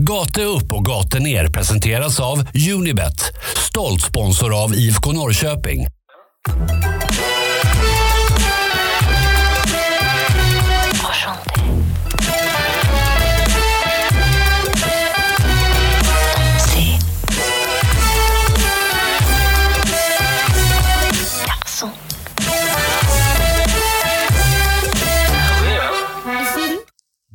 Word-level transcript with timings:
Gate 0.00 0.42
upp 0.42 0.72
och 0.72 0.84
gate 0.84 1.18
ner 1.18 1.46
presenteras 1.48 2.20
av 2.20 2.44
Unibet, 2.76 3.20
stolt 3.56 4.02
sponsor 4.02 4.64
av 4.64 4.74
IFK 4.74 5.12
Norrköping. 5.12 5.86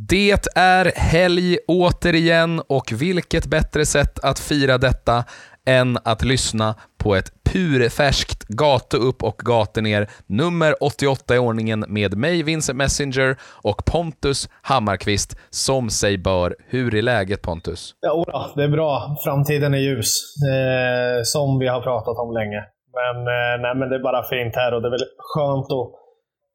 Det 0.10 0.48
är 0.56 0.92
helg 0.96 1.58
återigen 1.68 2.62
och 2.70 2.92
vilket 2.92 3.46
bättre 3.46 3.86
sätt 3.86 4.20
att 4.24 4.40
fira 4.40 4.78
detta 4.78 5.24
än 5.68 5.98
att 6.04 6.24
lyssna 6.24 6.76
på 7.04 7.16
ett 7.16 7.32
purfärskt 7.52 8.48
gatu 8.48 8.98
upp 8.98 9.24
och 9.24 9.38
gatu 9.38 9.82
ner 9.82 10.10
nummer 10.28 10.84
88 10.84 11.36
i 11.36 11.40
ordningen 11.40 11.86
med 11.88 12.18
mig, 12.18 12.44
Vincent 12.44 12.78
Messenger 12.78 13.38
och 13.64 13.86
Pontus 13.86 14.50
Hammarkvist 14.62 15.38
som 15.50 15.90
sig 15.90 16.18
bör. 16.18 16.56
Hur 16.68 16.96
är 16.96 17.02
läget 17.02 17.42
Pontus? 17.42 17.96
Ja, 18.02 18.52
det 18.56 18.64
är 18.64 18.70
bra. 18.70 19.18
Framtiden 19.24 19.74
är 19.74 19.78
ljus. 19.78 20.20
Eh, 20.54 21.22
som 21.24 21.60
vi 21.60 21.68
har 21.68 21.82
pratat 21.82 22.18
om 22.18 22.34
länge. 22.34 22.62
Men, 23.00 23.18
eh, 23.18 23.62
nej, 23.62 23.76
men 23.76 23.90
det 23.90 23.96
är 23.96 24.04
bara 24.04 24.24
fint 24.24 24.56
här 24.56 24.74
och 24.74 24.82
det 24.82 24.88
är 24.88 24.92
väl 24.98 25.08
skönt 25.18 25.72
att 25.72 25.92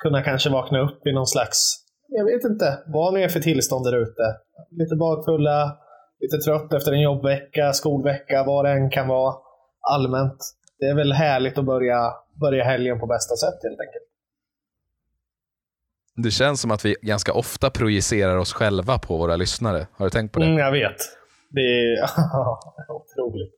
kunna 0.03 0.23
kanske 0.23 0.51
vakna 0.51 0.79
upp 0.81 1.07
i 1.07 1.13
någon 1.13 1.27
slags 1.27 1.88
jag 2.09 2.25
vet 2.25 2.45
inte 2.45 2.79
vad 2.87 3.15
ni 3.15 3.23
är 3.23 3.29
för 3.29 3.41
tillstånd 3.41 3.85
där 3.85 4.03
ute. 4.03 4.23
Lite 4.71 4.97
bakfulla, 4.97 5.79
lite 6.21 6.39
trött 6.39 6.73
efter 6.73 6.93
en 6.93 7.01
jobbvecka, 7.01 7.73
skolvecka, 7.73 8.45
vad 8.47 8.65
det 8.65 8.71
än 8.71 8.91
kan 8.91 9.09
vara. 9.09 9.35
Allmänt. 9.81 10.55
Det 10.79 10.85
är 10.87 10.95
väl 10.95 11.13
härligt 11.13 11.59
att 11.59 11.65
börja, 11.65 12.13
börja 12.41 12.65
helgen 12.65 13.01
på 13.01 13.07
bästa 13.07 13.37
sätt 13.37 13.63
helt 13.63 13.81
enkelt. 13.81 14.05
Det 16.17 16.31
känns 16.31 16.61
som 16.61 16.71
att 16.71 16.85
vi 16.85 16.97
ganska 17.03 17.33
ofta 17.33 17.71
projicerar 17.71 18.37
oss 18.37 18.53
själva 18.53 18.99
på 18.99 19.17
våra 19.17 19.37
lyssnare. 19.37 19.87
Har 19.93 20.07
du 20.07 20.11
tänkt 20.11 20.33
på 20.33 20.41
det? 20.41 20.47
Mm, 20.47 20.59
jag 20.59 20.73
vet. 20.73 20.97
Det 21.51 21.61
är 21.61 22.03
otroligt. 22.89 23.55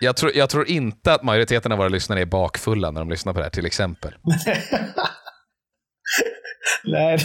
Jag 0.00 0.16
tror, 0.16 0.32
jag 0.34 0.50
tror 0.50 0.68
inte 0.68 1.14
att 1.14 1.22
majoriteten 1.22 1.72
av 1.72 1.78
våra 1.78 1.88
lyssnare 1.88 2.20
är 2.20 2.26
bakfulla 2.26 2.90
när 2.90 3.00
de 3.00 3.10
lyssnar 3.10 3.32
på 3.32 3.38
det 3.38 3.44
här, 3.44 3.50
till 3.50 3.66
exempel. 3.66 4.14
Nej, 6.84 7.18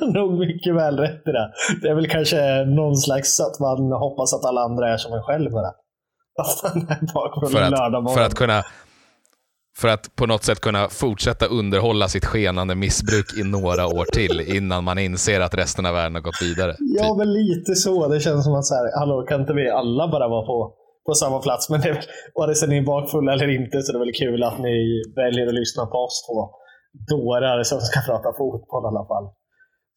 nog 0.14 0.38
mycket 0.38 0.74
väl 0.74 0.98
rätt 0.98 1.28
i 1.28 1.30
det. 1.30 1.52
Det 1.82 1.88
är 1.88 1.94
väl 1.94 2.08
kanske 2.08 2.64
någon 2.64 2.96
slags 2.96 3.40
att 3.40 3.60
man 3.60 3.92
hoppas 3.92 4.34
att 4.34 4.44
alla 4.44 4.60
andra 4.60 4.92
är 4.92 4.96
som 4.96 5.12
en 5.12 5.22
själv 5.22 5.50
bara. 5.50 5.72
för, 7.50 7.62
att, 7.62 8.14
för 8.14 8.20
att 8.20 8.34
kunna 8.34 8.62
för 9.78 9.88
att 9.88 10.16
på 10.16 10.26
något 10.26 10.44
sätt 10.44 10.60
kunna 10.60 10.88
fortsätta 10.88 11.46
underhålla 11.46 12.08
sitt 12.08 12.24
skenande 12.24 12.74
missbruk 12.74 13.38
i 13.40 13.42
några 13.44 13.86
år 13.86 14.04
till 14.04 14.56
innan 14.56 14.84
man 14.84 14.98
inser 14.98 15.40
att 15.40 15.54
resten 15.54 15.86
av 15.86 15.94
världen 15.94 16.14
har 16.14 16.22
gått 16.22 16.42
vidare. 16.42 16.76
Ja, 16.78 17.08
typ. 17.08 17.16
men 17.16 17.32
lite 17.32 17.74
så. 17.74 18.08
Det 18.08 18.20
känns 18.20 18.44
som 18.44 18.54
att 18.54 18.64
så 18.64 18.74
här, 18.74 18.98
hallå, 18.98 19.26
kan 19.28 19.40
inte 19.40 19.52
vi 19.52 19.70
alla 19.70 20.08
bara 20.08 20.28
vara 20.28 20.46
på, 20.46 20.74
på 21.06 21.14
samma 21.14 21.38
plats? 21.38 21.70
Men 21.70 21.80
det, 21.80 22.00
vare 22.34 22.54
sig 22.54 22.68
ni 22.68 22.78
är 22.78 22.86
bakfulla 22.86 23.32
eller 23.32 23.48
inte 23.60 23.82
så 23.82 23.92
det 23.92 23.98
är 23.98 24.04
väl 24.06 24.20
kul 24.22 24.42
att 24.42 24.58
ni 24.58 25.02
väljer 25.16 25.46
att 25.46 25.54
lyssna 25.54 25.86
på 25.86 25.98
oss 25.98 26.26
två 26.26 26.38
dårar 27.16 27.62
som 27.62 27.80
ska 27.80 28.00
prata 28.00 28.28
fotboll 28.38 28.84
i 28.84 28.90
alla 28.92 29.06
fall. 29.12 29.26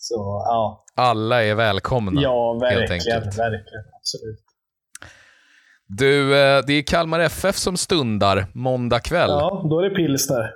Så, 0.07 0.43
ja. 0.45 0.85
Alla 0.95 1.43
är 1.43 1.55
välkomna. 1.55 2.21
Ja, 2.21 2.57
verkligen. 2.61 3.23
verkligen 3.23 3.85
absolut. 3.99 4.39
Du, 5.87 6.39
eh, 6.39 6.63
det 6.67 6.73
är 6.73 6.83
Kalmar 6.83 7.19
FF 7.19 7.55
som 7.55 7.77
stundar 7.77 8.45
måndag 8.53 8.99
kväll. 8.99 9.29
Ja, 9.29 9.67
då 9.69 9.79
är 9.79 9.89
det 9.89 9.95
pilsner. 9.95 10.53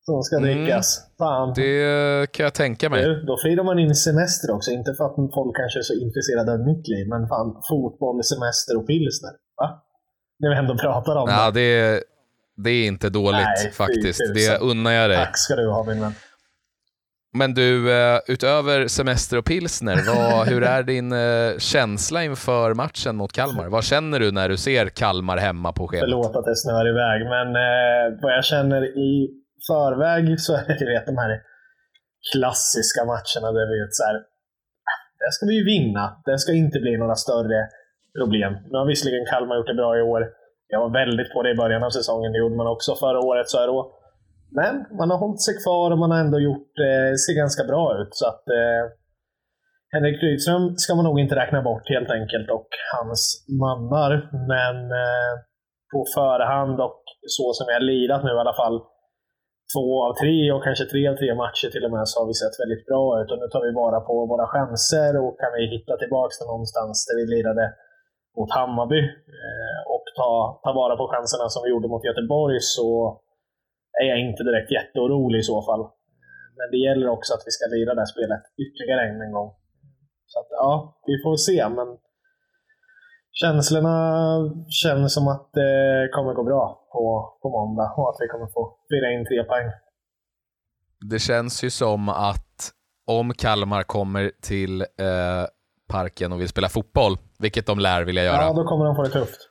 Som 0.00 0.22
ska 0.22 0.36
mm. 0.36 0.48
drickas. 0.48 1.00
Fan. 1.18 1.52
Det 1.56 2.32
kan 2.32 2.44
jag 2.44 2.54
tänka 2.54 2.90
mig. 2.90 3.04
Du, 3.04 3.22
då 3.22 3.36
firar 3.42 3.64
man 3.64 3.78
in 3.78 3.94
semester 3.94 4.54
också. 4.54 4.70
Inte 4.70 4.94
för 4.94 5.04
att 5.04 5.14
folk 5.34 5.56
kanske 5.56 5.78
är 5.78 5.82
så 5.82 5.94
intresserade 5.94 6.52
av 6.52 6.60
mitt 6.60 6.88
liv, 6.88 7.08
men 7.08 7.28
fan, 7.28 7.62
fotboll, 7.68 8.24
semester 8.24 8.76
och 8.78 8.86
pilsner. 8.86 9.32
Va? 9.56 9.82
När 10.38 10.50
vi 10.50 10.56
ändå 10.56 10.78
pratar 10.78 11.16
om 11.16 11.28
ja, 11.28 11.50
det. 11.50 11.92
det 11.92 12.04
det 12.64 12.70
är 12.70 12.86
inte 12.86 13.10
dåligt 13.10 13.48
Nej, 13.62 13.72
faktiskt. 13.72 14.20
Det 14.34 14.58
unnar 14.58 14.90
jag 14.90 15.10
dig. 15.10 15.16
Tack 15.16 15.38
ska 15.38 15.56
du 15.56 15.70
ha 15.70 15.84
min 15.84 16.00
vän. 16.00 16.14
Men 17.32 17.54
du, 17.54 17.92
eh, 17.92 18.18
utöver 18.28 18.86
semester 18.88 19.38
och 19.38 19.44
pilsner, 19.44 19.96
vad, 20.06 20.48
hur 20.48 20.62
är 20.62 20.82
din 20.82 21.12
eh, 21.12 21.58
känsla 21.58 22.24
inför 22.24 22.74
matchen 22.74 23.16
mot 23.16 23.32
Kalmar? 23.32 23.68
Vad 23.68 23.84
känner 23.84 24.20
du 24.20 24.32
när 24.32 24.48
du 24.48 24.56
ser 24.56 24.86
Kalmar 24.88 25.36
hemma 25.36 25.72
på 25.72 25.88
schemat? 25.88 26.04
Förlåt 26.04 26.36
att 26.36 26.44
det 26.44 26.56
snöar 26.56 26.88
iväg, 26.88 27.20
men 27.34 27.48
eh, 27.66 28.22
vad 28.22 28.32
jag 28.36 28.44
känner 28.44 28.82
i 29.08 29.12
förväg 29.70 30.40
så 30.40 30.54
är 30.54 30.64
det 30.78 30.86
vet, 30.94 31.06
de 31.06 31.16
här 31.18 31.40
klassiska 32.32 33.04
matcherna 33.12 33.48
där 33.56 33.66
vi 33.72 33.76
vet 33.82 33.94
så 33.98 34.04
här, 34.08 34.16
där 35.20 35.30
ska 35.30 35.46
vi 35.46 35.54
ju 35.60 35.64
vinna. 35.64 36.04
Det 36.24 36.38
ska 36.38 36.52
inte 36.52 36.78
bli 36.84 36.96
några 36.96 37.14
större 37.14 37.58
problem. 38.18 38.52
Nu 38.70 38.78
har 38.78 38.86
visserligen 38.86 39.26
Kalmar 39.32 39.56
gjort 39.56 39.66
det 39.72 39.80
bra 39.82 39.98
i 39.98 40.02
år. 40.02 40.22
Jag 40.68 40.80
var 40.80 40.92
väldigt 41.02 41.32
på 41.32 41.42
det 41.42 41.50
i 41.50 41.60
början 41.62 41.82
av 41.84 41.90
säsongen, 41.90 42.32
det 42.32 42.38
gjorde 42.38 42.56
man 42.56 42.66
också 42.66 42.94
förra 42.94 43.20
året. 43.20 43.48
Så 43.48 43.58
här 43.58 43.66
då. 43.66 43.97
Men 44.50 44.74
man 44.98 45.10
har 45.10 45.18
hållit 45.18 45.42
sig 45.42 45.54
kvar 45.64 45.90
och 45.90 45.98
man 45.98 46.10
har 46.10 46.18
ändå 46.18 46.38
gjort 46.40 46.72
eh, 46.88 47.14
ser 47.22 47.34
ganska 47.42 47.64
bra 47.64 48.00
ut. 48.00 48.12
Så 48.20 48.26
att 48.26 48.44
eh, 48.58 48.84
Henrik 49.92 50.22
Rydström 50.22 50.76
ska 50.76 50.94
man 50.94 51.04
nog 51.04 51.20
inte 51.20 51.40
räkna 51.42 51.62
bort 51.62 51.88
helt 51.94 52.10
enkelt 52.18 52.48
och 52.50 52.70
hans 52.96 53.22
mannar. 53.62 54.12
Men 54.52 54.76
eh, 55.02 55.32
på 55.92 56.00
förhand 56.18 56.76
och 56.86 57.02
så 57.36 57.46
som 57.58 57.66
jag 57.74 57.82
lirat 57.82 58.24
nu 58.24 58.30
i 58.34 58.42
alla 58.44 58.58
fall, 58.62 58.76
två 59.74 59.88
av 60.06 60.12
tre 60.22 60.38
och 60.54 60.64
kanske 60.66 60.84
tre 60.92 61.02
av 61.10 61.16
tre 61.20 61.30
matcher 61.42 61.68
till 61.72 61.84
och 61.86 61.94
med, 61.96 62.04
så 62.08 62.14
har 62.20 62.26
vi 62.30 62.36
sett 62.42 62.60
väldigt 62.62 62.84
bra 62.88 63.04
ut. 63.20 63.30
Och 63.32 63.40
nu 63.40 63.46
tar 63.50 63.62
vi 63.66 63.72
vara 63.82 63.98
på 64.08 64.14
våra 64.32 64.46
chanser 64.54 65.10
och 65.22 65.32
kan 65.42 65.52
vi 65.56 65.62
hitta 65.76 65.94
tillbaka 66.02 66.32
till 66.34 66.50
någonstans 66.52 66.96
där 67.06 67.16
vi 67.18 67.24
lirade 67.34 67.64
mot 68.36 68.50
Hammarby 68.58 69.02
eh, 69.38 69.80
och 69.94 70.06
ta, 70.18 70.32
ta 70.64 70.70
vara 70.82 70.94
på 71.00 71.04
chanserna 71.12 71.46
som 71.52 71.60
vi 71.64 71.70
gjorde 71.72 71.88
mot 71.92 72.08
Göteborg 72.08 72.58
så 72.76 72.88
är 74.02 74.06
jag 74.12 74.20
inte 74.26 74.42
direkt 74.48 74.70
jätteorolig 74.78 75.38
i 75.38 75.48
så 75.52 75.62
fall. 75.68 75.82
Men 76.58 76.66
det 76.72 76.80
gäller 76.86 77.08
också 77.16 77.30
att 77.34 77.44
vi 77.46 77.52
ska 77.56 77.64
lira 77.66 77.94
det 77.94 78.00
här 78.00 78.12
spelet 78.14 78.42
ytterligare 78.64 79.02
en 79.26 79.32
gång. 79.32 79.50
Så 80.26 80.36
att, 80.40 80.48
ja, 80.50 81.00
vi 81.06 81.14
får 81.22 81.36
se, 81.36 81.68
men 81.68 81.88
känslorna 83.32 83.96
känns 84.68 85.14
som 85.14 85.28
att 85.28 85.50
det 85.52 86.08
kommer 86.14 86.34
gå 86.34 86.44
bra 86.44 86.88
på, 86.92 87.02
på 87.42 87.48
måndag 87.50 87.94
och 87.96 88.08
att 88.10 88.16
vi 88.20 88.28
kommer 88.28 88.46
få 88.46 88.62
fira 88.90 89.12
in 89.12 89.24
tre 89.26 89.44
poäng. 89.44 89.68
Det 91.10 91.18
känns 91.18 91.64
ju 91.64 91.70
som 91.70 92.08
att 92.08 92.72
om 93.06 93.34
Kalmar 93.34 93.82
kommer 93.82 94.32
till 94.42 94.80
eh, 94.80 95.44
parken 95.88 96.32
och 96.32 96.40
vill 96.40 96.48
spela 96.48 96.68
fotboll, 96.68 97.16
vilket 97.38 97.66
de 97.66 97.78
lär 97.78 98.04
vilja 98.04 98.24
göra. 98.24 98.42
Ja, 98.42 98.52
då 98.52 98.64
kommer 98.64 98.84
de 98.84 98.96
få 98.96 99.02
det 99.02 99.10
tufft. 99.10 99.48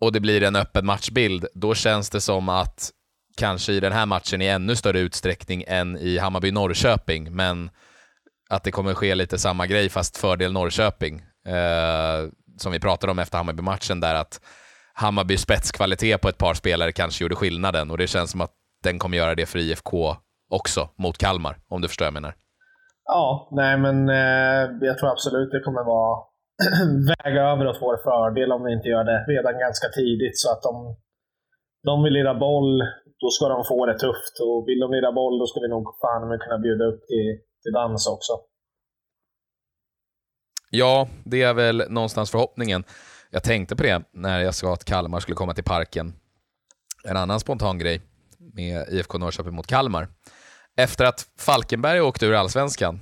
Och 0.00 0.12
det 0.12 0.20
blir 0.20 0.42
en 0.42 0.56
öppen 0.56 0.86
matchbild. 0.86 1.46
Då 1.54 1.74
känns 1.74 2.10
det 2.10 2.20
som 2.20 2.48
att 2.48 2.90
kanske 3.36 3.72
i 3.72 3.80
den 3.80 3.92
här 3.92 4.06
matchen 4.06 4.42
i 4.42 4.46
ännu 4.46 4.76
större 4.76 4.98
utsträckning 4.98 5.64
än 5.66 5.96
i 5.96 6.18
Hammarby-Norrköping, 6.18 7.30
men 7.30 7.70
att 8.50 8.64
det 8.64 8.70
kommer 8.70 8.94
ske 8.94 9.14
lite 9.14 9.38
samma 9.38 9.66
grej 9.66 9.88
fast 9.88 10.16
fördel 10.16 10.52
Norrköping. 10.52 11.22
Eh, 11.46 12.28
som 12.56 12.72
vi 12.72 12.80
pratade 12.80 13.10
om 13.10 13.18
efter 13.18 13.38
Hammarby-matchen 13.38 14.00
där 14.00 14.14
att 14.14 14.40
Hammarby 14.94 15.36
spetskvalitet 15.36 16.20
på 16.20 16.28
ett 16.28 16.38
par 16.38 16.54
spelare 16.54 16.92
kanske 16.92 17.24
gjorde 17.24 17.34
skillnaden 17.34 17.90
och 17.90 17.98
det 17.98 18.06
känns 18.06 18.30
som 18.30 18.40
att 18.40 18.52
den 18.82 18.98
kommer 18.98 19.16
göra 19.16 19.34
det 19.34 19.46
för 19.46 19.58
IFK 19.58 20.16
också 20.50 20.88
mot 20.98 21.18
Kalmar, 21.18 21.56
om 21.68 21.80
du 21.80 21.88
förstår 21.88 22.04
vad 22.04 22.06
jag 22.06 22.22
menar. 22.22 22.34
Ja, 23.04 23.48
nej 23.52 23.78
men 23.78 24.08
eh, 24.08 24.86
jag 24.88 24.98
tror 24.98 25.10
absolut 25.10 25.50
det 25.50 25.60
kommer 25.60 25.84
vara 25.84 26.24
väga 27.24 27.42
över 27.42 27.66
åt 27.66 27.78
vår 27.80 27.96
fördel 27.96 28.52
om 28.52 28.64
vi 28.64 28.72
inte 28.72 28.88
gör 28.88 29.04
det 29.04 29.24
redan 29.32 29.58
ganska 29.58 29.88
tidigt. 29.88 30.38
Så 30.38 30.52
att 30.52 30.62
de, 30.62 30.96
de 31.84 32.02
vill 32.02 32.12
lira 32.12 32.34
boll, 32.34 32.82
då 33.24 33.30
ska 33.30 33.48
de 33.48 33.64
få 33.64 33.86
det 33.86 33.98
tufft. 33.98 34.34
Och 34.46 34.68
vill 34.68 34.80
de 34.80 34.88
lira 34.96 35.12
boll, 35.12 35.38
då 35.38 35.46
ska 35.46 35.60
vi 35.60 35.68
nog 35.68 35.84
fan 36.02 36.38
kunna 36.38 36.58
bjuda 36.58 36.84
upp 36.84 37.00
till, 37.10 37.28
till 37.62 37.72
dans 37.72 38.06
också. 38.06 38.32
Ja, 40.70 41.08
det 41.24 41.42
är 41.42 41.54
väl 41.54 41.82
någonstans 41.88 42.30
förhoppningen. 42.30 42.84
Jag 43.30 43.42
tänkte 43.42 43.76
på 43.76 43.82
det 43.82 44.02
när 44.12 44.40
jag 44.40 44.54
sa 44.54 44.72
att 44.72 44.84
Kalmar 44.84 45.20
skulle 45.20 45.36
komma 45.36 45.54
till 45.54 45.64
parken. 45.64 46.12
En 47.04 47.16
annan 47.16 47.40
spontan 47.40 47.78
grej 47.78 48.00
med 48.52 48.88
IFK 48.88 49.18
Norrköping 49.18 49.54
mot 49.54 49.66
Kalmar 49.66 50.08
efter 50.76 51.04
att 51.04 51.26
Falkenberg 51.38 52.00
åkte 52.00 52.26
ur 52.26 52.34
allsvenskan, 52.34 53.00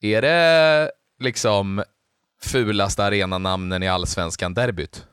är 0.00 0.22
det 0.22 0.90
liksom 1.18 1.82
fulaste 2.42 3.04
arenanamnen 3.04 3.82
i 3.82 3.88
allsvenskan 3.88 4.54
derbyt? 4.54 5.06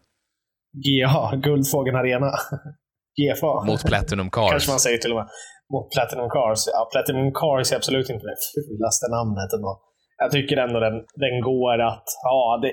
GA, 0.74 1.36
Guldfågeln 1.36 1.96
Arena. 1.96 2.32
GFA. 3.20 3.54
Mot 3.72 3.84
Platinum 3.92 4.30
Cars. 4.36 4.52
Kanske 4.52 4.72
man 4.76 4.84
säger 4.86 5.00
till 5.02 5.14
och 5.14 5.20
med. 5.22 5.28
Mot 5.74 5.88
Platinum 5.96 6.30
Cars. 6.36 6.60
Ja, 6.76 6.82
Platinum 6.94 7.32
Cars 7.40 7.66
är 7.72 7.78
absolut 7.82 8.10
inte 8.14 8.26
det 8.30 8.38
fulaste 8.56 9.06
namnet 9.16 9.50
ändå. 9.58 9.72
jag 10.24 10.32
tycker 10.36 10.56
ändå 10.66 10.78
den, 10.88 10.96
den 11.26 11.36
går 11.50 11.78
att, 11.90 12.08
ja, 12.30 12.40
det, 12.64 12.72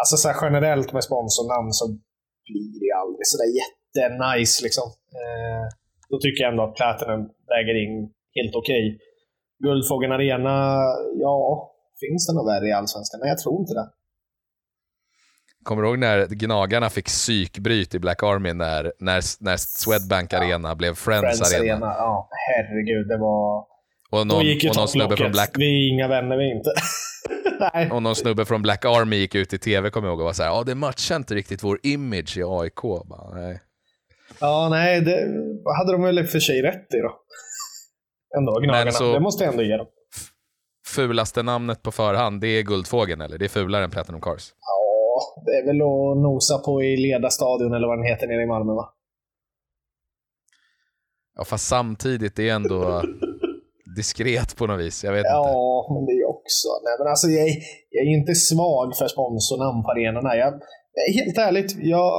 alltså 0.00 0.14
så 0.22 0.28
generellt 0.44 0.90
med 0.96 1.04
sponsornamn 1.08 1.70
så 1.78 1.84
blir 2.48 2.74
det 2.84 2.92
aldrig 3.02 3.24
sådär 3.32 3.50
jättenice 3.60 4.56
liksom. 4.66 4.86
Eh, 5.20 5.64
då 6.10 6.16
tycker 6.20 6.40
jag 6.42 6.50
ändå 6.52 6.62
att 6.66 6.78
Platinum 6.80 7.22
väger 7.52 7.76
in 7.84 7.94
helt 8.38 8.54
okej. 8.60 8.84
Okay. 8.86 8.98
Guldfågeln 9.64 10.12
Arena, 10.18 10.56
ja, 11.26 11.38
finns 12.02 12.22
det 12.26 12.34
något 12.34 12.50
värre 12.52 12.66
i 12.68 12.72
Allsvenskan? 12.78 13.20
Nej, 13.20 13.30
jag 13.34 13.40
tror 13.42 13.56
inte 13.62 13.74
det. 13.80 13.86
Kommer 15.68 15.82
du 15.82 15.88
ihåg 15.88 15.98
när 15.98 16.26
Gnagarna 16.26 16.90
fick 16.90 17.06
psykbryt 17.06 17.94
i 17.94 17.98
Black 17.98 18.22
Army 18.22 18.52
när, 18.52 18.92
när, 18.98 19.44
när 19.44 19.56
Swedbank 19.56 20.32
ja. 20.32 20.38
Arena 20.38 20.74
blev 20.74 20.94
Friends, 20.94 21.38
Friends 21.38 21.54
Arena? 21.54 21.72
Arena? 21.72 21.94
Ja, 21.98 22.28
herregud. 22.30 23.08
Det 23.08 23.18
var... 23.18 23.64
Och 24.10 24.26
någon, 24.26 24.46
och 24.70 24.76
någon 24.76 24.88
snubbe 24.88 25.16
från 25.16 25.32
Black... 25.32 25.50
Vi 25.54 25.64
är 25.64 25.94
inga 25.94 26.08
vänner 26.08 26.36
vi 26.36 26.50
inte. 26.50 26.70
Nej. 27.74 27.90
Och 27.90 28.02
någon 28.02 28.16
snubbe 28.16 28.44
från 28.44 28.62
Black 28.62 28.84
Army 28.84 29.16
gick 29.16 29.34
ut 29.34 29.52
i 29.52 29.58
tv, 29.58 29.90
kommer 29.90 30.08
jag 30.08 30.12
ihåg, 30.12 30.20
och 30.20 30.26
var 30.26 30.32
såhär, 30.32 30.50
ja 30.50 30.62
det 30.66 30.74
matchar 30.74 31.16
inte 31.16 31.34
riktigt 31.34 31.62
vår 31.62 31.78
image 31.82 32.36
i 32.38 32.42
AIK. 32.44 32.82
Bara, 32.82 33.34
nej. 33.34 33.60
Ja, 34.40 34.68
nej, 34.70 35.00
det 35.00 35.26
hade 35.78 35.92
de 35.92 36.02
väl 36.02 36.18
i 36.18 36.22
och 36.22 36.28
för 36.28 36.40
sig 36.40 36.62
rätt 36.62 36.94
i 36.94 36.96
då. 36.96 37.20
Ändå, 38.38 38.60
Gnagarna. 38.60 38.90
Så, 38.90 39.12
det 39.12 39.20
måste 39.20 39.44
jag 39.44 39.52
ändå 39.52 39.62
ge 39.62 39.76
dem. 39.76 39.86
Fulaste 40.86 41.42
namnet 41.42 41.82
på 41.82 41.92
förhand, 41.92 42.40
det 42.40 42.48
är 42.48 42.62
Guldfågeln, 42.62 43.20
eller? 43.20 43.38
Det 43.38 43.44
är 43.44 43.48
fulare 43.48 43.84
än 43.84 43.90
Platinum 43.90 44.20
Cars? 44.20 44.52
Ja, 44.60 44.77
det 45.46 45.52
är 45.60 45.66
väl 45.66 45.80
att 45.82 46.22
nosa 46.26 46.58
på 46.58 46.82
i 46.82 46.96
Leda 46.96 47.30
stadion, 47.30 47.74
eller 47.74 47.88
vad 47.88 47.98
den 47.98 48.06
heter, 48.06 48.26
nere 48.26 48.42
i 48.42 48.46
Malmö, 48.46 48.72
va? 48.72 48.86
Ja, 51.36 51.44
fast 51.44 51.66
samtidigt, 51.68 52.36
det 52.36 52.48
är 52.48 52.54
ändå 52.54 53.02
diskret 53.96 54.56
på 54.56 54.66
något 54.66 54.80
vis. 54.80 55.04
Jag 55.04 55.12
vet 55.12 55.24
ja, 55.24 55.38
inte. 55.38 55.50
Ja, 55.52 55.94
men 55.94 56.06
det 56.06 56.12
är 56.12 56.28
också... 56.34 56.68
Nej, 56.84 56.94
men 56.98 57.06
alltså, 57.12 57.26
jag, 57.28 57.48
är, 57.48 57.54
jag 57.90 58.02
är 58.06 58.10
inte 58.20 58.34
svag 58.34 58.96
för 58.98 59.08
sponsornamn 59.08 59.82
på 59.84 59.90
arenorna. 59.90 60.36
Jag, 60.36 60.52
helt 61.18 61.38
ärligt, 61.38 61.70
jag, 61.78 62.10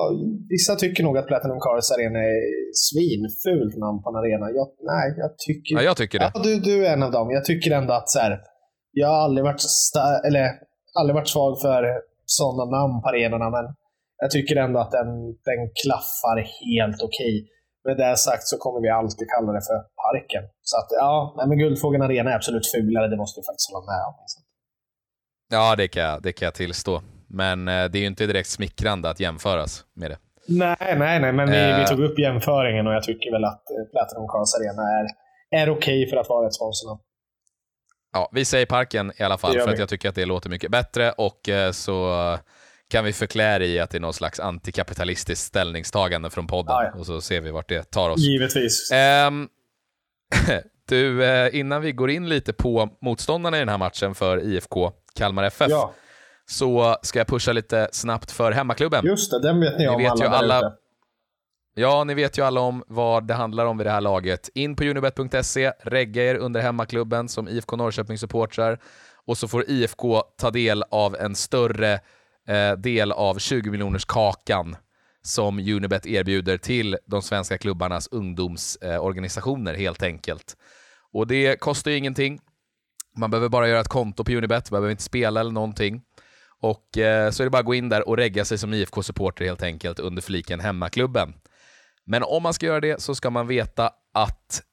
vissa 0.49 0.75
tycker 0.75 1.03
nog 1.03 1.17
att 1.17 1.27
Platinum 1.27 1.59
Cars 1.59 1.91
Arena 1.91 2.19
är 2.19 2.39
svinfult 2.87 3.75
namn 3.77 4.01
på 4.03 4.09
en 4.09 4.15
arena. 4.15 4.45
Jag, 4.59 4.67
nej, 4.91 5.07
jag 5.17 5.31
tycker... 5.37 5.75
Ja, 5.75 5.81
jag 5.81 5.97
tycker 5.97 6.19
det. 6.19 6.31
Ja, 6.33 6.41
du, 6.43 6.59
du 6.59 6.85
är 6.85 6.93
en 6.93 7.03
av 7.03 7.11
dem. 7.11 7.31
Jag 7.31 7.45
tycker 7.45 7.71
ändå 7.71 7.93
att 7.93 8.09
så 8.09 8.19
här, 8.19 8.39
jag 8.91 9.07
har 9.07 9.19
aldrig 9.25 9.43
varit, 9.43 9.61
eller, 10.27 10.45
aldrig 10.99 11.15
varit 11.15 11.27
svag 11.27 11.61
för 11.61 11.83
sådana 12.37 12.65
namn 12.77 13.01
på 13.01 13.07
arenorna, 13.09 13.49
men 13.49 13.65
jag 14.21 14.31
tycker 14.31 14.55
ändå 14.55 14.79
att 14.79 14.91
den, 14.91 15.09
den 15.49 15.61
klaffar 15.81 16.37
helt 16.63 17.01
okej. 17.07 17.35
Okay. 17.41 17.47
Med 17.85 17.97
det 17.97 18.17
sagt 18.17 18.43
så 18.51 18.57
kommer 18.57 18.79
vi 18.81 18.89
alltid 18.89 19.27
kalla 19.33 19.51
det 19.57 19.63
för 19.69 19.79
parken. 20.03 20.43
Så 20.69 20.77
att, 20.79 20.89
ja, 21.01 21.33
nej, 21.37 21.47
men 21.47 21.57
Guldfågeln 21.57 22.03
Arena 22.03 22.31
är 22.31 22.35
absolut 22.35 22.67
fulare, 22.73 23.07
det 23.07 23.17
måste 23.17 23.39
du 23.39 23.43
faktiskt 23.49 23.71
hålla 23.71 23.85
med 23.91 24.01
om. 24.09 24.13
Ja, 25.51 25.75
det 25.75 25.87
kan 25.87 26.03
jag, 26.03 26.21
det 26.23 26.31
kan 26.31 26.45
jag 26.45 26.53
tillstå. 26.53 27.01
Men 27.27 27.67
eh, 27.67 27.85
det 27.89 27.97
är 27.97 28.01
ju 28.01 28.07
inte 28.07 28.25
direkt 28.25 28.49
smickrande 28.49 29.09
att 29.09 29.19
jämföras 29.19 29.85
med 29.93 30.11
det. 30.11 30.17
Nej, 30.47 30.95
nej, 30.97 31.19
nej, 31.19 31.33
men 31.33 31.51
vi, 31.51 31.71
uh, 31.71 31.79
vi 31.79 31.85
tog 31.85 31.99
upp 31.99 32.19
jämföringen 32.19 32.87
och 32.87 32.93
jag 32.93 33.03
tycker 33.03 33.31
väl 33.31 33.43
att 33.43 33.63
eh, 33.71 33.83
Platinum 33.91 34.27
Cars 34.27 34.51
Arena 34.57 34.83
är, 34.99 35.05
är 35.61 35.69
okej 35.69 35.77
okay 35.77 36.09
för 36.09 36.17
att 36.17 36.29
vara 36.29 36.47
ett 36.47 36.53
sponsornamn. 36.53 36.99
Ja, 38.13 38.29
vi 38.33 38.45
säger 38.45 38.65
parken 38.65 39.11
i 39.17 39.23
alla 39.23 39.37
fall, 39.37 39.53
för 39.53 39.69
att 39.69 39.79
jag 39.79 39.89
tycker 39.89 40.09
att 40.09 40.15
det 40.15 40.25
låter 40.25 40.49
mycket 40.49 40.71
bättre 40.71 41.11
och 41.11 41.49
eh, 41.49 41.71
så 41.71 42.37
kan 42.89 43.05
vi 43.05 43.13
förklä 43.13 43.63
i 43.63 43.79
att 43.79 43.89
det 43.89 43.97
är 43.97 44.01
någon 44.01 44.13
slags 44.13 44.39
antikapitalistiskt 44.39 45.45
ställningstagande 45.45 46.29
från 46.29 46.47
podden 46.47 46.75
ah, 46.75 46.83
ja. 46.83 46.99
och 46.99 47.05
så 47.05 47.21
ser 47.21 47.41
vi 47.41 47.51
vart 47.51 47.69
det 47.69 47.91
tar 47.91 48.09
oss. 48.09 48.19
Givetvis. 48.19 48.91
Um, 49.27 49.49
du, 50.89 51.49
innan 51.53 51.81
vi 51.81 51.91
går 51.91 52.09
in 52.09 52.29
lite 52.29 52.53
på 52.53 52.89
motståndarna 53.01 53.57
i 53.57 53.59
den 53.59 53.69
här 53.69 53.77
matchen 53.77 54.15
för 54.15 54.43
IFK 54.43 54.91
Kalmar 55.15 55.43
FF, 55.43 55.69
ja. 55.69 55.93
så 56.49 56.97
ska 57.01 57.19
jag 57.19 57.27
pusha 57.27 57.51
lite 57.51 57.89
snabbt 57.91 58.31
för 58.31 58.51
hemmaklubben. 58.51 59.05
Just 59.05 59.31
det, 59.31 59.41
den 59.41 59.59
vet 59.59 59.77
ni, 59.77 59.83
ni 59.83 59.87
om 59.87 60.01
vet 60.01 60.11
alla, 60.11 60.29
alla 60.29 60.73
Ja, 61.79 62.03
ni 62.03 62.13
vet 62.13 62.37
ju 62.37 62.45
alla 62.45 62.61
om 62.61 62.83
vad 62.87 63.27
det 63.27 63.33
handlar 63.33 63.65
om 63.65 63.77
vid 63.77 63.87
det 63.87 63.91
här 63.91 64.01
laget. 64.01 64.49
In 64.53 64.75
på 64.75 64.83
unibet.se, 64.83 65.71
regga 65.83 66.23
er 66.23 66.35
under 66.35 66.61
hemmaklubben 66.61 67.29
som 67.29 67.47
IFK 67.47 67.75
Norrköping-supportrar 67.75 68.79
och 69.25 69.37
så 69.37 69.47
får 69.47 69.69
IFK 69.69 70.21
ta 70.37 70.51
del 70.51 70.83
av 70.91 71.15
en 71.15 71.35
större 71.35 71.93
eh, 72.47 72.71
del 72.77 73.11
av 73.11 73.39
20 73.39 73.71
miljoners 73.71 74.05
kakan 74.05 74.75
som 75.21 75.59
Unibet 75.59 76.05
erbjuder 76.05 76.57
till 76.57 76.97
de 77.05 77.21
svenska 77.21 77.57
klubbarnas 77.57 78.07
ungdomsorganisationer 78.07 79.73
eh, 79.73 79.79
helt 79.79 80.03
enkelt. 80.03 80.57
Och 81.13 81.27
det 81.27 81.59
kostar 81.59 81.91
ju 81.91 81.97
ingenting. 81.97 82.39
Man 83.17 83.31
behöver 83.31 83.49
bara 83.49 83.67
göra 83.67 83.79
ett 83.79 83.87
konto 83.87 84.23
på 84.23 84.31
Unibet, 84.31 84.71
man 84.71 84.81
behöver 84.81 84.91
inte 84.91 85.03
spela 85.03 85.39
eller 85.39 85.51
någonting. 85.51 86.01
Och 86.61 86.97
eh, 86.97 87.31
så 87.31 87.43
är 87.43 87.45
det 87.45 87.51
bara 87.51 87.59
att 87.59 87.65
gå 87.65 87.75
in 87.75 87.89
där 87.89 88.09
och 88.09 88.17
regga 88.17 88.45
sig 88.45 88.57
som 88.57 88.73
IFK-supporter 88.73 89.45
helt 89.45 89.63
enkelt 89.63 89.99
under 89.99 90.21
fliken 90.21 90.59
hemmaklubben. 90.59 91.33
Men 92.09 92.23
om 92.23 92.43
man 92.43 92.53
ska 92.53 92.65
göra 92.65 92.79
det 92.79 93.01
så 93.01 93.15
ska 93.15 93.29
man 93.29 93.47
veta 93.47 93.91
att 94.13 94.63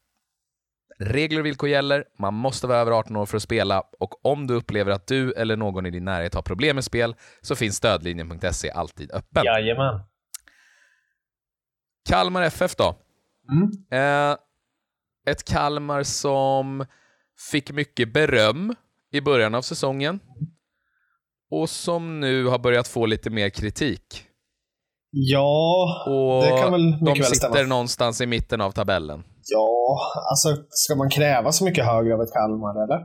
regler 0.98 1.40
och 1.40 1.46
villkor 1.46 1.68
gäller, 1.68 2.04
man 2.18 2.34
måste 2.34 2.66
vara 2.66 2.78
över 2.78 2.92
18 2.92 3.16
år 3.16 3.26
för 3.26 3.36
att 3.36 3.42
spela 3.42 3.80
och 3.98 4.26
om 4.26 4.46
du 4.46 4.54
upplever 4.54 4.92
att 4.92 5.06
du 5.06 5.32
eller 5.32 5.56
någon 5.56 5.86
i 5.86 5.90
din 5.90 6.04
närhet 6.04 6.34
har 6.34 6.42
problem 6.42 6.76
med 6.76 6.84
spel 6.84 7.14
så 7.40 7.56
finns 7.56 7.76
stödlinjen.se 7.76 8.70
alltid 8.70 9.10
öppen. 9.12 9.44
Jajamän. 9.44 10.00
Kalmar 12.08 12.42
FF 12.42 12.76
då? 12.76 12.96
Mm. 13.50 13.70
Eh, 13.90 14.36
ett 15.26 15.44
Kalmar 15.44 16.02
som 16.02 16.86
fick 17.50 17.70
mycket 17.70 18.12
beröm 18.12 18.74
i 19.12 19.20
början 19.20 19.54
av 19.54 19.62
säsongen 19.62 20.20
och 21.50 21.70
som 21.70 22.20
nu 22.20 22.44
har 22.44 22.58
börjat 22.58 22.88
få 22.88 23.06
lite 23.06 23.30
mer 23.30 23.50
kritik. 23.50 24.26
Ja, 25.18 26.04
och 26.06 26.42
det 26.44 26.52
kan 26.62 26.72
väl 26.72 26.86
mycket 27.00 27.28
De 27.28 27.34
sitter 27.34 27.50
stämma. 27.52 27.68
någonstans 27.74 28.20
i 28.20 28.26
mitten 28.26 28.60
av 28.60 28.70
tabellen. 28.70 29.24
Ja, 29.54 29.98
alltså 30.30 30.48
ska 30.82 30.94
man 31.02 31.10
kräva 31.10 31.52
så 31.52 31.64
mycket 31.64 31.84
högre 31.84 32.14
av 32.14 32.20
ett 32.22 32.32
Kalmar, 32.32 32.84
eller? 32.84 33.00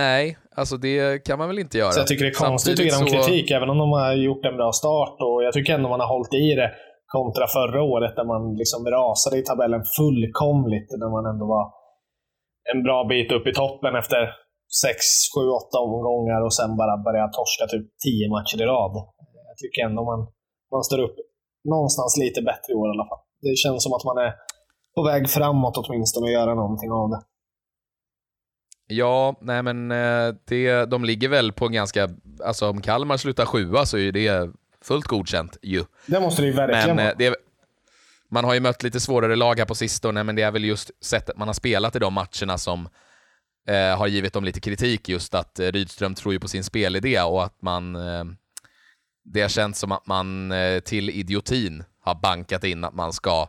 Nej, 0.00 0.38
alltså 0.56 0.76
det 0.76 1.24
kan 1.26 1.38
man 1.38 1.48
väl 1.48 1.58
inte 1.58 1.78
göra. 1.78 1.92
Så 1.92 2.00
jag 2.00 2.06
tycker 2.06 2.24
det 2.24 2.30
är 2.36 2.44
konstigt 2.48 2.78
att 2.80 2.84
ge 2.86 2.90
dem 2.98 3.06
så... 3.08 3.14
kritik, 3.14 3.50
även 3.50 3.70
om 3.70 3.78
de 3.78 3.88
har 3.92 4.12
gjort 4.28 4.44
en 4.50 4.56
bra 4.56 4.70
start. 4.80 5.16
Och 5.26 5.38
jag 5.46 5.52
tycker 5.52 5.74
ändå 5.74 5.88
man 5.88 6.00
har 6.00 6.10
hållit 6.14 6.34
i 6.34 6.48
det 6.60 6.70
kontra 7.16 7.46
förra 7.58 7.82
året, 7.92 8.12
där 8.18 8.26
man 8.32 8.42
liksom 8.62 8.80
rasade 8.98 9.36
i 9.38 9.42
tabellen 9.42 9.84
fullkomligt. 9.96 10.88
När 11.00 11.10
man 11.16 11.24
ändå 11.32 11.44
var 11.54 11.64
en 12.72 12.80
bra 12.86 12.98
bit 13.12 13.32
upp 13.36 13.46
i 13.50 13.54
toppen 13.62 13.94
efter 14.02 14.20
6, 14.84 14.96
7, 15.34 15.40
8 15.74 15.78
omgångar 15.86 16.40
och 16.46 16.54
sen 16.58 16.70
bara 16.80 16.94
började 17.06 17.32
torska 17.38 17.64
typ 17.72 17.86
10 18.04 18.34
matcher 18.34 18.58
i 18.64 18.66
rad. 18.74 18.94
Jag 19.62 19.70
tycker 19.70 19.86
ändå 19.86 20.04
man, 20.04 20.26
man 20.70 20.84
står 20.84 20.98
upp 20.98 21.16
någonstans 21.64 22.16
lite 22.16 22.42
bättre 22.42 22.72
i 22.72 22.74
år 22.74 22.88
i 22.88 22.90
alla 22.90 23.08
fall. 23.08 23.18
Det 23.40 23.56
känns 23.56 23.82
som 23.82 23.92
att 23.92 24.04
man 24.04 24.18
är 24.18 24.32
på 24.94 25.02
väg 25.02 25.30
framåt 25.30 25.76
åtminstone 25.76 26.24
och 26.24 26.32
göra 26.32 26.54
någonting 26.54 26.90
av 26.90 27.10
det. 27.10 27.20
Ja, 28.86 29.36
nej 29.40 29.62
men 29.62 29.90
eh, 29.90 30.34
det, 30.44 30.84
de 30.84 31.04
ligger 31.04 31.28
väl 31.28 31.52
på 31.52 31.66
en 31.66 31.72
ganska, 31.72 32.08
alltså 32.44 32.70
om 32.70 32.80
Kalmar 32.80 33.16
slutar 33.16 33.46
sjua 33.46 33.86
så 33.86 33.98
är 33.98 34.12
det 34.12 34.50
fullt 34.82 35.06
godkänt 35.06 35.56
ju. 35.62 35.84
Det 36.06 36.20
måste 36.20 36.42
det 36.42 36.46
ju 36.46 36.54
verkligen 36.54 36.96
men, 36.96 37.06
eh, 37.06 37.30
vara. 37.30 37.34
man 38.30 38.44
har 38.44 38.54
ju 38.54 38.60
mött 38.60 38.82
lite 38.82 39.00
svårare 39.00 39.36
lag 39.36 39.58
här 39.58 39.66
på 39.66 39.74
sistone, 39.74 40.24
men 40.24 40.36
det 40.36 40.42
är 40.42 40.50
väl 40.50 40.64
just 40.64 41.04
sättet 41.04 41.36
man 41.36 41.48
har 41.48 41.52
spelat 41.54 41.96
i 41.96 41.98
de 41.98 42.14
matcherna 42.14 42.58
som 42.58 42.88
eh, 43.68 43.98
har 43.98 44.06
givit 44.06 44.32
dem 44.32 44.44
lite 44.44 44.60
kritik, 44.60 45.08
just 45.08 45.34
att 45.34 45.58
eh, 45.58 45.66
Rydström 45.66 46.14
tror 46.14 46.34
ju 46.34 46.40
på 46.40 46.48
sin 46.48 46.64
spelidé 46.64 47.20
och 47.20 47.44
att 47.44 47.62
man 47.62 47.96
eh, 47.96 48.24
det 49.24 49.42
har 49.42 49.48
känts 49.48 49.80
som 49.80 49.92
att 49.92 50.06
man 50.06 50.52
eh, 50.52 50.80
till 50.80 51.10
idiotin 51.10 51.84
har 52.04 52.14
bankat 52.14 52.64
in 52.64 52.84
att 52.84 52.94
man 52.94 53.12
ska 53.12 53.46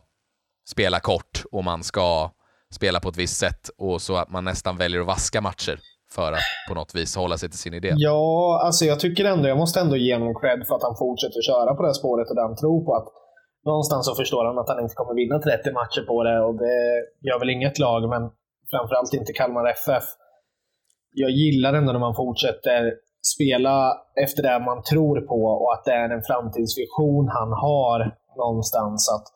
spela 0.68 1.00
kort 1.00 1.44
och 1.52 1.64
man 1.64 1.84
ska 1.84 2.32
spela 2.72 3.00
på 3.00 3.10
ett 3.10 3.18
visst 3.18 3.38
sätt 3.38 3.70
och 3.78 4.02
så 4.02 4.16
att 4.16 4.30
man 4.30 4.44
nästan 4.46 4.78
väljer 4.78 5.02
att 5.02 5.08
vaska 5.08 5.42
matcher 5.42 5.80
för 6.16 6.32
att 6.32 6.50
på 6.70 6.74
något 6.76 6.96
vis 6.96 7.16
hålla 7.16 7.38
sig 7.38 7.50
till 7.50 7.60
sin 7.60 7.74
idé. 7.74 7.94
Ja, 7.96 8.62
alltså 8.66 8.86
jag 8.86 9.00
tycker 9.00 9.26
ändå, 9.26 9.48
jag 9.48 9.58
måste 9.58 9.80
ändå 9.80 9.96
ge 9.98 10.14
honom 10.14 10.36
cred 10.42 10.68
för 10.68 10.76
att 10.76 10.84
han 10.84 10.98
fortsätter 10.98 11.42
köra 11.42 11.76
på 11.76 11.82
det 11.82 11.88
här 11.88 12.02
spåret 12.02 12.30
och 12.30 12.36
den 12.36 12.56
tror 12.56 12.86
på 12.86 12.92
att 12.96 13.08
någonstans 13.66 14.06
så 14.06 14.16
förstår 14.16 14.46
han 14.46 14.58
att 14.60 14.70
han 14.70 14.84
inte 14.84 14.96
kommer 14.96 15.16
vinna 15.22 15.40
30 15.40 15.72
matcher 15.80 16.04
på 16.12 16.24
det 16.24 16.38
och 16.46 16.56
det 16.64 16.78
gör 17.28 17.40
väl 17.40 17.50
inget 17.50 17.80
lag, 17.80 18.10
men 18.14 18.22
framförallt 18.72 19.14
inte 19.14 19.34
Kalmar 19.34 19.66
FF. 19.82 20.06
Jag 21.24 21.32
gillar 21.32 21.74
ändå 21.74 21.92
när 21.94 22.00
man 22.08 22.16
fortsätter 22.16 22.80
spela 23.34 23.76
efter 24.24 24.44
det 24.44 24.60
man 24.70 24.84
tror 24.92 25.22
på 25.32 25.40
och 25.62 25.74
att 25.74 25.86
det 25.86 25.96
är 26.04 26.10
en 26.10 26.28
framtidsvision 26.30 27.28
han 27.38 27.52
har 27.66 28.00
någonstans. 28.38 29.00
Att 29.16 29.28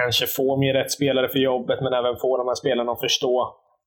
kanske 0.00 0.26
få 0.26 0.56
mer 0.56 0.74
rätt 0.74 0.92
spelare 0.92 1.28
för 1.28 1.38
jobbet, 1.38 1.78
men 1.84 1.92
även 1.92 2.16
få 2.24 2.36
de 2.36 2.48
här 2.48 2.54
spelarna 2.62 2.92
att 2.92 3.00
förstå 3.00 3.34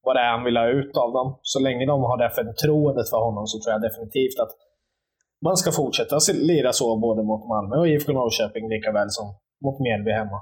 vad 0.06 0.16
det 0.16 0.20
är 0.20 0.32
han 0.32 0.44
vill 0.44 0.58
ha 0.58 0.68
ut 0.80 0.98
av 1.04 1.10
dem. 1.18 1.40
Så 1.42 1.60
länge 1.60 1.86
de 1.86 1.98
har 2.10 2.18
det 2.18 2.30
förtroendet 2.30 3.10
för 3.10 3.22
honom 3.28 3.48
så 3.48 3.56
tror 3.60 3.72
jag 3.74 3.82
definitivt 3.82 4.40
att 4.44 4.54
man 5.46 5.58
ska 5.58 5.72
fortsätta 5.72 6.18
lira 6.34 6.72
så 6.74 6.98
både 7.08 7.24
mot 7.24 7.48
Malmö 7.54 7.76
och 7.80 7.88
IFK 7.88 8.14
Norrköping 8.14 8.70
lika 8.70 8.92
väl 8.92 9.10
som 9.10 9.28
mot 9.66 9.80
Mjällby 9.80 10.12
hemma. 10.12 10.40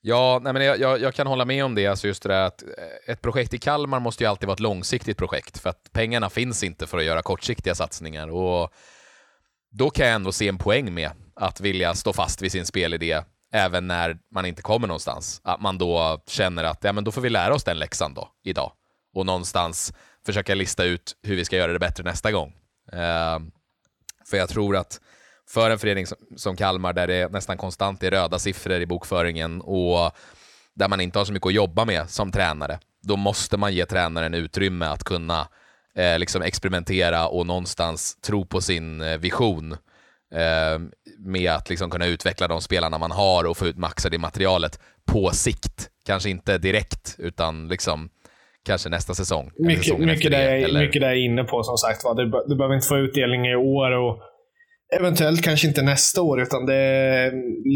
Ja, 0.00 0.40
nej 0.42 0.52
men 0.52 0.64
jag, 0.64 0.80
jag, 0.80 1.00
jag, 1.00 1.14
kan 1.14 1.26
hålla 1.26 1.44
med 1.44 1.64
om 1.64 1.74
det. 1.74 1.86
Alltså 1.86 2.06
just 2.06 2.22
det 2.22 2.28
där 2.28 2.42
att 2.42 2.62
eh, 2.62 3.12
ett 3.12 3.22
projekt 3.22 3.54
i 3.54 3.58
Kalmar 3.58 4.00
måste 4.00 4.24
ju 4.24 4.30
alltid 4.30 4.46
vara 4.46 4.54
ett 4.54 4.60
långsiktigt 4.60 5.18
projekt, 5.18 5.58
för 5.58 5.70
att 5.70 5.92
pengarna 5.92 6.30
finns 6.30 6.62
inte 6.62 6.86
för 6.86 6.98
att 6.98 7.04
göra 7.04 7.22
kortsiktiga 7.22 7.74
satsningar. 7.74 8.28
Och 8.28 8.72
då 9.70 9.90
kan 9.90 10.06
jag 10.06 10.14
ändå 10.14 10.32
se 10.32 10.48
en 10.48 10.58
poäng 10.58 10.94
med 10.94 11.10
att 11.34 11.60
vilja 11.60 11.94
stå 11.94 12.12
fast 12.12 12.42
vid 12.42 12.52
sin 12.52 12.66
spelidé 12.66 13.22
även 13.52 13.86
när 13.86 14.18
man 14.34 14.46
inte 14.46 14.62
kommer 14.62 14.86
någonstans. 14.86 15.40
Att 15.44 15.60
man 15.60 15.78
då 15.78 16.22
känner 16.26 16.64
att 16.64 16.84
ja, 16.84 16.92
men 16.92 17.04
då 17.04 17.12
får 17.12 17.20
vi 17.20 17.30
lära 17.30 17.54
oss 17.54 17.64
den 17.64 17.78
läxan 17.78 18.14
då, 18.14 18.28
idag. 18.44 18.72
Och 19.14 19.26
någonstans 19.26 19.92
försöka 20.26 20.54
lista 20.54 20.84
ut 20.84 21.16
hur 21.22 21.36
vi 21.36 21.44
ska 21.44 21.56
göra 21.56 21.72
det 21.72 21.78
bättre 21.78 22.04
nästa 22.04 22.32
gång. 22.32 22.54
Uh, 22.92 23.38
för 24.30 24.36
jag 24.36 24.48
tror 24.48 24.76
att 24.76 25.00
för 25.48 25.70
en 25.70 25.78
förening 25.78 26.06
som, 26.06 26.16
som 26.36 26.56
Kalmar, 26.56 26.92
där 26.92 27.06
det 27.06 27.32
nästan 27.32 27.56
konstant 27.56 28.02
är 28.02 28.10
röda 28.10 28.38
siffror 28.38 28.80
i 28.80 28.86
bokföringen 28.86 29.60
och 29.60 30.12
där 30.74 30.88
man 30.88 31.00
inte 31.00 31.18
har 31.18 31.24
så 31.24 31.32
mycket 31.32 31.46
att 31.46 31.54
jobba 31.54 31.84
med 31.84 32.10
som 32.10 32.32
tränare, 32.32 32.78
då 33.02 33.16
måste 33.16 33.56
man 33.56 33.74
ge 33.74 33.86
tränaren 33.86 34.34
utrymme 34.34 34.86
att 34.86 35.04
kunna 35.04 35.48
eh, 35.96 36.18
liksom 36.18 36.42
experimentera 36.42 37.28
och 37.28 37.46
någonstans 37.46 38.16
tro 38.20 38.46
på 38.46 38.60
sin 38.60 39.00
eh, 39.00 39.18
vision 39.18 39.72
eh, 40.34 40.78
med 41.18 41.50
att 41.50 41.70
liksom 41.70 41.90
kunna 41.90 42.06
utveckla 42.06 42.48
de 42.48 42.60
spelarna 42.60 42.98
man 42.98 43.10
har 43.10 43.44
och 43.44 43.56
få 43.56 43.66
ut 43.66 43.78
maxade 43.78 44.16
i 44.16 44.18
materialet 44.18 44.80
på 45.06 45.30
sikt. 45.30 45.90
Kanske 46.06 46.30
inte 46.30 46.58
direkt, 46.58 47.16
utan 47.18 47.68
liksom 47.68 48.10
kanske 48.66 48.88
nästa 48.88 49.14
säsong. 49.14 49.50
Mycket, 49.58 49.98
mycket, 49.98 50.30
det, 50.30 50.36
det, 50.36 50.64
eller... 50.64 50.80
mycket 50.80 51.00
det 51.00 51.06
jag 51.06 51.16
är 51.16 51.24
inne 51.24 51.44
på 51.44 51.62
som 51.62 51.76
sagt. 51.76 52.04
Va? 52.04 52.14
Du, 52.14 52.24
du 52.46 52.56
behöver 52.56 52.74
inte 52.74 52.88
få 52.88 52.96
utdelning 52.96 53.46
i 53.46 53.56
år 53.56 53.90
och 53.90 54.22
Eventuellt 54.96 55.42
kanske 55.44 55.68
inte 55.68 55.82
nästa 55.82 56.22
år, 56.22 56.36
utan 56.40 56.66
det 56.66 56.74
är 56.74 57.32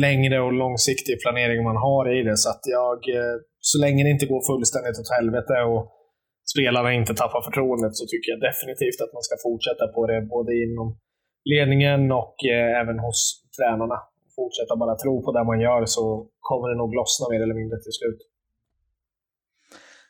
längre 0.06 0.40
och 0.40 0.52
långsiktig 0.52 1.20
planering 1.22 1.64
man 1.64 1.76
har 1.76 2.04
i 2.18 2.22
det. 2.28 2.36
Så 2.36 2.48
att 2.50 2.62
jag, 2.78 2.98
eh, 3.16 3.36
så 3.60 3.76
länge 3.84 4.04
det 4.04 4.10
inte 4.10 4.26
går 4.32 4.42
fullständigt 4.50 5.00
åt 5.00 5.16
helvete 5.18 5.56
och 5.72 5.82
spelarna 6.52 6.90
inte 7.00 7.14
tappar 7.14 7.42
förtroendet 7.48 7.94
så 7.98 8.04
tycker 8.10 8.28
jag 8.32 8.40
definitivt 8.50 8.98
att 9.04 9.12
man 9.16 9.24
ska 9.26 9.34
fortsätta 9.46 9.84
på 9.94 10.00
det, 10.10 10.18
både 10.36 10.50
inom 10.64 10.88
ledningen 11.52 12.00
och 12.20 12.36
eh, 12.54 12.80
även 12.80 12.98
hos 13.06 13.20
tränarna. 13.56 13.98
Fortsätta 14.38 14.72
bara 14.82 14.94
tro 15.02 15.14
på 15.24 15.30
det 15.32 15.44
man 15.50 15.60
gör 15.66 15.82
så 15.96 16.04
kommer 16.48 16.66
det 16.70 16.76
nog 16.82 16.90
lossna 17.00 17.24
mer 17.32 17.42
eller 17.44 17.58
mindre 17.60 17.78
till 17.84 17.96
slut. 17.98 18.20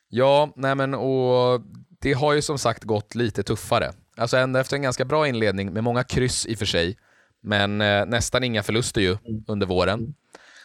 Ja, 0.09 0.53
nej 0.55 0.75
men 0.75 0.93
och 0.93 1.61
det 2.01 2.13
har 2.13 2.33
ju 2.33 2.41
som 2.41 2.57
sagt 2.57 2.83
gått 2.83 3.15
lite 3.15 3.43
tuffare. 3.43 3.89
Alltså 4.17 4.37
ända 4.37 4.59
efter 4.59 4.75
en 4.75 4.81
ganska 4.81 5.05
bra 5.05 5.27
inledning 5.27 5.73
med 5.73 5.83
många 5.83 6.03
kryss 6.03 6.45
i 6.45 6.53
och 6.53 6.57
för 6.57 6.65
sig, 6.65 6.97
men 7.41 7.81
eh, 7.81 8.05
nästan 8.05 8.43
inga 8.43 8.63
förluster 8.63 9.01
ju 9.01 9.17
under 9.47 9.67
våren, 9.67 10.13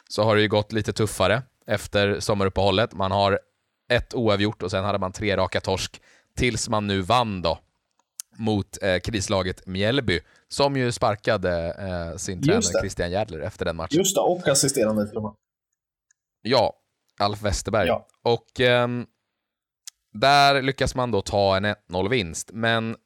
så 0.08 0.22
har 0.22 0.36
det 0.36 0.42
ju 0.42 0.48
gått 0.48 0.72
lite 0.72 0.92
tuffare 0.92 1.42
efter 1.66 2.20
sommaruppehållet. 2.20 2.94
Man 2.94 3.10
har 3.10 3.40
ett 3.92 4.14
oavgjort 4.14 4.62
och 4.62 4.70
sen 4.70 4.84
hade 4.84 4.98
man 4.98 5.12
tre 5.12 5.36
raka 5.36 5.60
torsk 5.60 6.02
tills 6.36 6.68
man 6.68 6.86
nu 6.86 7.00
vann 7.00 7.42
då 7.42 7.58
mot 8.38 8.82
eh, 8.82 8.98
krislaget 8.98 9.66
Mjällby, 9.66 10.20
som 10.48 10.76
ju 10.76 10.92
sparkade 10.92 11.74
eh, 11.78 12.16
sin 12.16 12.42
tränare 12.42 12.80
Christian 12.80 13.10
Järdler 13.10 13.40
efter 13.40 13.64
den 13.64 13.76
matchen. 13.76 13.98
Just 13.98 14.14
det, 14.14 14.20
och 14.20 14.48
assisterande 14.48 15.08
till 15.08 15.16
och 15.16 15.22
med. 15.22 15.32
Ja, 16.42 16.72
Alf 17.20 17.42
Westerberg. 17.42 17.86
Ja. 17.86 18.06
Och 18.22 18.60
eh, 18.60 18.88
där 20.12 20.62
lyckas 20.62 20.94
man 20.94 21.10
då 21.10 21.22
ta 21.22 21.56
en 21.56 21.66
1-0-vinst, 21.66 22.50
men 22.52 22.96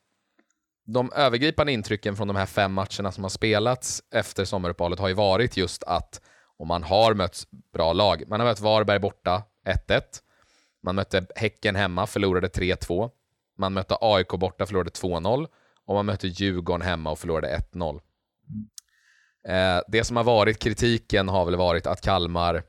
de 0.84 1.12
övergripande 1.12 1.72
intrycken 1.72 2.16
från 2.16 2.28
de 2.28 2.36
här 2.36 2.46
fem 2.46 2.72
matcherna 2.72 3.12
som 3.12 3.24
har 3.24 3.28
spelats 3.28 4.02
efter 4.10 4.44
sommaruppehållet 4.44 4.98
har 4.98 5.08
ju 5.08 5.14
varit 5.14 5.56
just 5.56 5.84
att 5.84 6.20
och 6.58 6.66
man 6.66 6.82
har 6.82 7.14
mött 7.14 7.44
bra 7.72 7.92
lag. 7.92 8.24
Man 8.28 8.40
har 8.40 8.46
mött 8.46 8.60
Varberg 8.60 8.98
borta 8.98 9.42
1-1. 9.88 10.02
Man 10.82 10.94
mötte 10.94 11.26
Häcken 11.36 11.76
hemma, 11.76 12.06
förlorade 12.06 12.48
3-2. 12.48 13.10
Man 13.58 13.72
mötte 13.72 13.96
AIK 14.00 14.28
borta, 14.28 14.66
förlorade 14.66 14.90
2-0. 14.90 15.46
Och 15.86 15.94
man 15.94 16.06
mötte 16.06 16.28
Djurgården 16.28 16.86
hemma 16.86 17.10
och 17.10 17.18
förlorade 17.18 17.58
1-0. 17.72 18.00
Eh, 19.48 19.82
det 19.88 20.04
som 20.04 20.16
har 20.16 20.24
varit 20.24 20.58
kritiken 20.58 21.28
har 21.28 21.44
väl 21.44 21.56
varit 21.56 21.86
att 21.86 22.00
Kalmar 22.00 22.62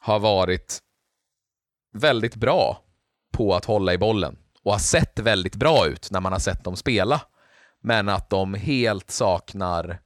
har 0.00 0.18
varit 0.18 0.78
väldigt 1.92 2.36
bra 2.36 2.82
på 3.32 3.54
att 3.54 3.64
hålla 3.64 3.94
i 3.94 3.98
bollen 3.98 4.38
och 4.62 4.72
har 4.72 4.78
sett 4.78 5.18
väldigt 5.18 5.56
bra 5.56 5.86
ut 5.86 6.10
när 6.10 6.20
man 6.20 6.32
har 6.32 6.38
sett 6.38 6.64
dem 6.64 6.76
spela. 6.76 7.20
Men 7.82 8.08
att 8.08 8.30
de 8.30 8.54
helt 8.54 9.10
saknar 9.10 10.00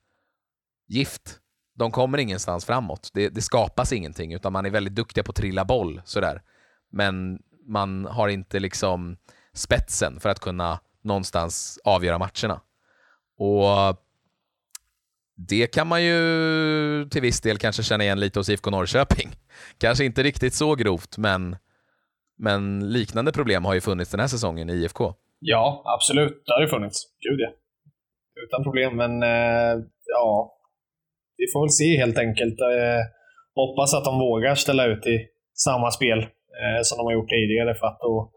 gift. 0.89 1.39
De 1.75 1.91
kommer 1.91 2.19
ingenstans 2.19 2.65
framåt. 2.65 3.11
Det, 3.15 3.29
det 3.29 3.43
skapas 3.43 3.93
ingenting, 3.93 4.33
utan 4.33 4.53
man 4.53 4.67
är 4.67 4.71
väldigt 4.71 4.95
duktiga 4.95 5.25
på 5.25 5.31
att 5.31 5.37
trilla 5.37 5.65
boll 5.65 6.03
sådär. 6.05 6.43
Men 6.91 7.39
man 7.67 8.05
har 8.05 8.29
inte 8.29 8.61
liksom 8.61 9.17
spetsen 9.53 10.21
för 10.21 10.29
att 10.29 10.41
kunna 10.41 10.81
någonstans 11.03 11.79
avgöra 11.85 12.19
matcherna. 12.19 12.61
Och 13.39 13.99
det 15.37 15.67
kan 15.67 15.87
man 15.87 16.05
ju 16.05 17.09
till 17.11 17.23
viss 17.23 17.41
del 17.41 17.59
kanske 17.59 17.83
känna 17.83 18.05
igen 18.05 18.21
lite 18.21 18.41
hos 18.41 18.49
IFK 18.49 18.71
Norrköping. 18.71 19.31
Kanske 19.79 20.05
inte 20.05 20.23
riktigt 20.23 20.55
så 20.55 20.75
grovt, 20.75 21.19
men 21.19 21.57
men 22.43 22.93
liknande 22.93 23.33
problem 23.33 23.65
har 23.65 23.75
ju 23.75 23.81
funnits 23.81 24.11
den 24.11 24.21
här 24.21 24.27
säsongen 24.27 24.71
i 24.71 24.73
IFK. 24.73 25.15
Ja, 25.39 25.83
absolut. 25.97 26.43
Det 26.47 26.53
har 26.53 26.61
ju 26.61 26.69
funnits. 26.69 26.99
Gud 27.29 27.41
ja. 27.41 27.51
Utan 28.45 28.63
problem, 28.63 28.97
men 28.97 29.23
eh, 29.23 29.85
ja. 30.05 30.59
Vi 31.37 31.45
får 31.53 31.61
väl 31.65 31.71
se 31.71 31.97
helt 31.97 32.19
enkelt. 32.19 32.61
Eh, 32.61 33.01
hoppas 33.55 33.95
att 33.95 34.05
de 34.05 34.19
vågar 34.19 34.55
ställa 34.55 34.87
ut 34.87 35.07
i 35.07 35.27
samma 35.55 35.91
spel 35.91 36.19
eh, 36.19 36.81
som 36.83 36.99
de 36.99 37.05
har 37.07 37.13
gjort 37.13 37.29
tidigare, 37.29 37.75
för 37.75 37.87
att 37.87 38.01
då 38.01 38.33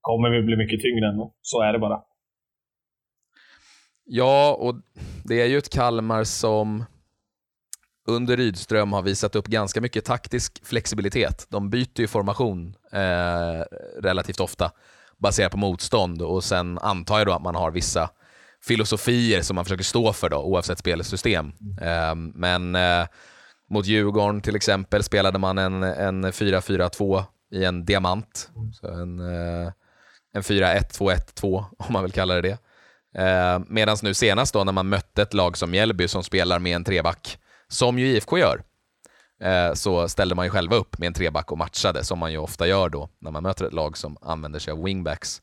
kommer 0.00 0.30
vi 0.30 0.42
bli 0.42 0.56
mycket 0.56 0.80
tyngre 0.80 1.08
ändå. 1.08 1.34
Så 1.42 1.62
är 1.62 1.72
det 1.72 1.78
bara. 1.78 2.02
Ja, 4.04 4.56
och 4.60 4.74
det 5.24 5.42
är 5.42 5.46
ju 5.46 5.58
ett 5.58 5.72
Kalmar 5.72 6.24
som 6.24 6.84
under 8.08 8.36
Rydström 8.36 8.92
har 8.92 9.02
visat 9.02 9.36
upp 9.36 9.46
ganska 9.46 9.80
mycket 9.80 10.04
taktisk 10.04 10.66
flexibilitet. 10.66 11.46
De 11.48 11.70
byter 11.70 12.00
ju 12.00 12.06
formation 12.06 12.74
eh, 12.92 13.64
relativt 14.02 14.40
ofta 14.40 14.70
baserat 15.18 15.52
på 15.52 15.58
motstånd 15.58 16.22
och 16.22 16.44
sen 16.44 16.78
antar 16.78 17.18
jag 17.18 17.26
då 17.26 17.32
att 17.32 17.42
man 17.42 17.54
har 17.54 17.70
vissa 17.70 18.10
filosofier 18.64 19.42
som 19.42 19.54
man 19.54 19.64
försöker 19.64 19.84
stå 19.84 20.12
för 20.12 20.28
då, 20.28 20.36
oavsett 20.36 20.78
spelsystem. 20.78 21.52
Eh, 21.80 22.14
men 22.14 22.74
eh, 22.74 23.06
mot 23.70 23.86
Djurgården 23.86 24.40
till 24.40 24.56
exempel 24.56 25.02
spelade 25.02 25.38
man 25.38 25.58
en, 25.58 25.82
en 25.82 26.24
4-4-2 26.24 27.24
i 27.52 27.64
en 27.64 27.84
diamant. 27.84 28.50
Så 28.80 28.88
en, 28.88 29.20
eh, 29.20 29.72
en 30.34 30.42
4-1-2-1-2 30.42 31.64
om 31.78 31.92
man 31.92 32.02
vill 32.02 32.12
kalla 32.12 32.34
det 32.34 32.40
det. 32.42 32.58
Eh, 33.22 33.60
Medan 33.66 33.96
nu 34.02 34.14
senast 34.14 34.54
då 34.54 34.64
när 34.64 34.72
man 34.72 34.88
mötte 34.88 35.22
ett 35.22 35.34
lag 35.34 35.56
som 35.56 35.70
Mjällby 35.70 36.08
som 36.08 36.24
spelar 36.24 36.58
med 36.58 36.76
en 36.76 36.84
treback 36.84 37.38
som 37.68 37.98
ju 37.98 38.06
IFK 38.06 38.38
gör, 38.38 38.62
eh, 39.40 39.74
så 39.74 40.08
ställde 40.08 40.34
man 40.34 40.46
ju 40.46 40.50
själva 40.50 40.76
upp 40.76 40.98
med 40.98 41.06
en 41.06 41.12
treback 41.12 41.52
och 41.52 41.58
matchade, 41.58 42.04
som 42.04 42.18
man 42.18 42.32
ju 42.32 42.38
ofta 42.38 42.66
gör 42.66 42.88
då 42.88 43.08
när 43.18 43.30
man 43.30 43.42
möter 43.42 43.64
ett 43.64 43.72
lag 43.72 43.96
som 43.96 44.16
använder 44.20 44.58
sig 44.58 44.72
av 44.72 44.84
wingbacks. 44.84 45.42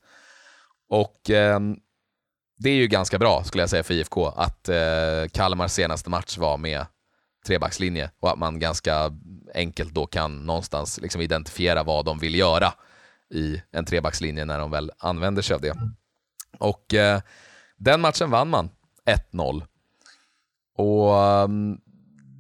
Och 0.90 1.30
eh, 1.30 1.60
det 2.58 2.70
är 2.70 2.76
ju 2.76 2.88
ganska 2.88 3.20
bra, 3.20 3.44
skulle 3.44 3.64
jag 3.64 3.70
säga, 3.70 3.84
för 3.84 3.94
IFK 3.94 4.28
att 4.28 4.70
eh, 4.70 5.28
Kalmars 5.32 5.72
senaste 5.72 6.10
match 6.10 6.38
var 6.38 6.58
med 6.58 6.86
trebackslinje 7.46 8.12
och 8.20 8.32
att 8.32 8.40
man 8.40 8.60
ganska 8.60 9.12
enkelt 9.54 9.94
då 9.94 10.06
kan 10.06 10.46
någonstans 10.46 11.02
liksom 11.02 11.22
identifiera 11.22 11.84
vad 11.84 12.06
de 12.06 12.20
vill 12.20 12.36
göra 12.36 12.74
i 13.34 13.62
en 13.72 13.86
trebackslinje 13.86 14.46
när 14.46 14.60
de 14.60 14.72
väl 14.72 14.92
använder 14.98 15.42
sig 15.42 15.54
av 15.54 15.62
det. 15.62 15.78
Och 16.60 16.94
eh, 16.94 17.22
den 17.78 18.02
matchen 18.02 18.30
vann 18.30 18.50
man 18.50 18.70
1-0. 19.32 19.64
Och 20.78 21.14
um, 21.14 21.82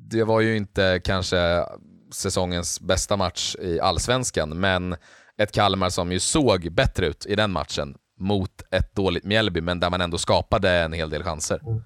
det 0.09 0.23
var 0.23 0.41
ju 0.41 0.57
inte 0.57 1.01
kanske 1.03 1.65
säsongens 2.13 2.81
bästa 2.81 3.17
match 3.17 3.55
i 3.59 3.79
allsvenskan, 3.79 4.59
men 4.59 4.95
ett 5.37 5.51
Kalmar 5.51 5.89
som 5.89 6.11
ju 6.11 6.19
såg 6.19 6.71
bättre 6.71 7.05
ut 7.05 7.25
i 7.25 7.35
den 7.35 7.51
matchen 7.51 7.95
mot 8.19 8.61
ett 8.71 8.95
dåligt 8.95 9.23
Mjällby, 9.23 9.61
men 9.61 9.79
där 9.79 9.89
man 9.89 10.01
ändå 10.01 10.17
skapade 10.17 10.69
en 10.69 10.93
hel 10.93 11.09
del 11.09 11.23
chanser. 11.23 11.59
Mm. 11.63 11.81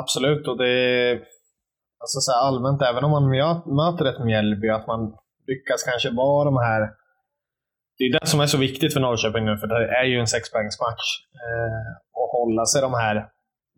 Absolut, 0.00 0.48
och 0.48 0.58
det 0.58 0.68
är 0.68 1.14
alltså 2.00 2.20
så 2.20 2.32
allmänt, 2.32 2.82
även 2.82 3.04
om 3.04 3.10
man 3.10 3.28
möter 3.76 4.04
ett 4.04 4.24
Mjällby, 4.24 4.68
att 4.68 4.86
man 4.86 5.00
lyckas 5.46 5.82
kanske 5.82 6.10
vara 6.10 6.44
de 6.44 6.56
här 6.56 7.00
det 8.00 8.04
är 8.04 8.20
det 8.20 8.26
som 8.26 8.40
är 8.40 8.46
så 8.46 8.58
viktigt 8.58 8.92
för 8.92 9.00
Norrköping 9.00 9.44
nu, 9.44 9.56
för 9.56 9.66
det 9.66 9.98
är 10.00 10.04
ju 10.04 10.20
en 10.20 10.26
sexpoängsmatch. 10.26 11.06
Eh, 11.46 11.90
och 12.20 12.28
hålla 12.38 12.64
sig 12.66 12.80
de 12.82 12.94
här 12.94 13.16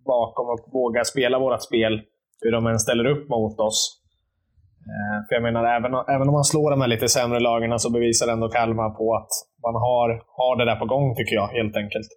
bakom 0.07 0.47
och 0.49 0.73
våga 0.73 1.05
spela 1.05 1.39
vårt 1.39 1.63
spel 1.63 2.03
hur 2.43 2.53
de 2.53 2.67
än 2.67 2.79
ställer 2.79 3.07
upp 3.07 3.29
mot 3.29 3.61
oss. 3.61 3.81
Eh, 4.91 5.19
för 5.27 5.35
jag 5.35 5.43
menar, 5.43 5.65
även, 5.77 5.91
även 6.15 6.29
om 6.29 6.35
man 6.41 6.51
slår 6.53 6.71
de 6.71 6.81
här 6.81 6.89
lite 6.95 7.09
sämre 7.09 7.41
lagen 7.41 7.79
så 7.79 7.91
bevisar 7.97 8.29
ändå 8.33 8.49
Kalmar 8.49 8.91
på 8.91 9.07
att 9.21 9.33
man 9.67 9.75
har, 9.75 10.09
har 10.39 10.55
det 10.59 10.65
där 10.71 10.79
på 10.83 10.87
gång, 10.95 11.07
tycker 11.17 11.35
jag, 11.41 11.49
helt 11.59 11.77
enkelt. 11.83 12.11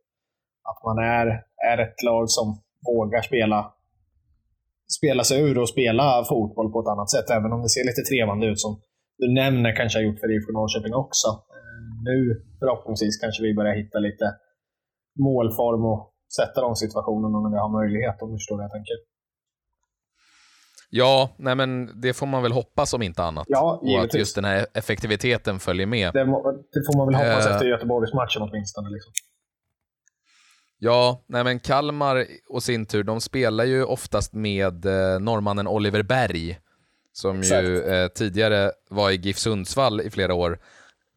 Att 0.70 0.80
man 0.88 0.98
är, 1.18 1.28
är 1.72 1.78
ett 1.86 2.00
lag 2.10 2.30
som 2.30 2.48
vågar 2.90 3.22
spela, 3.22 3.60
spela 4.98 5.24
sig 5.24 5.38
ur 5.46 5.58
och 5.62 5.70
spela 5.70 6.24
fotboll 6.32 6.72
på 6.72 6.80
ett 6.82 6.94
annat 6.94 7.10
sätt. 7.16 7.30
Även 7.38 7.52
om 7.56 7.62
det 7.62 7.72
ser 7.76 7.86
lite 7.90 8.04
trevande 8.10 8.46
ut 8.52 8.60
som 8.66 8.72
du 9.22 9.28
nämner 9.42 9.72
kanske 9.80 10.00
har 10.00 10.04
gjort 10.08 10.20
för 10.22 10.32
IFK 10.34 10.50
Norrköping 10.52 10.94
också. 11.06 11.30
Eh, 11.56 11.82
nu 12.10 12.18
förhoppningsvis 12.60 13.16
kanske 13.24 13.44
vi 13.48 13.52
börjar 13.60 13.76
hitta 13.82 14.00
lite 14.08 14.26
målform 15.26 15.84
och 15.92 16.02
sätta 16.38 16.58
de 16.62 16.72
situationerna 16.84 17.38
när 17.44 17.52
vi 17.56 17.60
har 17.66 17.72
möjlighet, 17.80 18.22
om 18.22 18.30
du 18.32 18.36
förstår 18.40 18.58
vad 18.58 18.68
jag 18.68 18.76
tänker. 18.78 18.98
Ja, 20.90 21.36
nej 21.38 21.56
men 21.56 22.02
det 22.02 22.14
får 22.14 22.26
man 22.26 22.44
väl 22.44 22.52
hoppas 22.52 22.94
om 22.94 23.02
inte 23.02 23.24
annat. 23.24 23.46
Ja, 23.50 23.80
och 23.82 24.00
att 24.04 24.14
just 24.14 24.36
den 24.36 24.46
här 24.46 24.68
effektiviteten 24.74 25.60
följer 25.60 25.86
med. 25.88 26.14
Det, 26.14 26.26
det 26.74 26.86
får 26.86 26.98
man 26.98 27.08
väl 27.08 27.16
hoppas 27.16 27.46
uh, 27.46 27.52
efter 27.52 27.66
Göteborgsmatchen 27.66 28.42
åtminstone. 28.42 28.90
Liksom. 28.90 29.14
Ja, 30.80 31.24
nej 31.28 31.44
men 31.44 31.60
Kalmar 31.60 32.26
och 32.50 32.64
sin 32.64 32.86
tur, 32.86 33.04
de 33.04 33.22
spelar 33.22 33.66
ju 33.66 33.84
oftast 33.84 34.34
med 34.34 34.86
eh, 34.86 35.20
norrmannen 35.20 35.68
Oliver 35.68 36.04
Berg, 36.04 36.60
som 37.14 37.40
Exakt. 37.40 37.64
ju 37.64 37.82
eh, 37.82 38.08
tidigare 38.08 38.72
var 38.90 39.12
i 39.12 39.16
GIF 39.16 39.38
Sundsvall 39.38 40.02
i 40.02 40.10
flera 40.10 40.34
år. 40.34 40.60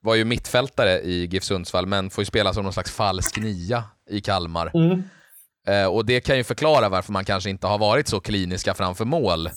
Var 0.01 0.15
ju 0.15 0.25
mittfältare 0.25 1.01
i 1.01 1.27
GIF 1.27 1.45
Sundsvall, 1.45 1.87
men 1.87 2.11
får 2.11 2.23
ju 2.23 2.27
spela 2.27 2.53
som 2.53 2.65
någon 2.65 2.73
slags 2.73 2.91
falsk 2.91 3.39
nia 3.39 3.85
i 4.11 4.21
Kalmar. 4.21 4.71
Mm. 4.75 5.03
Eh, 5.69 5.87
och 5.87 6.07
Det 6.07 6.21
kan 6.21 6.37
ju 6.37 6.45
förklara 6.45 6.89
varför 6.89 7.13
man 7.13 7.25
kanske 7.25 7.51
inte 7.51 7.67
har 7.67 7.79
varit 7.79 8.09
så 8.09 8.21
kliniska 8.21 8.75
framför 8.75 9.05
mål. 9.05 9.49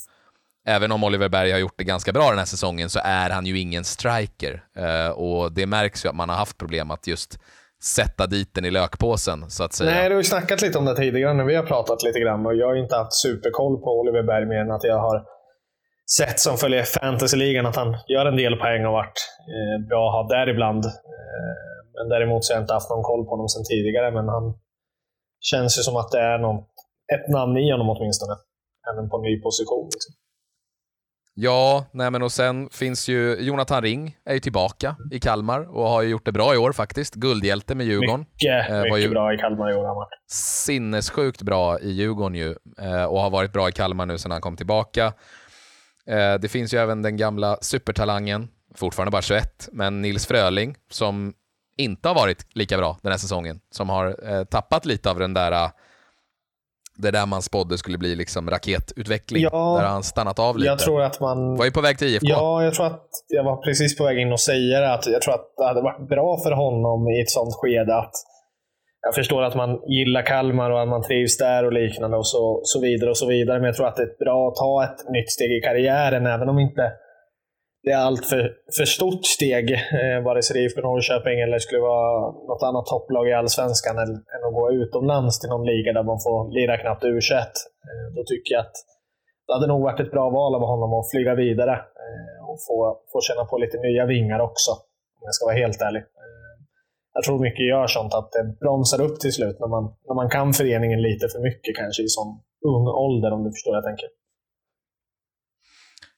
Även 0.67 0.91
om 0.91 1.03
Oliver 1.03 1.29
Berg 1.29 1.51
har 1.51 1.59
gjort 1.59 1.77
det 1.77 1.83
ganska 1.83 2.11
bra 2.11 2.29
den 2.29 2.37
här 2.37 2.45
säsongen 2.45 2.89
så 2.89 2.99
är 3.03 3.29
han 3.29 3.45
ju 3.45 3.59
ingen 3.59 3.83
striker. 3.83 4.63
Eh, 4.77 5.09
och 5.09 5.51
Det 5.51 5.65
märks 5.65 6.05
ju 6.05 6.09
att 6.09 6.15
man 6.15 6.29
har 6.29 6.35
haft 6.35 6.57
problem 6.57 6.91
att 6.91 7.07
just 7.07 7.39
sätta 7.83 8.27
dit 8.27 8.53
den 8.53 8.65
i 8.65 8.71
lökpåsen, 8.71 9.49
så 9.49 9.63
att 9.63 9.73
säga. 9.73 9.91
Nej, 9.91 10.09
du 10.09 10.15
har 10.15 10.19
ju 10.21 10.23
snackat 10.23 10.61
lite 10.61 10.77
om 10.77 10.85
det 10.85 10.95
tidigare 10.95 11.33
när 11.33 11.43
vi 11.43 11.55
har 11.55 11.63
pratat 11.63 12.03
lite 12.03 12.19
grann 12.19 12.45
och 12.45 12.55
jag 12.55 12.67
har 12.67 12.75
inte 12.75 12.95
haft 12.95 13.13
superkoll 13.13 13.81
på 13.81 13.99
Oliver 13.99 14.23
Berg 14.23 14.45
mer 14.45 14.61
än 14.61 14.71
att 14.71 14.83
jag 14.83 14.99
har 14.99 15.23
sett 16.17 16.39
som 16.39 16.57
följer 16.57 16.83
fantasyligan 16.83 17.65
att 17.65 17.75
han 17.75 17.97
gör 18.07 18.25
en 18.25 18.35
del 18.35 18.55
poäng 18.55 18.85
och 18.85 18.93
varit 18.93 19.19
eh, 19.55 19.87
bra 19.89 20.07
att 20.07 20.15
ha 20.15 20.37
där 20.37 20.49
ibland. 20.49 20.85
Eh, 20.85 21.55
men 21.95 22.09
däremot 22.09 22.45
så 22.45 22.53
har 22.53 22.57
jag 22.57 22.63
inte 22.63 22.73
haft 22.73 22.89
någon 22.89 23.03
koll 23.03 23.25
på 23.25 23.29
honom 23.29 23.49
sedan 23.49 23.63
tidigare, 23.63 24.11
men 24.11 24.27
han 24.27 24.53
känns 25.41 25.79
ju 25.79 25.81
som 25.81 25.95
att 25.95 26.11
det 26.11 26.19
är 26.19 26.37
någon, 26.37 26.57
ett 27.13 27.27
namn 27.29 27.57
i 27.57 27.71
honom 27.71 27.89
åtminstone. 27.89 28.35
Även 28.93 29.09
på 29.09 29.17
en 29.17 29.23
ny 29.23 29.41
position. 29.41 29.85
Liksom. 29.85 30.13
Ja, 31.33 31.85
nej 31.91 32.11
men 32.11 32.21
och 32.21 32.31
sen 32.31 32.69
finns 32.69 33.07
ju 33.07 33.35
Jonathan 33.39 33.81
Ring 33.81 34.17
är 34.25 34.33
ju 34.33 34.39
tillbaka 34.39 34.95
i 35.11 35.19
Kalmar 35.19 35.77
och 35.77 35.89
har 35.89 36.01
ju 36.01 36.09
gjort 36.09 36.25
det 36.25 36.31
bra 36.31 36.53
i 36.53 36.57
år 36.57 36.71
faktiskt. 36.71 37.15
Guldhjälte 37.15 37.75
med 37.75 37.85
Djurgården. 37.85 38.19
Mycket, 38.19 38.69
eh, 38.69 38.83
mycket 38.93 39.11
bra 39.11 39.33
i 39.33 39.37
Kalmar 39.37 39.71
i 39.71 39.75
år. 39.75 39.85
Han 39.85 40.07
Sinnessjukt 40.31 41.41
bra 41.41 41.79
i 41.79 41.91
Djurgården 41.91 42.35
ju 42.35 42.55
eh, 42.79 43.03
och 43.03 43.19
har 43.19 43.29
varit 43.29 43.53
bra 43.53 43.69
i 43.69 43.71
Kalmar 43.71 44.05
nu 44.05 44.17
sedan 44.17 44.31
han 44.31 44.41
kom 44.41 44.57
tillbaka. 44.57 45.13
Eh, 46.07 46.33
det 46.33 46.51
finns 46.51 46.73
ju 46.73 46.77
även 46.77 47.01
den 47.01 47.17
gamla 47.17 47.57
supertalangen, 47.61 48.47
fortfarande 48.75 49.11
bara 49.11 49.21
21, 49.21 49.69
men 49.71 50.01
Nils 50.01 50.27
Fröling 50.27 50.75
som 50.89 51.33
inte 51.81 52.07
har 52.07 52.15
varit 52.15 52.45
lika 52.55 52.77
bra 52.77 52.97
den 53.01 53.11
här 53.11 53.19
säsongen. 53.19 53.59
Som 53.71 53.89
har 53.89 54.31
eh, 54.31 54.43
tappat 54.43 54.85
lite 54.85 55.09
av 55.09 55.19
den 55.19 55.33
där 55.33 55.71
det 57.01 57.11
där 57.11 57.25
man 57.25 57.41
spådde 57.41 57.77
skulle 57.77 57.97
bli 57.97 58.15
liksom 58.15 58.49
raketutveckling. 58.49 59.43
Ja, 59.43 59.77
där 59.79 59.87
han 59.87 60.03
stannat 60.03 60.39
av 60.39 60.57
lite. 60.57 60.67
Jag 60.67 60.79
tror 60.79 61.01
att 61.01 61.19
man... 61.19 61.55
Var 61.55 61.65
ju 61.65 61.71
på 61.71 61.81
väg 61.81 61.97
till 61.97 62.07
IFK. 62.07 62.27
Ja, 62.27 62.63
jag 62.63 62.73
tror 62.73 62.85
att 62.85 63.09
jag 63.27 63.43
var 63.43 63.57
precis 63.57 63.97
på 63.97 64.03
väg 64.03 64.17
in 64.17 64.31
och 64.31 64.39
säga 64.39 64.79
det. 64.79 64.93
Att 64.93 65.07
jag 65.07 65.21
tror 65.21 65.33
att 65.33 65.53
det 65.57 65.65
hade 65.65 65.81
varit 65.81 66.09
bra 66.09 66.39
för 66.43 66.51
honom 66.51 67.07
i 67.07 67.21
ett 67.21 67.29
sånt 67.29 67.55
skede 67.55 67.97
att 67.97 68.13
jag 69.01 69.15
förstår 69.15 69.43
att 69.43 69.55
man 69.55 69.79
gillar 69.87 70.21
Kalmar 70.25 70.71
och 70.71 70.81
att 70.81 70.87
man 70.87 71.03
trivs 71.03 71.37
där 71.37 71.65
och 71.65 71.73
liknande 71.73 72.17
och 72.17 72.27
så, 72.27 72.61
så 72.63 72.81
vidare 72.81 73.09
och 73.09 73.17
så 73.17 73.27
vidare. 73.27 73.59
Men 73.59 73.65
jag 73.65 73.75
tror 73.75 73.87
att 73.87 73.95
det 73.95 74.03
är 74.03 74.25
bra 74.25 74.47
att 74.47 74.55
ta 74.55 74.83
ett 74.83 75.09
nytt 75.09 75.31
steg 75.31 75.51
i 75.51 75.61
karriären, 75.61 76.25
även 76.25 76.49
om 76.49 76.59
inte 76.59 76.91
det 77.83 77.91
är 77.91 78.01
allt 78.07 78.25
för, 78.25 78.41
för 78.77 78.85
stort 78.85 79.25
steg, 79.25 79.65
eh, 79.71 80.19
vare 80.27 80.41
sig 80.41 80.53
det 80.53 80.59
är 80.59 80.65
IFK 80.65 80.81
Norrköping 80.81 81.39
eller 81.39 81.59
skulle 81.59 81.81
vara 81.81 82.31
något 82.49 82.63
annat 82.69 82.85
topplag 82.85 83.29
i 83.29 83.33
Allsvenskan, 83.33 83.97
än, 84.03 84.13
än 84.33 84.43
att 84.47 84.57
gå 84.59 84.71
utomlands 84.71 85.39
till 85.39 85.49
någon 85.49 85.65
liga 85.71 85.93
där 85.93 86.03
man 86.03 86.19
får 86.25 86.37
lira 86.57 86.77
knappt 86.77 87.03
u 87.03 87.17
eh, 87.17 88.07
Då 88.15 88.21
tycker 88.31 88.53
jag 88.55 88.61
att 88.65 88.77
det 89.47 89.53
hade 89.53 89.67
nog 89.67 89.81
varit 89.87 89.99
ett 89.99 90.11
bra 90.11 90.29
val 90.29 90.55
av 90.55 90.63
honom 90.73 90.93
att 90.93 91.11
flyga 91.11 91.33
vidare 91.35 91.75
eh, 92.03 92.39
och 92.49 92.59
få, 92.67 92.77
få 93.11 93.17
känna 93.27 93.43
på 93.45 93.57
lite 93.57 93.77
nya 93.87 94.05
vingar 94.05 94.39
också, 94.49 94.71
om 95.17 95.23
jag 95.27 95.35
ska 95.35 95.45
vara 95.45 95.61
helt 95.63 95.81
ärlig. 95.81 96.03
Eh, 96.23 96.55
jag 97.13 97.23
tror 97.23 97.39
mycket 97.47 97.65
gör 97.73 97.87
sånt, 97.87 98.13
att 98.13 98.31
det 98.35 98.43
bromsar 98.63 98.99
upp 99.05 99.19
till 99.19 99.33
slut 99.37 99.57
när 99.59 99.67
man, 99.75 99.83
när 100.07 100.15
man 100.21 100.29
kan 100.29 100.53
föreningen 100.53 101.01
lite 101.01 101.25
för 101.33 101.39
mycket 101.49 101.73
kanske 101.81 102.01
i 102.03 102.09
sån 102.17 102.31
ung 102.71 102.87
ålder, 103.05 103.31
om 103.35 103.43
du 103.43 103.49
förstår 103.51 103.71
vad 103.71 103.81
jag 103.81 103.89
tänker. 103.91 104.09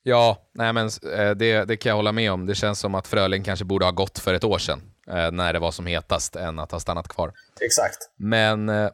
Ja, 0.03 0.37
nej 0.53 0.73
men 0.73 0.85
eh, 0.87 1.31
det, 1.31 1.65
det 1.65 1.77
kan 1.77 1.89
jag 1.89 1.95
hålla 1.95 2.11
med 2.11 2.31
om. 2.31 2.45
Det 2.45 2.55
känns 2.55 2.79
som 2.79 2.95
att 2.95 3.07
Fröling 3.07 3.43
kanske 3.43 3.65
borde 3.65 3.85
ha 3.85 3.91
gått 3.91 4.19
för 4.19 4.33
ett 4.33 4.43
år 4.43 4.57
sedan, 4.57 4.81
eh, 5.07 5.31
när 5.31 5.53
det 5.53 5.59
var 5.59 5.71
som 5.71 5.85
hetast, 5.85 6.35
än 6.35 6.59
att 6.59 6.71
ha 6.71 6.79
stannat 6.79 7.07
kvar. 7.07 7.33
Exakt. 7.61 7.97
Men 8.15 8.69
eh, 8.69 8.89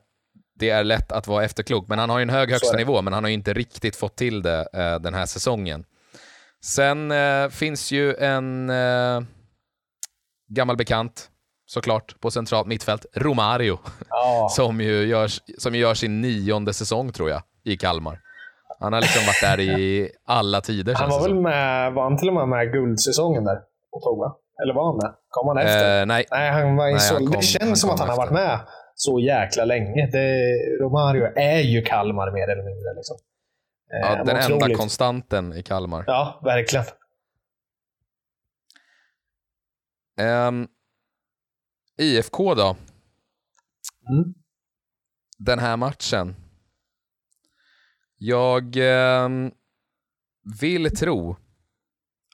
det 0.59 0.69
är 0.69 0.83
lätt 0.83 1.11
att 1.11 1.27
vara 1.27 1.43
efterklok. 1.43 1.87
Men 1.87 1.99
han 1.99 2.09
har 2.09 2.19
ju 2.19 2.23
en 2.23 2.29
hög 2.29 2.51
högsta 2.51 2.77
nivå, 2.77 3.01
men 3.01 3.13
han 3.13 3.23
har 3.23 3.29
ju 3.29 3.33
inte 3.33 3.53
riktigt 3.53 3.95
fått 3.95 4.15
till 4.15 4.41
det 4.41 4.69
den 5.01 5.13
här 5.13 5.25
säsongen. 5.25 5.85
Sen 6.63 7.13
finns 7.51 7.91
ju 7.91 8.15
en 8.15 8.71
gammal 10.49 10.77
bekant, 10.77 11.29
såklart, 11.65 12.19
på 12.19 12.31
centralt 12.31 12.67
mittfält, 12.67 13.05
Romario, 13.13 13.79
oh. 14.09 14.49
som, 14.49 14.81
ju 14.81 15.05
gör, 15.05 15.31
som 15.59 15.75
gör 15.75 15.93
sin 15.93 16.21
nionde 16.21 16.73
säsong, 16.73 17.11
tror 17.11 17.29
jag, 17.29 17.41
i 17.63 17.77
Kalmar. 17.77 18.21
Han 18.79 18.93
har 18.93 19.01
liksom 19.01 19.21
varit 19.25 19.41
där 19.41 19.59
i 19.59 20.11
alla 20.25 20.61
tider. 20.61 20.93
Han 20.95 21.09
var 21.09 21.21
väl 21.21 21.35
med, 21.35 21.93
var 21.93 22.03
han 22.03 22.17
till 22.17 22.27
och 22.27 22.33
med 22.33 22.47
med 22.47 22.71
guldsäsongen 22.71 23.43
där 23.43 23.57
och 23.91 24.01
tog 24.03 24.19
va? 24.19 24.35
Eller 24.63 24.73
var 24.73 24.85
han 24.85 24.97
med? 24.97 25.15
Kom 25.29 25.47
han 25.47 25.57
efter? 25.57 25.99
Eh, 25.99 26.05
nej. 26.05 26.25
nej, 26.31 26.51
han 26.51 26.75
var 26.75 26.91
nej, 26.91 26.99
så, 26.99 27.13
han 27.13 27.25
kom, 27.25 27.35
det 27.35 27.41
känns 27.41 27.81
som 27.81 27.89
att 27.89 27.99
han 27.99 28.09
har 28.09 28.17
varit 28.17 28.31
med 28.31 28.59
så 28.95 29.19
jäkla 29.19 29.65
länge. 29.65 30.09
Det, 30.11 30.55
Romario 30.81 31.23
är 31.35 31.59
ju 31.59 31.81
Kalmar 31.81 32.31
mer 32.31 32.47
eller 32.49 32.63
mindre. 32.63 32.93
Liksom. 32.95 33.17
Eh, 33.93 33.99
ja, 33.99 34.23
den 34.23 34.37
otroligt. 34.37 34.63
enda 34.63 34.75
konstanten 34.75 35.53
i 35.53 35.63
Kalmar. 35.63 36.03
Ja, 36.07 36.41
verkligen. 36.43 36.85
Um, 40.21 40.67
IFK 41.97 42.53
då? 42.55 42.75
Mm. 44.09 44.33
Den 45.37 45.59
här 45.59 45.77
matchen. 45.77 46.35
Jag 48.19 48.77
eh, 48.77 49.29
vill 50.61 50.95
tro 50.95 51.35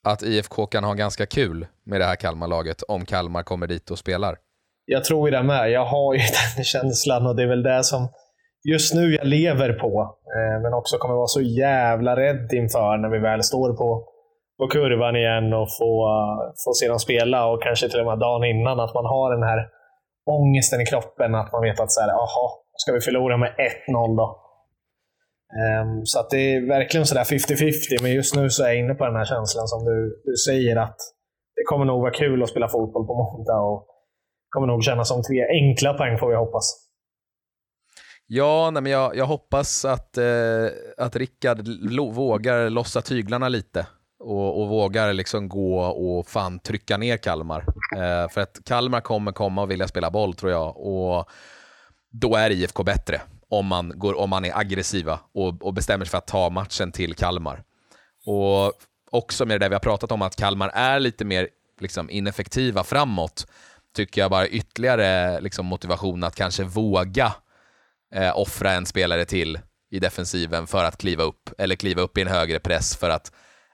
att 0.03 0.23
IFK 0.23 0.65
kan 0.65 0.83
ha 0.83 0.93
ganska 0.93 1.25
kul 1.25 1.67
med 1.85 2.01
det 2.01 2.05
här 2.05 2.15
Kalmarlaget 2.15 2.81
om 2.81 3.05
Kalmar 3.05 3.43
kommer 3.43 3.67
dit 3.67 3.91
och 3.91 3.99
spelar. 3.99 4.37
Jag 4.85 5.03
tror 5.03 5.31
det 5.31 5.43
med. 5.43 5.71
Jag 5.71 5.85
har 5.85 6.13
ju 6.13 6.19
den 6.55 6.63
känslan 6.63 7.27
och 7.27 7.35
det 7.35 7.43
är 7.43 7.47
väl 7.47 7.63
det 7.63 7.83
som 7.83 8.07
just 8.73 8.93
nu 8.93 9.15
jag 9.15 9.27
lever 9.27 9.73
på. 9.73 10.17
Eh, 10.35 10.61
men 10.63 10.73
också 10.73 10.97
kommer 10.97 11.15
vara 11.15 11.27
så 11.27 11.41
jävla 11.41 12.15
rädd 12.15 12.53
inför 12.53 12.97
när 12.97 13.09
vi 13.09 13.19
väl 13.19 13.43
står 13.43 13.73
på, 13.73 14.07
på 14.59 14.67
kurvan 14.67 15.15
igen 15.15 15.53
och 15.53 15.67
får, 15.77 15.99
få 16.63 16.73
se 16.73 16.87
dem 16.87 16.99
spela 16.99 17.47
och 17.47 17.63
kanske 17.63 17.89
till 17.89 17.99
och 17.99 18.05
med 18.05 18.19
dagen 18.19 18.43
innan 18.43 18.79
att 18.79 18.93
man 18.93 19.05
har 19.05 19.31
den 19.35 19.43
här 19.43 19.59
ångesten 20.25 20.81
i 20.81 20.85
kroppen. 20.85 21.35
Att 21.35 21.51
man 21.51 21.61
vet 21.61 21.79
att 21.79 21.91
så 21.91 22.01
här, 22.01 22.09
aha, 22.09 22.63
ska 22.75 22.91
vi 22.91 23.01
förlora 23.01 23.37
med 23.37 23.51
1-0 23.87 24.17
då? 24.17 24.44
Um, 25.53 26.05
så 26.05 26.19
att 26.19 26.29
det 26.29 26.55
är 26.55 26.67
verkligen 26.67 27.05
sådär 27.05 27.23
50-50, 27.23 28.01
men 28.01 28.13
just 28.13 28.35
nu 28.35 28.49
så 28.49 28.63
är 28.63 28.67
jag 28.67 28.79
inne 28.79 28.93
på 28.93 29.05
den 29.05 29.15
här 29.15 29.25
känslan 29.25 29.67
som 29.67 29.85
du, 29.85 30.21
du 30.25 30.35
säger 30.35 30.75
att 30.75 30.97
det 31.55 31.63
kommer 31.63 31.85
nog 31.85 32.01
vara 32.01 32.13
kul 32.13 32.43
att 32.43 32.49
spela 32.49 32.67
fotboll 32.67 33.07
på 33.07 33.15
måndag 33.15 33.59
och 33.59 33.87
kommer 34.49 34.67
nog 34.67 34.83
kännas 34.83 35.07
som 35.07 35.23
tre 35.23 35.47
enkla 35.49 35.93
poäng 35.93 36.17
får 36.17 36.29
vi 36.29 36.35
hoppas. 36.35 36.85
Ja, 38.27 38.69
nej 38.73 38.83
men 38.83 38.91
jag, 38.91 39.15
jag 39.15 39.25
hoppas 39.25 39.85
att, 39.85 40.17
eh, 40.17 40.67
att 40.97 41.15
Rickard 41.15 41.67
vågar 42.13 42.69
lossa 42.69 43.01
tyglarna 43.01 43.49
lite 43.49 43.87
och, 44.19 44.61
och, 44.61 44.69
vågar 44.69 45.13
liksom 45.13 45.49
gå 45.49 45.79
och 45.79 46.27
fan 46.27 46.59
trycka 46.59 46.97
ner 46.97 47.17
Kalmar. 47.17 47.65
Eh, 47.95 48.29
för 48.29 48.41
att 48.41 48.59
Kalmar 48.65 49.01
kommer 49.01 49.31
komma 49.31 49.61
och 49.61 49.71
vilja 49.71 49.87
spela 49.87 50.11
boll 50.11 50.33
tror 50.33 50.51
jag 50.51 50.77
och 50.77 51.29
då 52.11 52.35
är 52.35 52.49
IFK 52.49 52.83
bättre 52.83 53.21
om 53.49 53.65
man, 53.65 53.99
går, 53.99 54.19
om 54.19 54.29
man 54.29 54.45
är 54.45 54.57
aggressiva 54.57 55.19
och, 55.33 55.63
och 55.63 55.73
bestämmer 55.73 56.05
sig 56.05 56.11
för 56.11 56.17
att 56.17 56.27
ta 56.27 56.49
matchen 56.49 56.91
till 56.91 57.13
Kalmar. 57.13 57.63
Och 58.25 58.73
också 59.11 59.45
med 59.45 59.55
det 59.55 59.65
där 59.65 59.69
vi 59.69 59.75
har 59.75 59.79
pratat 59.79 60.11
om, 60.11 60.21
att 60.21 60.35
Kalmar 60.35 60.71
är 60.73 60.99
lite 60.99 61.25
mer 61.25 61.49
liksom, 61.79 62.09
ineffektiva 62.09 62.83
framåt, 62.83 63.47
tycker 63.95 64.21
jag 64.21 64.31
bara 64.31 64.47
ytterligare 64.47 65.41
liksom, 65.41 65.65
motivation 65.65 66.23
att 66.23 66.35
kanske 66.35 66.63
våga 66.63 67.33
eh, 68.15 68.37
offra 68.37 68.71
en 68.71 68.85
spelare 68.85 69.25
till 69.25 69.59
i 69.91 69.99
defensiven 69.99 70.67
för 70.67 70.83
att 70.83 70.97
kliva 70.97 71.23
upp, 71.23 71.49
eller 71.57 71.75
kliva 71.75 72.01
upp 72.01 72.17
i 72.17 72.21
en 72.21 72.27
högre 72.27 72.59
press 72.59 72.97
för 72.97 73.09
att 73.09 73.31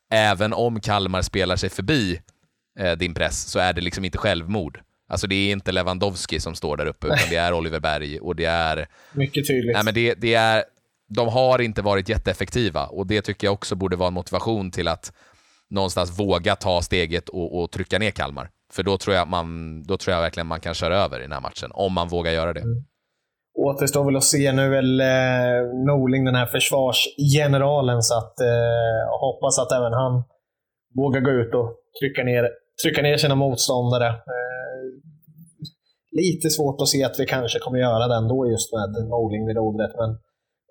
även 0.10 0.54
om 0.54 0.82
Kalmar 0.82 1.22
spelar 1.22 1.56
sig 1.56 1.70
förbi 1.70 2.22
eh, 2.80 2.92
din 2.92 3.14
press 3.14 3.42
så 3.42 3.60
är 3.60 3.74
det 3.74 3.82
liksom 3.82 4.06
inte 4.06 4.18
självmord. 4.18 4.82
Alltså 5.12 5.28
det 5.28 5.36
är 5.36 5.52
inte 5.52 5.72
Lewandowski 5.72 6.40
som 6.40 6.56
står 6.56 6.78
där 6.78 6.86
uppe, 6.86 7.08
utan 7.08 7.30
det 7.30 7.36
är 7.36 7.54
Oliver 7.54 7.80
Berg 7.80 8.20
och 8.20 8.36
det 8.36 8.46
är... 8.46 8.88
Mycket 9.14 9.48
tydligt. 9.48 9.74
Nej, 9.74 9.84
men 9.86 9.94
det, 9.94 10.14
det 10.14 10.34
är, 10.34 10.64
de 11.10 11.28
har 11.28 11.62
inte 11.62 11.82
varit 11.82 12.10
jätteeffektiva 12.10 12.86
och 12.86 13.08
det 13.08 13.22
tycker 13.22 13.48
jag 13.48 13.54
också 13.54 13.76
borde 13.76 13.96
vara 13.96 14.08
en 14.08 14.14
motivation 14.14 14.72
till 14.72 14.88
att 14.88 15.14
någonstans 15.70 16.20
våga 16.20 16.56
ta 16.56 16.82
steget 16.82 17.30
och, 17.30 17.62
och, 17.62 17.72
trycka 17.72 18.00
ner 18.00 18.12
Kalmar. 18.12 18.50
För 18.74 18.84
då 18.84 18.98
tror, 18.98 19.16
jag 19.16 19.28
man, 19.28 19.84
då 19.84 19.98
tror 19.98 20.14
jag 20.14 20.22
verkligen 20.22 20.48
man 20.48 20.60
kan 20.60 20.74
köra 20.74 20.98
över 20.98 21.20
i 21.20 21.22
den 21.22 21.32
här 21.32 21.42
matchen, 21.42 21.72
om 21.74 21.94
man 21.94 22.08
vågar 22.08 22.32
göra 22.32 22.54
det. 22.54 22.60
Mm. 22.62 22.84
Återstår 23.60 24.06
väl 24.06 24.16
att 24.16 24.24
se 24.24 24.52
nu 24.52 24.70
väl 24.70 25.02
eh, 25.02 25.08
Norling, 25.88 26.26
den 26.26 26.36
här 26.36 26.46
försvarsgeneralen, 26.46 28.02
så 28.02 28.18
att 28.18 28.40
eh, 28.40 29.20
hoppas 29.20 29.60
att 29.60 29.72
även 29.72 29.94
han 29.94 30.24
vågar 30.96 31.22
gå 31.22 31.32
ut 31.32 31.54
och 31.54 31.76
trycka 32.00 32.24
ner, 32.24 32.50
trycka 32.84 33.02
ner 33.02 33.18
sina 33.18 33.36
motståndare. 33.36 34.08
Eh, 34.08 34.51
lite 36.12 36.50
svårt 36.50 36.82
att 36.82 36.88
se 36.88 37.04
att 37.04 37.20
vi 37.20 37.26
kanske 37.26 37.60
kommer 37.60 37.80
göra 37.80 38.08
det 38.08 38.16
ändå 38.16 38.50
just 38.52 38.74
med 38.74 38.90
Norling 39.10 39.48
vid 39.48 39.56
rodret, 39.56 39.94
men 40.02 40.10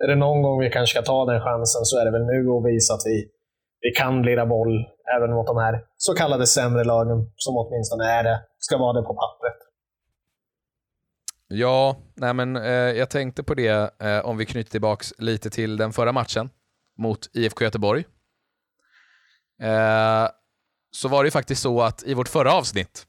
är 0.02 0.08
det 0.08 0.16
någon 0.16 0.42
gång 0.42 0.60
vi 0.60 0.70
kanske 0.70 0.92
ska 0.94 1.02
ta 1.06 1.24
den 1.24 1.40
chansen 1.40 1.84
så 1.84 1.98
är 2.00 2.04
det 2.04 2.10
väl 2.10 2.26
nu 2.26 2.48
och 2.48 2.66
visa 2.66 2.94
att 2.94 3.04
vi, 3.04 3.16
vi 3.80 3.90
kan 3.90 4.22
lira 4.22 4.46
boll 4.46 4.74
även 5.16 5.30
mot 5.34 5.46
de 5.46 5.56
här 5.56 5.84
så 5.96 6.14
kallade 6.14 6.46
sämre 6.46 6.84
lagen 6.84 7.18
som 7.36 7.56
åtminstone 7.56 8.04
är 8.04 8.22
det, 8.24 8.42
ska 8.58 8.78
vara 8.78 8.92
det 8.92 9.02
på 9.02 9.14
pappret. 9.14 9.58
Ja, 11.48 11.96
nej 12.14 12.34
men, 12.34 12.56
eh, 12.56 12.72
jag 12.72 13.10
tänkte 13.10 13.42
på 13.42 13.54
det 13.54 14.00
eh, 14.02 14.20
om 14.24 14.36
vi 14.36 14.46
knyter 14.46 14.70
tillbaka 14.70 15.04
lite 15.18 15.50
till 15.50 15.76
den 15.76 15.92
förra 15.92 16.12
matchen 16.12 16.50
mot 16.98 17.30
IFK 17.32 17.64
Göteborg. 17.64 18.04
Eh, 19.62 20.28
så 20.90 21.08
var 21.08 21.22
det 21.22 21.26
ju 21.26 21.30
faktiskt 21.30 21.62
så 21.62 21.80
att 21.80 22.02
i 22.02 22.14
vårt 22.14 22.28
förra 22.28 22.52
avsnitt 22.52 23.06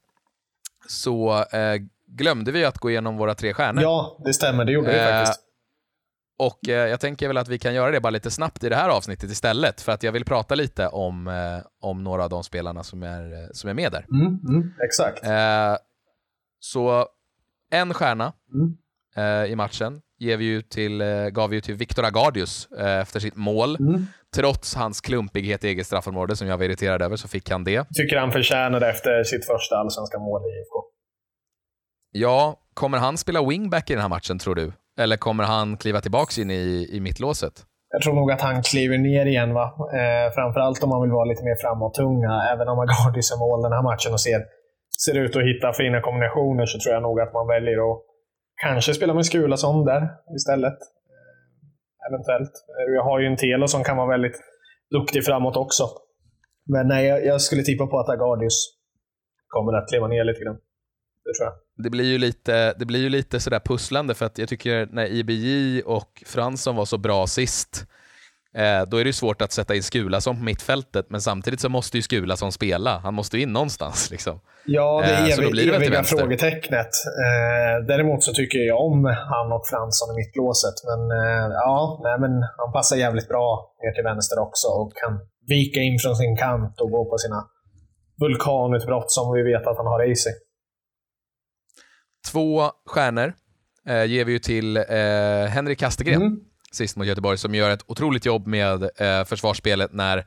så 0.88 1.32
eh, 1.32 1.82
glömde 2.12 2.52
vi 2.52 2.66
att 2.66 2.78
gå 2.78 2.90
igenom 2.90 3.18
våra 3.18 3.36
tre 3.36 3.54
stjärnor. 3.54 3.84
Ja, 3.84 4.22
det 4.26 4.34
stämmer. 4.34 4.66
Det 4.66 4.72
gjorde 4.72 4.92
vi 4.92 4.98
eh, 4.98 5.06
faktiskt. 5.06 5.40
Och 6.40 6.70
eh, 6.70 6.90
jag 6.90 7.00
tänker 7.00 7.28
väl 7.28 7.38
att 7.38 7.48
vi 7.48 7.60
kan 7.60 7.74
göra 7.74 7.92
det 7.92 8.02
bara 8.02 8.10
lite 8.10 8.32
snabbt 8.32 8.64
i 8.64 8.70
det 8.70 8.76
här 8.76 8.90
avsnittet 8.90 9.32
istället, 9.32 9.82
för 9.82 9.92
att 9.92 10.04
jag 10.04 10.12
vill 10.12 10.26
prata 10.26 10.56
lite 10.56 10.88
om, 10.88 11.28
eh, 11.28 11.66
om 11.82 12.04
några 12.04 12.24
av 12.24 12.30
de 12.30 12.44
spelarna 12.44 12.84
som 12.84 13.04
är, 13.04 13.50
som 13.54 13.70
är 13.70 13.74
med 13.74 13.92
där. 13.92 14.06
Mm, 14.12 14.40
mm, 14.50 14.74
exakt. 14.86 15.24
Så 16.60 17.06
en 17.72 17.94
stjärna 17.94 18.34
mm. 18.54 19.52
i 19.52 19.56
matchen 19.56 20.02
ger 20.20 20.38
vi 20.38 20.46
ju 20.46 20.62
till, 20.62 21.04
gav 21.32 21.50
vi 21.50 21.56
ju 21.56 21.62
till 21.62 21.76
Viktor 21.76 22.06
Agardius 22.06 22.68
efter 23.02 23.20
sitt 23.20 23.36
mål. 23.36 23.76
Mm. 23.76 24.06
Trots 24.36 24.76
hans 24.76 25.02
klumpighet 25.02 25.64
i 25.64 25.68
eget 25.68 25.88
straffområde, 25.88 26.36
som 26.36 26.48
jag 26.48 26.58
var 26.58 26.66
irriterad 26.66 27.02
över, 27.02 27.16
så 27.16 27.28
fick 27.28 27.50
han 27.50 27.64
det. 27.64 27.86
Tycker 27.94 28.18
han 28.18 28.32
förtjänade 28.32 28.90
efter 28.90 29.24
sitt 29.24 29.46
första 29.46 29.76
allsvenska 29.76 30.20
mål 30.20 30.42
i 30.42 30.60
IFK. 30.60 30.91
Ja, 32.12 32.56
kommer 32.74 32.98
han 32.98 33.18
spela 33.18 33.48
wingback 33.50 33.90
i 33.90 33.94
den 33.94 34.02
här 34.02 34.10
matchen, 34.10 34.40
tror 34.40 34.56
du? 34.56 34.72
Eller 35.00 35.18
kommer 35.18 35.44
han 35.44 35.78
kliva 35.78 36.02
tillbaka 36.02 36.42
in 36.42 36.52
i, 36.52 36.90
i 36.92 37.00
mittlåset? 37.00 37.54
Jag 37.94 38.02
tror 38.02 38.16
nog 38.16 38.32
att 38.32 38.42
han 38.42 38.64
kliver 38.64 38.98
ner 38.98 39.26
igen. 39.26 39.54
Va? 39.54 39.66
Eh, 40.00 40.28
framförallt 40.38 40.84
om 40.84 40.92
han 40.92 41.02
vill 41.02 41.12
vara 41.12 41.26
lite 41.32 41.44
mer 41.44 41.58
framåt-tunga. 41.64 42.32
Eh, 42.38 42.52
även 42.54 42.68
om 42.72 42.80
Agardis 42.80 43.32
är 43.34 43.40
mål 43.46 43.62
den 43.68 43.76
här 43.78 43.84
matchen 43.90 44.14
och 44.14 44.22
ser, 44.22 44.42
ser 45.06 45.16
ut 45.24 45.36
att 45.36 45.48
hitta 45.50 45.74
fina 45.74 46.00
kombinationer 46.02 46.66
så 46.66 46.76
tror 46.80 46.94
jag 46.96 47.04
nog 47.08 47.18
att 47.20 47.34
man 47.34 47.48
väljer 47.48 47.78
att 47.88 47.98
kanske 48.66 48.94
spela 48.94 49.14
med 49.14 49.26
Skulason 49.26 49.86
där 49.92 50.02
istället. 50.38 50.80
Eh, 51.16 52.08
eventuellt. 52.10 52.54
Eh, 52.76 52.88
jag 52.98 53.04
har 53.10 53.20
ju 53.20 53.26
en 53.28 53.38
Telo 53.44 53.68
som 53.68 53.84
kan 53.84 53.98
vara 53.98 54.10
väldigt 54.16 54.38
duktig 54.96 55.26
framåt 55.26 55.58
också. 55.66 55.84
Men 56.74 56.88
nej, 56.88 57.04
jag, 57.12 57.26
jag 57.26 57.42
skulle 57.42 57.64
tippa 57.64 57.86
på 57.88 58.00
att 58.00 58.10
Agardius 58.10 58.58
kommer 59.48 59.74
att 59.78 59.90
kliva 59.90 60.08
ner 60.08 60.24
lite 60.24 60.42
grann. 60.44 60.60
Det 61.26 61.34
tror 61.38 61.46
jag 61.50 61.56
det 61.82 61.90
blir 61.90 62.06
ju 62.06 62.18
lite, 62.18 62.74
det 62.74 62.86
blir 62.86 63.00
ju 63.00 63.10
lite 63.10 63.40
sådär 63.40 63.60
pusslande 63.60 64.14
för 64.14 64.26
att 64.26 64.38
jag 64.38 64.50
tycker 64.50 64.88
när 64.92 65.06
IBJ 65.06 65.82
och 65.82 66.24
Fransson 66.26 66.76
var 66.76 66.86
så 66.86 66.98
bra 66.98 67.28
sist, 67.28 67.86
eh, 68.56 68.82
då 68.88 68.98
är 68.98 69.06
det 69.06 69.14
svårt 69.14 69.42
att 69.42 69.52
sätta 69.52 69.76
in 69.76 69.84
Skulason 69.84 70.38
på 70.38 70.44
mittfältet, 70.44 71.06
men 71.10 71.22
samtidigt 71.22 71.60
så 71.60 71.70
måste 71.70 71.98
ju 71.98 72.02
Skulason 72.02 72.52
spela. 72.52 72.98
Han 72.98 73.14
måste 73.14 73.38
ju 73.38 73.44
in 73.44 73.54
någonstans. 73.54 74.12
Liksom. 74.12 74.40
Ja, 74.66 75.02
det 75.06 75.12
är 75.12 75.40
eh, 75.40 75.48
evig, 75.48 75.56
det 75.56 75.76
eviga 75.76 76.04
frågetecknet. 76.04 76.94
Eh, 77.26 77.86
däremot 77.88 78.24
så 78.24 78.34
tycker 78.34 78.60
jag 78.60 78.80
om 78.86 79.06
han 79.06 79.52
och 79.52 79.68
Fransson 79.70 80.08
i 80.14 80.16
mittlåset, 80.22 80.78
men 80.90 81.02
eh, 81.20 81.48
ja, 81.66 82.02
nej, 82.04 82.20
men 82.24 82.32
han 82.62 82.72
passar 82.74 82.96
jävligt 82.96 83.28
bra 83.28 83.74
ner 83.84 83.92
till 83.96 84.04
vänster 84.04 84.40
också 84.40 84.68
och 84.68 84.92
kan 85.02 85.14
vika 85.48 85.80
in 85.80 85.98
från 86.04 86.16
sin 86.16 86.38
kant 86.38 86.82
och 86.82 86.92
gå 86.92 87.02
på 87.12 87.18
sina 87.18 87.40
vulkanutbrott 88.24 89.12
som 89.12 89.34
vi 89.36 89.42
vet 89.52 89.68
att 89.68 89.78
han 89.78 89.86
har 89.94 90.12
i 90.12 90.16
sig. 90.16 90.34
Två 92.28 92.72
stjärnor 92.86 93.34
eh, 93.88 94.06
ger 94.06 94.26
vi 94.26 94.32
ju 94.32 94.40
till 94.40 94.78
eh, 94.78 94.84
Henrik 95.50 95.80
Kastegren, 95.80 96.22
mm. 96.22 96.40
sist 96.72 96.98
mot 96.98 97.08
Göteborg, 97.08 97.38
som 97.38 97.56
gör 97.56 97.70
ett 97.70 97.84
otroligt 97.88 98.26
jobb 98.26 98.48
med 98.48 98.84
eh, 98.84 99.24
försvarsspelet 99.26 99.94
när 99.94 100.26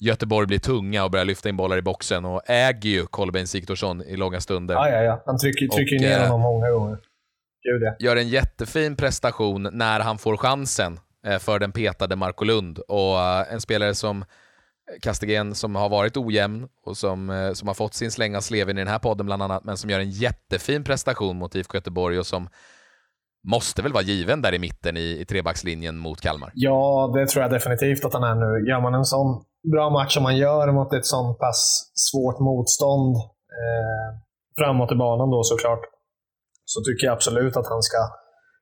Göteborg 0.00 0.46
blir 0.46 0.58
tunga 0.58 1.04
och 1.04 1.10
börjar 1.10 1.24
lyfta 1.24 1.48
in 1.48 1.56
bollar 1.56 1.76
i 1.76 1.82
boxen 1.82 2.24
och 2.24 2.42
äger 2.46 2.90
ju 2.90 3.06
Kolbeinn 3.06 3.46
Sigthorsson 3.46 4.02
i 4.02 4.16
långa 4.16 4.40
stunder. 4.40 4.74
Ja, 4.74 4.90
ja, 4.90 5.02
ja. 5.02 5.22
Han 5.26 5.38
trycker, 5.38 5.66
trycker 5.66 5.96
och, 5.96 6.02
ner 6.02 6.18
eh, 6.18 6.22
honom 6.22 6.40
många 6.40 6.70
gånger. 6.70 6.98
Gud, 7.62 7.82
ja. 7.82 7.96
Gör 7.98 8.16
en 8.16 8.28
jättefin 8.28 8.96
prestation 8.96 9.68
när 9.72 10.00
han 10.00 10.18
får 10.18 10.36
chansen 10.36 11.00
eh, 11.26 11.38
för 11.38 11.58
den 11.58 11.72
petade 11.72 12.16
Marco 12.16 12.44
Lund 12.44 12.78
och 12.78 13.20
eh, 13.20 13.52
en 13.52 13.60
spelare 13.60 13.94
som 13.94 14.24
Kastegren 15.02 15.54
som 15.54 15.76
har 15.76 15.88
varit 15.88 16.16
ojämn 16.16 16.68
och 16.84 16.96
som, 16.96 17.30
eh, 17.30 17.52
som 17.52 17.68
har 17.68 17.74
fått 17.74 17.94
sin 17.94 18.10
släng 18.10 18.36
av 18.36 18.40
sleven 18.40 18.78
i 18.78 18.80
den 18.80 18.88
här 18.88 18.98
podden 18.98 19.26
bland 19.26 19.42
annat, 19.42 19.64
men 19.64 19.76
som 19.76 19.90
gör 19.90 20.00
en 20.00 20.10
jättefin 20.10 20.84
prestation 20.84 21.36
mot 21.38 21.54
IFK 21.54 21.74
Göteborg 21.74 22.18
och 22.18 22.26
som 22.26 22.48
måste 23.48 23.82
väl 23.82 23.92
vara 23.92 24.02
given 24.02 24.42
där 24.42 24.54
i 24.54 24.58
mitten 24.58 24.96
i, 24.96 25.20
i 25.20 25.24
trebackslinjen 25.24 25.96
mot 25.98 26.20
Kalmar? 26.20 26.50
Ja, 26.54 27.12
det 27.14 27.26
tror 27.26 27.42
jag 27.42 27.50
definitivt 27.50 28.04
att 28.04 28.12
han 28.12 28.22
är 28.22 28.34
nu. 28.34 28.68
Gör 28.68 28.80
man 28.80 28.94
en 28.94 29.04
sån 29.04 29.44
bra 29.72 29.90
match 29.90 30.14
som 30.14 30.22
man 30.22 30.36
gör 30.36 30.72
mot 30.72 30.92
ett 30.92 31.06
sånt 31.06 31.38
pass 31.38 31.92
svårt 31.94 32.38
motstånd 32.40 33.16
eh, 33.60 34.08
framåt 34.58 34.92
i 34.92 34.94
banan 34.94 35.30
då 35.30 35.42
såklart, 35.42 35.80
så 36.64 36.80
tycker 36.80 37.06
jag 37.06 37.12
absolut 37.12 37.56
att 37.56 37.68
han 37.68 37.82
ska 37.82 37.98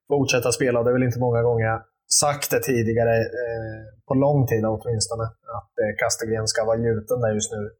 fortsätta 0.08 0.52
spela. 0.52 0.82
Det 0.82 0.90
är 0.90 0.92
väl 0.92 1.02
inte 1.02 1.20
många 1.20 1.42
gånger 1.42 1.72
sagt 2.08 2.50
det 2.50 2.60
tidigare, 2.60 3.16
eh, 3.18 3.82
på 4.08 4.14
lång 4.14 4.46
tid 4.46 4.64
åtminstone, 4.64 5.24
att 5.58 5.72
eh, 5.82 5.92
Kastegren 5.98 6.48
ska 6.48 6.64
vara 6.64 6.76
gjuten 6.76 7.20
där 7.20 7.34
just 7.34 7.52
nu. 7.52 7.70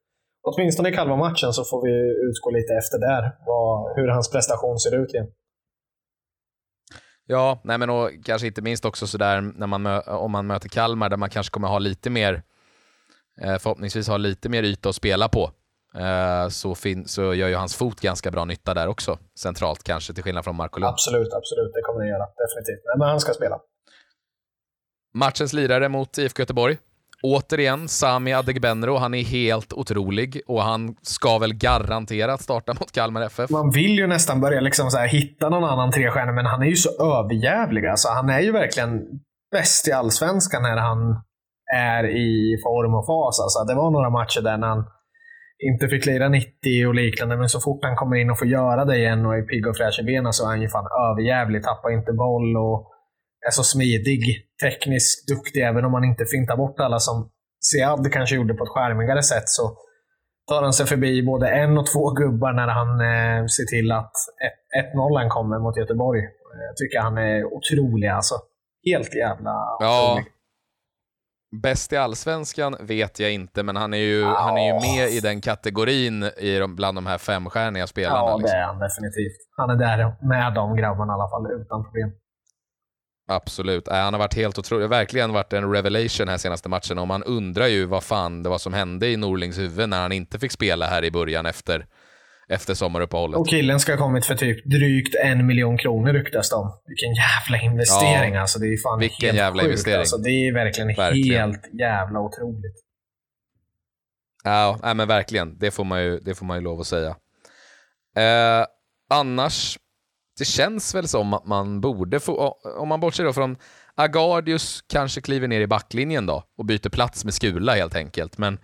Åtminstone 0.43 0.89
i 0.89 0.93
Kalmar-matchen 0.93 1.53
så 1.53 1.65
får 1.65 1.81
vi 1.87 1.95
utgå 2.29 2.51
lite 2.51 2.75
efter 2.75 2.99
där, 2.99 3.23
vad, 3.47 3.97
hur 3.97 4.09
hans 4.09 4.31
prestation 4.31 4.79
ser 4.79 4.95
ut 5.03 5.15
igen. 5.15 5.27
Ja, 7.29 7.61
nej 7.65 7.79
men 7.79 7.91
och 7.91 8.11
kanske 8.25 8.47
inte 8.47 8.63
minst 8.63 8.85
också 8.85 9.07
sådär 9.07 9.41
när 9.41 9.67
man 9.67 9.87
om 10.07 10.33
man 10.33 10.47
möter 10.47 10.69
Kalmar 10.69 11.09
där 11.09 11.17
man 11.17 11.31
kanske 11.31 11.51
kommer 11.51 11.69
ha 11.69 11.79
lite 11.79 12.11
mer, 12.11 12.43
eh, 13.43 13.59
förhoppningsvis 13.59 14.09
ha 14.09 14.17
lite 14.17 14.49
mer 14.49 14.63
yta 14.63 14.89
att 14.89 14.95
spela 14.95 15.29
på. 15.29 15.51
Eh, 15.95 16.49
så, 16.49 16.75
fin, 16.75 17.09
så 17.09 17.35
gör 17.35 17.49
ju 17.49 17.55
hans 17.55 17.77
fot 17.77 18.01
ganska 18.01 18.31
bra 18.31 18.45
nytta 18.45 18.75
där 18.75 18.87
också, 18.89 19.19
centralt 19.39 19.83
kanske, 19.83 20.15
till 20.15 20.25
skillnad 20.25 20.45
från 20.45 20.57
Marko 20.57 20.81
Lund. 20.81 20.91
Absolut, 20.91 21.33
absolut. 21.33 21.73
Det 21.75 21.83
kommer 21.83 22.01
det 22.01 22.09
göra. 22.09 22.27
Definitivt. 22.45 22.83
Nej, 22.85 22.99
men 22.99 23.09
han 23.09 23.21
ska 23.21 23.33
spela. 23.33 23.61
Matchens 25.17 25.53
lirare 25.53 25.89
mot 25.89 26.19
IFK 26.19 26.41
Göteborg. 26.43 26.77
Återigen, 27.23 27.89
Sami 27.89 28.33
Adegbenro. 28.33 28.97
Han 28.97 29.15
är 29.15 29.23
helt 29.23 29.73
otrolig 29.73 30.41
och 30.47 30.63
han 30.63 30.97
ska 31.03 31.39
väl 31.39 31.55
garanterat 31.55 32.41
starta 32.41 32.75
mot 32.81 32.93
Kalmar 32.93 33.23
FF. 33.23 33.51
Man 33.51 33.71
vill 33.71 33.99
ju 33.99 34.07
nästan 34.07 34.41
börja 34.41 34.61
liksom 34.61 34.91
så 34.91 34.99
hitta 34.99 35.49
någon 35.49 35.65
annan 35.65 35.93
trestjärna, 35.93 36.33
men 36.33 36.47
han 36.47 36.63
är 36.63 36.67
ju 36.67 36.77
så 36.77 36.91
överjävlig. 37.05 37.87
Alltså, 37.87 38.09
han 38.09 38.29
är 38.31 38.41
ju 38.41 38.53
verkligen 38.53 39.01
bäst 39.53 39.89
i 39.89 39.93
allsvenskan 39.93 40.63
när 40.63 40.77
han 40.77 40.99
är 41.77 42.05
i 42.05 42.59
form 42.63 42.95
och 42.95 43.07
fas. 43.07 43.41
Alltså, 43.41 43.65
det 43.65 43.75
var 43.75 43.91
några 43.91 44.11
matcher 44.11 44.41
där 44.41 44.57
när 44.57 44.69
han 44.69 44.85
inte 45.71 45.89
fick 45.89 46.07
lira 46.07 46.29
90 46.29 46.87
och 46.89 46.95
liknande, 46.95 47.37
men 47.37 47.49
så 47.49 47.61
fort 47.61 47.85
han 47.85 47.97
kommer 47.97 48.17
in 48.17 48.31
och 48.31 48.39
får 48.39 48.49
göra 48.49 48.85
det 48.85 48.97
igen 48.97 49.27
och 49.27 49.35
är 49.37 49.43
pigg 49.43 49.67
och 49.67 49.77
fräsch 49.77 49.99
i 50.01 50.03
benen 50.03 50.33
så 50.33 50.45
är 50.45 50.49
han 50.49 50.63
ju 50.63 50.69
fan 50.69 50.89
överjävlig. 51.11 51.63
Tappar 51.63 51.91
inte 51.91 52.13
boll 52.13 52.57
och 52.57 52.93
är 53.49 53.51
så 53.51 53.63
smidig, 53.63 54.21
tekniskt 54.63 55.29
duktig, 55.29 55.61
även 55.63 55.85
om 55.85 55.93
man 55.93 56.05
inte 56.05 56.25
fintar 56.25 56.57
bort 56.57 56.81
alla 56.81 56.99
som 56.99 57.31
Sead 57.61 58.13
kanske 58.13 58.37
gjorde 58.37 58.55
på 58.55 58.65
ett 58.65 58.71
skärmigare 58.71 59.23
sätt, 59.23 59.49
så 59.49 59.77
tar 60.49 60.63
han 60.63 60.73
sig 60.73 60.87
förbi 60.87 61.23
både 61.23 61.49
en 61.49 61.79
och 61.79 61.87
två 61.87 62.11
gubbar 62.11 62.53
när 62.53 62.69
han 62.69 62.91
eh, 63.01 63.47
ser 63.47 63.65
till 63.65 63.93
att 63.93 64.13
1-0 64.95 65.29
kommer 65.29 65.59
mot 65.59 65.77
Göteborg. 65.77 66.21
Jag 66.69 66.77
tycker 66.77 67.01
han 67.01 67.19
är 67.19 67.45
otrolig 67.45 68.09
alltså. 68.09 68.35
Helt 68.85 69.15
jävla 69.15 69.51
ja. 69.81 70.13
otrolig. 70.13 70.33
Bäst 71.63 71.93
i 71.93 71.97
allsvenskan 71.97 72.77
vet 72.81 73.21
jag 73.21 73.33
inte, 73.33 73.63
men 73.63 73.77
han 73.77 73.95
är 73.95 73.99
ju, 73.99 74.21
ja. 74.21 74.37
han 74.41 74.59
är 74.59 74.67
ju 74.67 74.75
med 74.75 75.09
i 75.11 75.21
den 75.21 75.41
kategorin 75.41 76.23
i 76.23 76.59
de, 76.59 76.77
bland 76.77 76.97
de 76.99 77.07
här 77.07 77.19
femstjärniga 77.19 77.87
spelarna. 77.87 78.19
Ja, 78.19 78.37
liksom. 78.37 78.51
det 78.53 78.63
är 78.63 78.67
han 78.67 78.79
definitivt. 78.79 79.39
Han 79.57 79.71
är 79.71 79.77
där 79.77 80.27
med 80.29 80.55
de 80.55 80.77
grabbarna 80.77 81.13
i 81.13 81.15
alla 81.15 81.29
fall, 81.29 81.61
utan 81.61 81.85
problem. 81.85 82.11
Absolut. 83.29 83.89
Han 83.89 84.15
har 84.15 84.19
varit 84.19 84.35
helt 84.35 84.59
otrolig. 84.59 84.89
Verkligen 84.89 85.33
varit 85.33 85.53
en 85.53 85.73
revelation 85.73 86.29
här 86.29 86.37
senaste 86.37 86.69
matchen 86.69 86.99
och 86.99 87.09
man 87.09 87.23
undrar 87.23 87.67
ju 87.67 87.85
vad 87.85 88.05
fan 88.05 88.43
det 88.43 88.49
var 88.49 88.59
som 88.59 88.75
hände 88.75 89.09
i 89.09 89.17
Norlings 89.17 89.59
huvud 89.59 89.89
när 89.89 90.01
han 90.01 90.13
inte 90.13 90.39
fick 90.39 90.53
spela 90.53 90.87
här 90.87 91.05
i 91.05 91.11
början 91.11 91.47
efter, 91.47 91.87
efter 92.49 92.75
sommaruppehållet. 92.75 93.39
Och 93.39 93.49
killen 93.49 93.81
ska 93.81 93.93
ha 93.93 93.99
kommit 93.99 94.27
för 94.27 94.35
typ 94.35 94.65
drygt 94.65 95.15
en 95.25 95.47
miljon 95.47 95.79
kronor 95.79 96.13
ryktas 96.13 96.51
det 96.51 96.57
om. 96.57 96.79
Vilken 96.87 97.15
jävla 97.15 97.73
investering 97.73 98.35
ja, 98.35 98.41
alltså. 98.41 98.59
Det 98.59 98.67
är 98.67 98.77
fan 98.83 98.99
vilken 98.99 99.27
helt 99.27 99.39
jävla 99.39 99.63
sjukt, 99.63 99.71
investering. 99.71 99.99
Alltså. 99.99 100.19
Det 100.19 100.31
är 100.31 100.55
verkligen, 100.55 100.89
verkligen, 100.89 101.41
helt 101.41 101.81
jävla 101.81 102.21
otroligt. 102.21 102.83
Ja, 104.45 104.79
nej, 104.83 104.95
men 104.95 105.09
verkligen. 105.09 105.59
Det 105.59 105.71
får 105.71 105.85
man 105.85 106.03
ju, 106.03 106.21
det 106.21 106.35
får 106.35 106.47
man 106.47 106.57
ju 106.57 106.63
lov 106.63 106.81
att 106.81 106.87
säga. 106.87 107.17
Eh, 108.17 108.67
annars, 109.11 109.79
det 110.39 110.45
känns 110.45 110.95
väl 110.95 111.09
som 111.09 111.35
att 111.35 111.47
man 111.47 111.81
borde 111.81 112.21
få, 112.21 112.57
om 112.79 112.89
man 112.89 113.01
bortser 113.01 113.25
då 113.25 113.33
från 113.33 113.57
Agardius 113.95 114.85
kanske 114.89 115.21
kliver 115.21 115.49
ner 115.49 115.61
i 115.61 115.67
backlinjen 115.67 116.27
då 116.27 116.43
och 116.59 116.65
byter 116.65 116.89
plats 116.89 117.25
med 117.25 117.35
Skula 117.35 117.73
helt 117.73 117.97
enkelt. 117.97 118.39
Men 118.39 118.59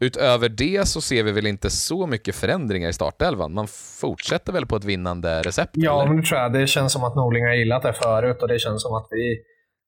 utöver 0.00 0.48
det 0.48 0.88
så 0.88 1.00
ser 1.00 1.22
vi 1.22 1.32
väl 1.32 1.46
inte 1.46 1.70
så 1.70 2.06
mycket 2.06 2.34
förändringar 2.34 2.88
i 2.88 2.92
startelvan. 2.92 3.54
Man 3.54 3.66
fortsätter 4.00 4.52
väl 4.52 4.66
på 4.66 4.76
ett 4.76 4.84
vinnande 4.84 5.42
recept? 5.42 5.70
Ja, 5.72 6.00
eller? 6.00 6.08
men 6.08 6.20
det 6.20 6.28
tror 6.28 6.40
jag. 6.40 6.52
Det 6.52 6.66
känns 6.66 6.92
som 6.92 7.04
att 7.04 7.16
Norling 7.16 7.44
har 7.44 7.54
gillat 7.54 7.82
det 7.82 7.92
förut 7.92 8.42
och 8.42 8.48
det 8.48 8.58
känns 8.58 8.82
som 8.82 8.94
att 8.94 9.06
vi, 9.10 9.38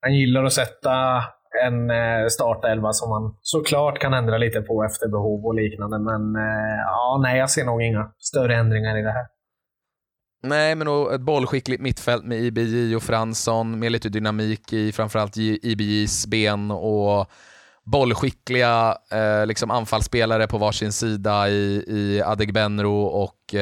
han 0.01 0.14
gillar 0.14 0.45
att 0.45 0.53
sätta 0.53 1.23
en 1.64 1.90
eh, 1.90 2.27
startelva 2.29 2.93
som 2.93 3.11
man 3.11 3.37
såklart 3.40 3.99
kan 3.99 4.14
ändra 4.14 4.38
lite 4.38 4.61
på 4.61 4.85
efter 4.85 5.09
behov 5.09 5.47
och 5.47 5.55
liknande. 5.55 5.99
Men 5.99 6.37
eh, 6.37 6.79
ja, 6.87 7.21
nej, 7.23 7.38
jag 7.38 7.51
ser 7.51 7.64
nog 7.64 7.83
inga 7.83 8.12
större 8.19 8.57
ändringar 8.57 8.99
i 8.99 9.03
det 9.03 9.12
här. 9.12 9.27
Nej, 10.42 10.74
men 10.74 10.88
ett 11.14 11.20
bollskickligt 11.20 11.83
mittfält 11.83 12.24
med 12.24 12.38
IBJ 12.38 12.96
och 12.96 13.03
Fransson, 13.03 13.79
med 13.79 13.92
lite 13.92 14.09
dynamik 14.09 14.72
i 14.72 14.92
framförallt 14.92 15.37
IBJs 15.37 16.26
ben 16.26 16.70
och 16.70 17.31
bollskickliga 17.85 18.96
eh, 19.12 19.46
liksom 19.46 19.70
anfallsspelare 19.70 20.46
på 20.46 20.59
varsin 20.59 20.92
sida 20.92 21.48
i, 21.48 21.85
i 21.88 22.22
Adegbenro 22.22 23.03
och 23.03 23.55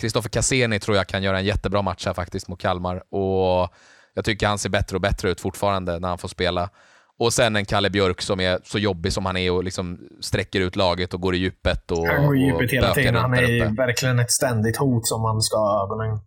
Kristoffer 0.00 0.28
eh, 0.28 0.30
Cassini 0.30 0.80
tror 0.80 0.96
jag 0.96 1.06
kan 1.06 1.22
göra 1.22 1.38
en 1.38 1.44
jättebra 1.44 1.82
match 1.82 2.06
här 2.06 2.14
faktiskt 2.14 2.48
mot 2.48 2.60
Kalmar. 2.60 3.14
Och 3.14 3.74
jag 4.14 4.24
tycker 4.24 4.46
han 4.46 4.58
ser 4.58 4.70
bättre 4.70 4.96
och 4.96 5.00
bättre 5.00 5.30
ut 5.30 5.40
fortfarande 5.40 5.98
när 5.98 6.08
han 6.08 6.18
får 6.18 6.28
spela. 6.28 6.70
Och 7.20 7.32
sen 7.32 7.56
en 7.56 7.64
Kalle 7.64 7.90
Björk 7.90 8.20
som 8.20 8.40
är 8.40 8.58
så 8.64 8.78
jobbig 8.78 9.12
som 9.12 9.26
han 9.26 9.36
är 9.36 9.52
och 9.52 9.64
liksom 9.64 10.08
sträcker 10.20 10.60
ut 10.60 10.76
laget 10.76 11.14
och 11.14 11.20
går 11.20 11.34
i 11.34 11.38
djupet. 11.38 11.90
Och, 11.90 12.06
han 12.06 12.26
går 12.26 12.36
i 12.36 12.40
djupet 12.40 12.70
hela 12.70 12.94
tiden. 12.94 13.14
Han 13.14 13.34
är 13.34 13.76
verkligen 13.76 14.18
ett 14.18 14.30
ständigt 14.30 14.76
hot 14.76 15.08
som 15.08 15.22
man 15.22 15.42
ska 15.42 15.56
ha 15.56 15.84
ögonen 15.84 16.18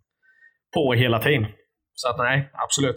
på 0.74 0.92
hela 0.92 1.18
tiden. 1.18 1.46
Så 1.94 2.08
att 2.08 2.18
nej, 2.18 2.50
absolut. 2.52 2.96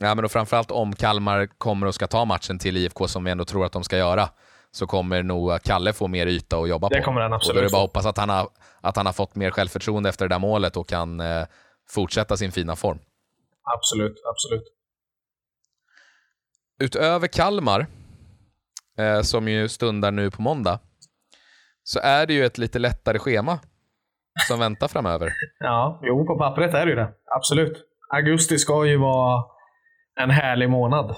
Ja, 0.00 0.14
men 0.14 0.24
och 0.24 0.30
framförallt 0.30 0.70
om 0.70 0.94
Kalmar 0.94 1.46
kommer 1.58 1.86
och 1.86 1.94
ska 1.94 2.06
ta 2.06 2.24
matchen 2.24 2.58
till 2.58 2.76
IFK, 2.76 3.08
som 3.08 3.24
vi 3.24 3.30
ändå 3.30 3.44
tror 3.44 3.66
att 3.66 3.72
de 3.72 3.84
ska 3.84 3.96
göra, 3.96 4.28
så 4.70 4.86
kommer 4.86 5.22
nog 5.22 5.62
Kalle 5.62 5.92
få 5.92 6.08
mer 6.08 6.26
yta 6.26 6.56
att 6.56 6.68
jobba 6.68 6.88
det 6.88 6.94
på. 6.94 6.98
Det 6.98 7.04
kommer 7.04 7.20
han 7.20 7.32
absolut 7.32 7.50
och 7.50 7.54
då 7.54 7.60
är 7.60 7.64
det 7.64 7.72
bara 7.72 7.82
att 7.82 7.88
hoppas 7.88 8.06
att 8.06 8.18
han, 8.18 8.28
har, 8.28 8.48
att 8.80 8.96
han 8.96 9.06
har 9.06 9.12
fått 9.12 9.34
mer 9.34 9.50
självförtroende 9.50 10.08
efter 10.08 10.28
det 10.28 10.34
där 10.34 10.38
målet 10.38 10.76
och 10.76 10.88
kan 10.88 11.20
eh, 11.20 11.46
fortsätta 11.88 12.36
sin 12.36 12.52
fina 12.52 12.76
form. 12.76 12.98
Absolut, 13.76 14.22
absolut 14.30 14.74
utöver 16.78 17.26
Kalmar, 17.26 17.86
eh, 18.98 19.20
som 19.20 19.48
ju 19.48 19.68
stundar 19.68 20.10
nu 20.10 20.30
på 20.30 20.42
måndag, 20.42 20.78
så 21.82 22.00
är 22.02 22.26
det 22.26 22.34
ju 22.34 22.44
ett 22.44 22.58
lite 22.58 22.78
lättare 22.78 23.18
schema 23.18 23.58
som 24.48 24.58
väntar 24.58 24.88
framöver. 24.88 25.32
Ja, 25.58 26.00
jo, 26.02 26.26
på 26.26 26.38
pappret 26.38 26.74
är 26.74 26.86
det 26.86 26.90
ju 26.90 26.96
det. 26.96 27.12
Absolut. 27.36 27.84
Augusti 28.08 28.58
ska 28.58 28.86
ju 28.86 28.96
vara 28.96 29.44
en 30.20 30.30
härlig 30.30 30.70
månad. 30.70 31.16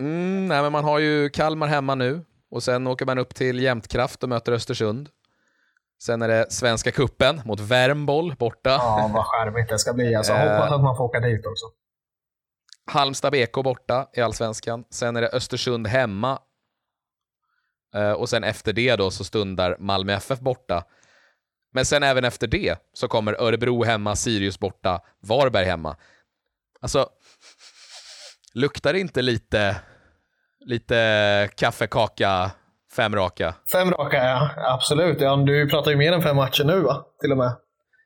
Mm, 0.00 0.48
nej, 0.48 0.62
men 0.62 0.72
man 0.72 0.84
har 0.84 0.98
ju 0.98 1.28
Kalmar 1.28 1.66
hemma 1.66 1.94
nu 1.94 2.24
och 2.50 2.62
sen 2.62 2.86
åker 2.86 3.06
man 3.06 3.18
upp 3.18 3.34
till 3.34 3.60
Jämtkraft 3.60 4.22
och 4.22 4.28
möter 4.28 4.52
Östersund. 4.52 5.08
Sen 6.02 6.22
är 6.22 6.28
det 6.28 6.52
Svenska 6.52 6.90
Kuppen 6.90 7.40
mot 7.44 7.60
Värmboll 7.60 8.34
borta. 8.38 8.70
Ja, 8.70 9.10
vad 9.14 9.24
charmigt 9.26 9.68
det 9.68 9.78
ska 9.78 9.92
bli. 9.92 10.14
Alltså, 10.14 10.32
hoppas 10.32 10.72
att 10.72 10.82
man 10.82 10.96
får 10.96 11.04
åka 11.04 11.20
dit 11.20 11.46
också. 11.46 11.66
Halmstad 12.86 13.32
BK 13.32 13.52
borta 13.52 14.08
i 14.14 14.20
allsvenskan. 14.20 14.84
Sen 14.90 15.16
är 15.16 15.22
det 15.22 15.28
Östersund 15.28 15.86
hemma. 15.86 16.38
Eh, 17.94 18.12
och 18.12 18.28
sen 18.28 18.44
efter 18.44 18.72
det 18.72 18.96
då 18.96 19.10
så 19.10 19.24
stundar 19.24 19.76
Malmö 19.78 20.12
FF 20.12 20.40
borta. 20.40 20.84
Men 21.72 21.84
sen 21.84 22.02
även 22.02 22.24
efter 22.24 22.46
det 22.46 22.78
så 22.92 23.08
kommer 23.08 23.42
Örebro 23.42 23.84
hemma, 23.84 24.16
Sirius 24.16 24.58
borta, 24.58 25.00
Varberg 25.20 25.64
hemma. 25.64 25.96
Alltså, 26.80 27.08
luktar 28.54 28.92
det 28.92 29.00
inte 29.00 29.22
lite, 29.22 29.76
lite 30.60 31.50
kaffekaka, 31.56 32.50
fem 32.96 33.14
raka? 33.16 33.54
Fem 33.72 33.90
raka, 33.90 34.16
ja. 34.16 34.50
Absolut. 34.56 35.20
Ja, 35.20 35.36
du 35.36 35.68
pratar 35.68 35.90
ju 35.90 35.96
mer 35.96 36.12
än 36.12 36.22
fem 36.22 36.36
matcher 36.36 36.64
nu, 36.64 36.80
va? 36.80 37.04
Till 37.20 37.32
och 37.32 37.38
med. 37.38 37.52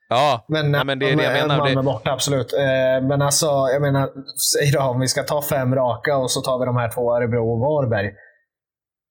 Ja, 0.09 0.45
men, 0.47 0.73
ja, 0.73 0.83
men 0.83 0.99
det 0.99 1.09
är 1.09 1.15
det 1.15 1.23
jag 1.23 1.33
menar. 1.33 1.57
Malmö 1.57 1.81
borta, 1.81 2.11
absolut. 2.11 2.53
Eh, 2.53 3.07
men 3.07 3.21
alltså, 3.21 3.45
jag 3.45 3.81
menar, 3.81 4.09
säg 4.53 4.71
då 4.71 4.81
om 4.81 4.99
vi 4.99 5.07
ska 5.07 5.23
ta 5.23 5.41
fem 5.41 5.75
raka 5.75 6.17
och 6.17 6.31
så 6.31 6.41
tar 6.41 6.59
vi 6.59 6.65
de 6.65 6.75
här 6.77 6.91
två 6.93 7.15
Örebro 7.15 7.51
och 7.53 7.59
Varberg. 7.59 8.07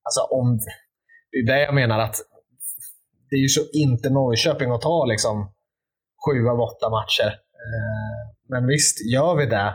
Alltså 0.03 0.21
om... 0.21 0.59
Det 1.31 1.39
är 1.39 1.47
det 1.47 1.63
jag 1.63 1.75
menar 1.75 1.99
att 1.99 2.17
det 3.31 3.37
är 3.37 3.41
ju 3.41 3.49
så 3.49 3.61
inte 3.73 4.11
Norrköping 4.11 4.71
att 4.71 4.81
ta 4.81 5.05
liksom 5.05 5.53
sju 6.27 6.49
av 6.49 6.61
åtta 6.61 6.91
matcher. 6.91 7.31
Eh, 7.67 8.21
men 8.49 8.67
visst, 8.67 9.13
gör 9.13 9.35
vi 9.37 9.47
det, 9.47 9.75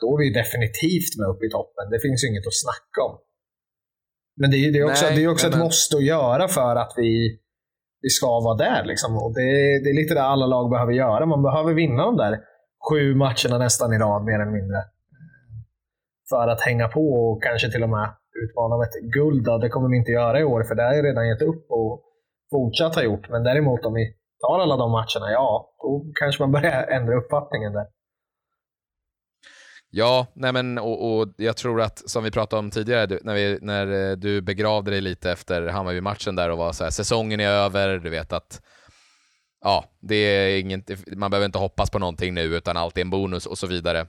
då 0.00 0.14
är 0.14 0.18
vi 0.18 0.30
definitivt 0.30 1.12
med 1.18 1.28
upp 1.28 1.42
i 1.42 1.50
toppen. 1.50 1.90
Det 1.90 2.00
finns 2.00 2.24
ju 2.24 2.28
inget 2.28 2.46
att 2.46 2.60
snacka 2.64 3.00
om. 3.08 3.18
Men 4.40 4.50
det 4.50 4.56
är, 4.56 4.72
det 4.72 4.78
är 4.78 4.90
också, 4.90 5.04
Nej, 5.06 5.16
det 5.16 5.24
är 5.24 5.28
också 5.28 5.46
ett 5.48 5.58
måste 5.58 5.96
att 5.96 6.04
göra 6.04 6.48
för 6.48 6.76
att 6.76 6.92
vi 6.96 7.39
vi 8.02 8.08
ska 8.08 8.26
vara 8.26 8.56
där. 8.56 8.84
Liksom. 8.84 9.16
Och 9.16 9.34
det, 9.34 9.50
det, 9.82 9.90
är 9.90 9.94
lite 9.94 10.14
det 10.14 10.22
alla 10.22 10.46
lag 10.46 10.70
behöver 10.70 10.92
göra. 10.92 11.26
Man 11.26 11.42
behöver 11.42 11.74
vinna 11.74 12.04
de 12.04 12.16
där 12.16 12.40
sju 12.90 13.14
matcherna 13.14 13.58
nästan 13.58 13.92
i 13.92 13.98
rad, 13.98 14.24
mer 14.24 14.40
eller 14.40 14.52
mindre. 14.60 14.78
För 16.30 16.48
att 16.48 16.60
hänga 16.60 16.88
på 16.88 17.00
och 17.00 17.42
kanske 17.42 17.70
till 17.70 17.82
och 17.82 17.88
med 17.88 18.08
utmana 18.42 18.74
om 18.74 18.82
ett 18.82 19.12
guld. 19.14 19.44
Då. 19.44 19.58
Det 19.58 19.68
kommer 19.68 19.88
vi 19.88 19.96
inte 19.96 20.10
göra 20.10 20.40
i 20.40 20.44
år, 20.44 20.62
för 20.62 20.74
det 20.74 20.82
har 20.82 20.94
jag 20.94 21.04
redan 21.04 21.28
gett 21.28 21.42
upp 21.42 21.66
och 21.70 22.02
fortsatt 22.50 22.94
ha 22.94 23.02
gjort. 23.02 23.28
Men 23.28 23.42
däremot 23.44 23.84
om 23.84 23.94
vi 23.94 24.14
tar 24.40 24.58
alla 24.58 24.76
de 24.76 24.90
matcherna, 24.90 25.32
ja, 25.32 25.74
då 25.82 26.04
kanske 26.20 26.42
man 26.42 26.52
börjar 26.52 26.86
ändra 26.86 27.14
uppfattningen 27.14 27.72
där. 27.72 27.86
Ja, 29.92 30.26
nej 30.34 30.52
men, 30.52 30.78
och, 30.78 31.18
och, 31.18 31.28
jag 31.36 31.56
tror 31.56 31.80
att, 31.80 32.10
som 32.10 32.24
vi 32.24 32.30
pratade 32.30 32.60
om 32.60 32.70
tidigare, 32.70 33.18
när, 33.22 33.34
vi, 33.34 33.58
när 33.62 34.10
eh, 34.10 34.16
du 34.16 34.40
begravde 34.40 34.90
dig 34.90 35.00
lite 35.00 35.32
efter 35.32 35.66
Hammarby-matchen 35.66 36.36
där 36.36 36.50
och 36.50 36.58
var 36.58 36.72
så 36.72 36.84
här, 36.84 36.90
säsongen 36.90 37.40
är 37.40 37.48
över, 37.48 37.98
du 37.98 38.10
vet 38.10 38.32
att 38.32 38.62
ja, 39.60 39.84
det 40.00 40.14
är 40.14 40.60
inget, 40.60 41.16
man 41.16 41.30
behöver 41.30 41.46
inte 41.46 41.58
hoppas 41.58 41.90
på 41.90 41.98
någonting 41.98 42.34
nu, 42.34 42.42
utan 42.42 42.76
allt 42.76 42.96
är 42.96 43.00
en 43.00 43.10
bonus 43.10 43.46
och 43.46 43.58
så 43.58 43.66
vidare. 43.66 44.00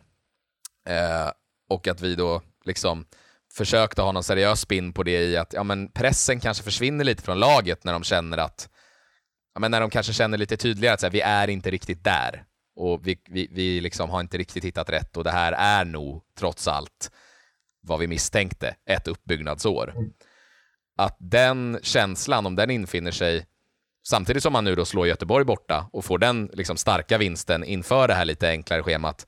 Eh, 0.88 1.32
och 1.70 1.88
att 1.88 2.02
vi 2.02 2.16
då 2.16 2.42
liksom 2.66 3.06
försökte 3.54 4.02
ha 4.02 4.12
någon 4.12 4.24
seriös 4.24 4.62
spin 4.62 4.94
på 4.94 5.04
det 5.04 5.24
i 5.24 5.38
att 5.38 5.54
ja, 5.54 5.64
men 5.64 5.92
pressen 5.92 6.40
kanske 6.40 6.64
försvinner 6.64 7.04
lite 7.04 7.24
från 7.24 7.40
laget 7.40 7.84
när 7.84 7.94
de 7.94 8.04
känner 8.04 8.38
att 8.38 8.70
ja, 9.54 9.60
men 9.60 9.72
när 9.72 9.82
de 9.82 9.90
kanske 9.90 10.14
känner 10.14 10.38
lite 10.38 10.58
tydligare 10.58 10.94
att 10.94 11.00
så 11.00 11.06
här, 11.06 11.12
vi 11.12 11.22
är 11.22 11.48
inte 11.48 11.72
riktigt 11.72 12.04
där 12.04 12.46
och 12.82 13.08
vi, 13.08 13.22
vi, 13.30 13.48
vi 13.52 13.82
liksom 13.82 14.10
har 14.10 14.22
inte 14.22 14.38
riktigt 14.38 14.66
hittat 14.66 14.90
rätt 14.90 15.18
och 15.18 15.24
det 15.24 15.32
här 15.32 15.52
är 15.52 15.86
nog 15.86 16.24
trots 16.38 16.68
allt 16.68 17.12
vad 17.82 18.00
vi 18.00 18.08
misstänkte, 18.08 18.76
ett 18.86 19.08
uppbyggnadsår. 19.08 19.94
Att 20.98 21.18
den 21.20 21.80
känslan, 21.82 22.46
om 22.46 22.56
den 22.56 22.70
infinner 22.70 23.12
sig 23.12 23.46
samtidigt 24.08 24.44
som 24.44 24.54
man 24.54 24.64
nu 24.64 24.76
då 24.76 24.86
slår 24.86 25.08
Göteborg 25.08 25.46
borta 25.46 25.90
och 25.94 26.06
får 26.06 26.18
den 26.18 26.50
liksom 26.54 26.78
starka 26.78 27.18
vinsten 27.18 27.64
inför 27.64 28.08
det 28.08 28.14
här 28.14 28.26
lite 28.26 28.50
enklare 28.50 28.84
schemat, 28.84 29.28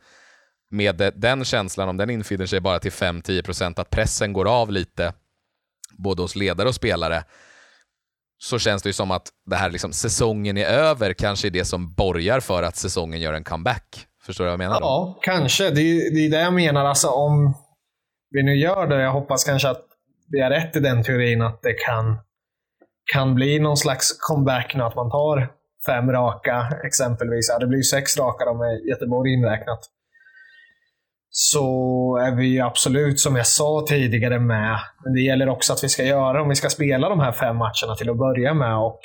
med 0.69 1.11
den 1.15 1.45
känslan, 1.45 1.89
om 1.89 1.97
den 1.97 2.09
infinner 2.09 2.45
sig 2.45 2.59
bara 2.59 2.79
till 2.79 2.91
5-10 2.91 3.43
procent 3.43 3.79
att 3.79 3.89
pressen 3.89 4.33
går 4.33 4.45
av 4.45 4.71
lite, 4.71 5.13
både 5.91 6.21
hos 6.21 6.35
ledare 6.35 6.67
och 6.67 6.75
spelare, 6.75 7.23
så 8.43 8.59
känns 8.59 8.83
det 8.83 8.89
ju 8.89 8.93
som 8.93 9.11
att 9.11 9.29
det 9.45 9.55
här 9.55 9.69
liksom, 9.69 9.93
säsongen 9.93 10.57
är 10.57 10.65
över 10.65 11.13
kanske 11.13 11.47
är 11.47 11.51
det 11.51 11.65
som 11.65 11.93
borgar 11.93 12.39
för 12.39 12.63
att 12.63 12.75
säsongen 12.75 13.21
gör 13.21 13.33
en 13.33 13.43
comeback. 13.43 14.07
Förstår 14.25 14.43
du 14.43 14.47
vad 14.47 14.53
jag 14.53 14.57
menar? 14.57 14.79
Då? 14.79 14.85
Ja, 14.85 15.19
kanske. 15.21 15.69
Det 15.69 15.81
är, 15.81 16.13
det 16.15 16.25
är 16.25 16.29
det 16.29 16.41
jag 16.41 16.53
menar. 16.53 16.85
Alltså, 16.85 17.07
om 17.07 17.53
vi 18.31 18.43
nu 18.43 18.55
gör 18.55 18.87
det, 18.87 19.01
jag 19.01 19.11
hoppas 19.11 19.43
kanske 19.43 19.69
att 19.69 19.81
vi 20.31 20.41
har 20.41 20.49
rätt 20.49 20.75
i 20.75 20.79
den 20.79 21.03
teorin 21.03 21.41
att 21.41 21.61
det 21.61 21.73
kan, 21.73 22.17
kan 23.13 23.35
bli 23.35 23.59
någon 23.59 23.77
slags 23.77 24.17
comeback 24.19 24.75
nu, 24.75 24.83
att 24.83 24.95
man 24.95 25.09
tar 25.09 25.51
fem 25.85 26.11
raka 26.11 26.67
exempelvis. 26.83 27.49
Ja, 27.49 27.59
det 27.59 27.67
blir 27.67 27.77
ju 27.77 27.83
sex 27.83 28.17
raka 28.17 28.45
då 28.45 28.53
med 28.53 28.85
Göteborg 28.89 29.33
inräknat 29.33 29.79
så 31.35 31.67
är 32.17 32.35
vi 32.35 32.59
absolut, 32.59 33.19
som 33.19 33.35
jag 33.35 33.47
sa 33.47 33.85
tidigare, 33.87 34.39
med. 34.39 34.77
Men 35.03 35.13
det 35.13 35.21
gäller 35.21 35.49
också 35.49 35.73
att 35.73 35.83
vi 35.83 35.89
ska 35.89 36.03
göra, 36.03 36.41
om 36.41 36.49
vi 36.49 36.55
ska 36.55 36.69
spela 36.69 37.09
de 37.09 37.19
här 37.19 37.31
fem 37.31 37.55
matcherna 37.57 37.95
till 37.97 38.09
att 38.09 38.17
börja 38.17 38.53
med 38.53 38.77
och 38.77 38.99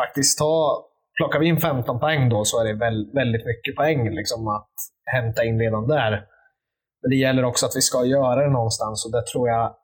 faktiskt 0.00 0.38
ta, 0.38 0.84
plockar 1.16 1.38
vi 1.38 1.46
in 1.46 1.60
15 1.60 2.00
poäng 2.00 2.28
då 2.28 2.44
så 2.44 2.60
är 2.60 2.64
det 2.64 2.74
väldigt 3.20 3.46
mycket 3.46 3.76
poäng 3.76 4.10
liksom, 4.10 4.48
att 4.48 4.74
hämta 5.14 5.44
in 5.44 5.58
redan 5.60 5.86
där. 5.86 6.10
Men 7.00 7.10
det 7.10 7.16
gäller 7.16 7.44
också 7.44 7.66
att 7.66 7.76
vi 7.76 7.80
ska 7.80 8.04
göra 8.04 8.40
det 8.44 8.50
någonstans 8.50 9.06
och 9.06 9.12
det 9.12 9.26
tror 9.32 9.48
jag 9.48 9.74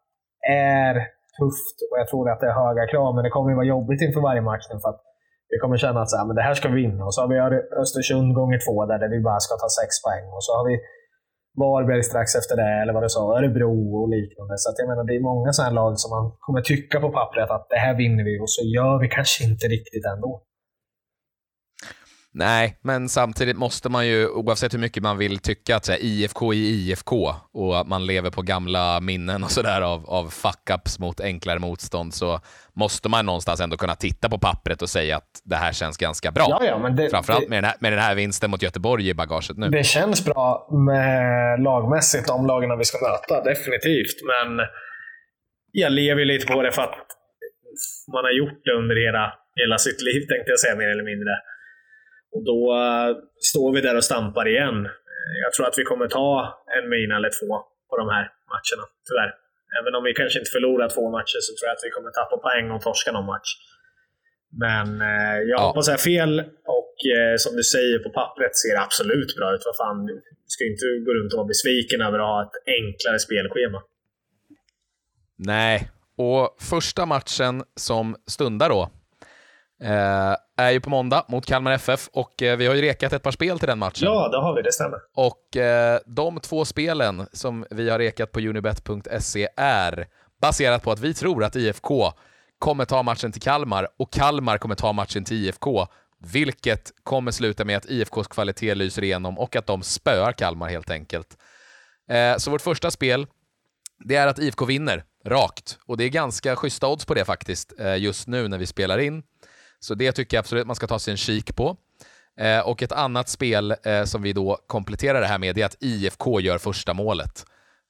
är 0.51 0.95
tufft 1.39 1.77
och 1.91 1.99
jag 2.01 2.09
tror 2.09 2.31
att 2.31 2.41
det 2.41 2.47
är 2.47 2.61
höga 2.65 2.87
krav, 2.93 3.15
men 3.15 3.25
det 3.25 3.31
kommer 3.31 3.51
ju 3.51 3.57
vara 3.57 3.73
jobbigt 3.75 4.03
inför 4.03 4.21
varje 4.21 4.41
match 4.41 4.67
nu 4.73 4.81
för 4.81 4.89
att 4.89 5.03
vi 5.53 5.59
kommer 5.59 5.77
känna 5.77 6.01
att 6.03 6.11
så 6.11 6.17
här, 6.17 6.27
men 6.27 6.37
det 6.37 6.43
här 6.43 6.55
ska 6.55 6.69
vi 6.69 6.83
vinna. 6.83 7.05
Och 7.05 7.15
så 7.15 7.21
har 7.23 7.29
vi 7.29 7.37
Östersund 7.83 8.35
gånger 8.35 8.59
två 8.67 8.87
där, 8.87 8.99
där 8.99 9.09
vi 9.09 9.21
bara 9.21 9.41
ska 9.41 9.53
ta 9.55 9.69
sex 9.81 9.91
poäng. 10.05 10.27
Och 10.37 10.45
så 10.47 10.53
har 10.59 10.65
vi 10.71 10.77
Varberg 11.57 12.03
strax 12.03 12.35
efter 12.35 12.57
det, 12.57 12.83
eller 12.83 12.93
vad 12.93 13.03
du 13.03 13.09
sa, 13.09 13.39
Örebro 13.39 13.75
och 14.01 14.09
liknande. 14.09 14.55
Så 14.59 14.71
att 14.71 14.79
jag 14.79 14.89
menar, 14.89 15.05
det 15.05 15.17
är 15.17 15.21
många 15.21 15.53
sådana 15.53 15.75
lag 15.81 15.99
som 15.99 16.11
man 16.17 16.33
kommer 16.41 16.61
tycka 16.61 17.01
på 17.01 17.09
pappret 17.11 17.51
att 17.51 17.67
det 17.71 17.81
här 17.85 17.95
vinner 17.97 18.25
vi 18.25 18.41
och 18.41 18.51
så 18.51 18.63
gör 18.77 18.99
vi 19.03 19.09
kanske 19.09 19.45
inte 19.45 19.67
riktigt 19.67 20.05
ändå. 20.15 20.43
Nej, 22.33 22.79
men 22.83 23.09
samtidigt 23.09 23.57
måste 23.57 23.89
man 23.89 24.07
ju, 24.07 24.29
oavsett 24.29 24.75
hur 24.75 24.79
mycket 24.79 25.03
man 25.03 25.19
vill 25.19 25.39
tycka 25.39 25.77
att 25.77 25.89
här, 25.89 25.99
IFK 26.01 26.53
är 26.53 26.57
IFK 26.57 27.35
och 27.53 27.87
man 27.87 28.07
lever 28.07 28.31
på 28.31 28.43
gamla 28.43 29.01
minnen 29.01 29.45
och 29.45 29.51
sådär 29.51 29.81
av, 29.81 30.11
av 30.11 30.31
fuck-ups 30.31 31.01
mot 31.01 31.21
enklare 31.21 31.59
motstånd, 31.59 32.15
så 32.15 32.41
måste 32.73 33.09
man 33.09 33.27
någonstans 33.27 33.61
ändå 33.61 33.77
kunna 33.77 33.95
titta 33.95 34.29
på 34.29 34.39
pappret 34.39 34.83
och 34.83 34.89
säga 34.89 35.17
att 35.17 35.43
det 35.45 35.57
här 35.57 35.73
känns 35.73 35.97
ganska 35.97 36.31
bra. 36.31 36.47
Ja, 36.49 36.65
ja, 36.65 36.79
men 36.79 36.97
det, 36.97 37.11
Framförallt 37.11 37.49
med 37.49 37.57
den, 37.57 37.65
här, 37.65 37.77
med 37.81 37.93
den 37.93 38.01
här 38.01 38.15
vinsten 38.15 38.51
mot 38.51 38.63
Göteborg 38.63 39.09
i 39.09 39.15
bagaget 39.15 39.57
nu. 39.57 39.69
Det 39.69 39.85
känns 39.85 40.25
bra 40.25 40.69
med 40.89 41.63
lagmässigt, 41.63 42.27
de 42.27 42.47
lagen 42.47 42.79
vi 42.79 42.85
ska 42.85 42.99
möta, 43.09 43.45
definitivt. 43.45 44.17
Men 44.33 44.67
jag 45.73 45.93
lever 45.93 46.25
lite 46.25 46.47
på 46.47 46.63
det 46.63 46.73
för 46.73 46.83
att 46.83 46.97
man 48.15 48.25
har 48.25 48.35
gjort 48.41 48.61
det 48.65 48.73
under 48.73 48.97
hela, 49.07 49.33
hela 49.55 49.79
sitt 49.79 50.01
liv, 50.03 50.21
tänkte 50.21 50.51
jag 50.55 50.61
säga, 50.61 50.77
mer 50.77 50.89
eller 50.89 51.05
mindre. 51.05 51.31
Och 52.35 52.43
då 52.51 52.59
uh, 52.75 53.09
står 53.51 53.69
vi 53.75 53.81
där 53.81 53.97
och 53.97 54.05
stampar 54.05 54.49
igen. 54.49 54.79
Eh, 54.87 55.35
jag 55.45 55.53
tror 55.53 55.67
att 55.67 55.79
vi 55.81 55.85
kommer 55.91 56.09
ta 56.09 56.31
en 56.77 56.89
mina 56.89 57.17
eller 57.17 57.33
två 57.39 57.51
på 57.91 57.95
de 58.01 58.07
här 58.15 58.25
matcherna, 58.53 58.85
tyvärr. 59.09 59.31
Även 59.79 59.95
om 59.97 60.03
vi 60.05 60.13
kanske 60.21 60.39
inte 60.39 60.55
förlorar 60.57 60.89
två 60.89 61.05
matcher 61.17 61.41
så 61.47 61.51
tror 61.57 61.67
jag 61.69 61.77
att 61.77 61.87
vi 61.89 61.91
kommer 61.97 62.11
tappa 62.11 62.37
poäng 62.47 62.67
och 62.75 62.83
torska 62.87 63.11
någon 63.13 63.31
match. 63.35 63.51
Men 64.65 64.89
uh, 65.13 65.39
jag 65.51 65.59
ja. 65.61 65.67
hoppas 65.67 65.87
jag 65.89 65.99
har 65.99 66.07
fel 66.15 66.33
och 66.81 66.95
uh, 67.17 67.35
som 67.45 67.53
du 67.57 67.65
säger, 67.75 67.99
på 67.99 68.11
pappret 68.21 68.55
ser 68.63 68.73
det 68.77 68.83
absolut 68.89 69.31
bra 69.39 69.49
ut. 69.55 69.63
Vad 69.69 69.77
fan, 69.83 70.07
du 70.07 70.15
ska 70.55 70.63
inte 70.73 70.87
gå 71.07 71.11
runt 71.19 71.33
och 71.33 71.41
vara 71.41 71.53
besviken 71.55 72.01
över 72.07 72.19
att 72.19 72.31
ha 72.35 72.39
ett 72.47 72.57
enklare 72.79 73.19
spelschema. 73.27 73.81
Nej, 75.53 75.91
och 76.17 76.57
första 76.73 77.07
matchen 77.07 77.55
som 77.77 78.17
stundar 78.27 78.69
då, 78.69 78.83
Eh, 78.83 79.00
är 80.57 80.71
ju 80.71 80.81
på 80.81 80.91
måndag 80.91 81.25
mot 81.29 81.47
Kalmar 81.47 81.73
FF 81.73 82.09
och 82.13 82.43
eh, 82.43 82.57
vi 82.57 82.67
har 82.67 82.75
ju 82.75 82.83
rekat 82.83 83.13
ett 83.13 83.23
par 83.23 83.31
spel 83.31 83.59
till 83.59 83.69
den 83.69 83.79
matchen. 83.79 84.09
Ja, 84.09 84.29
det 84.29 84.41
har 84.41 84.57
vi, 84.57 84.63
det 84.63 84.73
stämmer. 84.73 84.99
Och 85.15 85.57
eh, 85.57 86.01
de 86.07 86.41
två 86.41 86.65
spelen 86.65 87.27
som 87.33 87.67
vi 87.71 87.91
har 87.91 87.99
rekat 87.99 88.33
på 88.33 88.41
unibet.se 88.41 89.49
är 89.57 90.07
baserat 90.41 90.83
på 90.83 90.93
att 90.93 91.01
vi 91.01 91.15
tror 91.15 91.45
att 91.45 91.57
IFK 91.57 92.13
kommer 92.59 92.85
ta 92.85 93.03
matchen 93.03 93.33
till 93.33 93.43
Kalmar 93.43 93.89
och 93.99 94.13
Kalmar 94.13 94.59
kommer 94.59 94.75
ta 94.75 94.93
matchen 94.93 95.25
till 95.25 95.37
IFK, 95.37 95.87
vilket 96.19 96.93
kommer 97.03 97.31
sluta 97.31 97.65
med 97.65 97.77
att 97.77 97.91
IFKs 97.91 98.29
kvalitet 98.29 98.75
lyser 98.75 99.05
igenom 99.05 99.39
och 99.39 99.57
att 99.57 99.67
de 99.67 99.83
spöar 99.83 100.33
Kalmar 100.33 100.69
helt 100.69 100.91
enkelt. 100.91 101.37
Så 102.37 102.51
vårt 102.51 102.61
första 102.61 102.91
spel, 102.91 103.27
det 104.05 104.17
är 104.17 104.27
att 104.27 104.39
IFK 104.39 104.65
vinner 104.65 105.05
rakt 105.27 105.79
och 105.87 105.97
det 105.97 106.05
är 106.05 106.09
ganska 106.09 106.57
schyssta 106.57 106.89
odds 106.89 107.05
på 107.05 107.15
det 107.15 107.25
faktiskt 107.25 107.73
just 107.99 108.29
nu 108.29 108.49
när 108.49 108.59
vi 108.59 108.67
spelar 108.67 108.99
in. 108.99 109.23
Så 109.81 109.95
det 109.95 110.13
tycker 110.13 110.37
jag 110.37 110.43
absolut 110.43 110.67
man 110.67 110.77
ska 110.77 110.87
ta 110.87 110.99
sig 110.99 111.11
en 111.11 111.17
kik 111.17 111.57
på. 111.57 111.77
Eh, 112.41 112.61
och 112.61 112.83
ett 112.83 112.93
annat 112.93 113.29
spel 113.29 113.75
eh, 113.83 114.05
som 114.05 114.23
vi 114.23 114.33
då 114.33 114.59
kompletterar 114.67 115.21
det 115.21 115.27
här 115.27 115.39
med 115.39 115.59
är 115.59 115.65
att 115.65 115.77
IFK 115.81 116.41
gör 116.41 116.59
första 116.59 116.95
målet. 116.95 117.47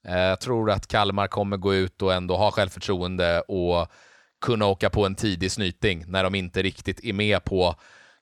Eh, 0.09 0.19
jag 0.19 0.41
tror 0.41 0.71
att 0.71 0.87
Kalmar 0.87 1.27
kommer 1.27 1.57
gå 1.57 1.75
ut 1.75 2.03
och 2.03 2.15
ändå 2.15 2.37
ha 2.37 2.51
självförtroende 2.51 3.41
och 3.41 3.89
kunna 4.41 4.67
åka 4.67 4.91
på 4.91 5.07
en 5.07 5.15
tidig 5.15 5.51
snyting 5.51 6.05
när 6.07 6.25
de 6.25 6.35
inte 6.35 6.63
riktigt 6.63 7.05
är 7.05 7.13
med 7.13 7.45
på 7.45 7.75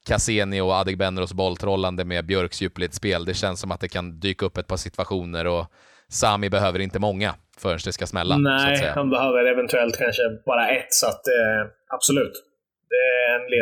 Cassini 0.07 0.61
och 0.61 0.72
Adegbenros 0.72 1.33
bolltrollande 1.33 2.04
med 2.04 2.26
Björks 2.26 2.62
djupledsspel. 2.62 3.24
Det 3.24 3.35
känns 3.35 3.61
som 3.61 3.70
att 3.70 3.81
det 3.81 3.88
kan 3.88 4.20
dyka 4.20 4.46
upp 4.46 4.59
ett 4.59 4.66
par 4.66 4.76
situationer 4.76 5.46
och 5.46 5.66
Sami 6.09 6.50
behöver 6.50 6.78
inte 6.78 6.98
många 6.98 7.35
förrän 7.59 7.78
det 7.85 7.92
ska 7.92 8.07
smälla. 8.07 8.37
Nej, 8.37 8.92
han 8.94 9.11
behöver 9.11 9.44
eventuellt 9.44 9.98
kanske 9.98 10.22
bara 10.46 10.68
ett, 10.68 10.92
så 10.92 11.07
att 11.07 11.26
eh, 11.26 11.70
absolut. 11.88 12.48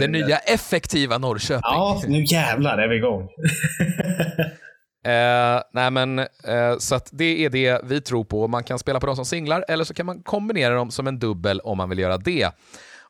Det, 0.01 0.09
nya 0.09 0.39
effektiva 0.39 1.19
Norrköping. 1.19 1.61
Ja, 1.63 2.03
nu 2.09 2.25
jävlar 2.25 2.79
är 2.79 2.89
vi 2.89 2.97
igång. 2.97 3.29
Eh, 5.07 5.63
nej 5.73 5.91
men, 5.91 6.19
eh, 6.19 6.77
så 6.79 7.01
det 7.11 7.45
är 7.45 7.51
det 7.51 7.81
vi 7.85 8.01
tror 8.01 8.25
på. 8.25 8.49
Man 8.49 8.65
kan 8.65 8.79
spela 8.79 9.01
på 9.01 9.07
dem 9.07 9.17
som 9.17 9.25
singlar 9.25 9.65
eller 9.69 9.85
så 9.85 9.95
kan 9.95 10.07
man 10.07 10.23
kombinera 10.23 10.75
dem 10.75 10.91
som 10.91 11.07
en 11.07 11.19
dubbel 11.19 11.61
om 11.61 11.79
man 11.79 11.89
vill 11.89 11.99
göra 11.99 12.17
det. 12.17 12.51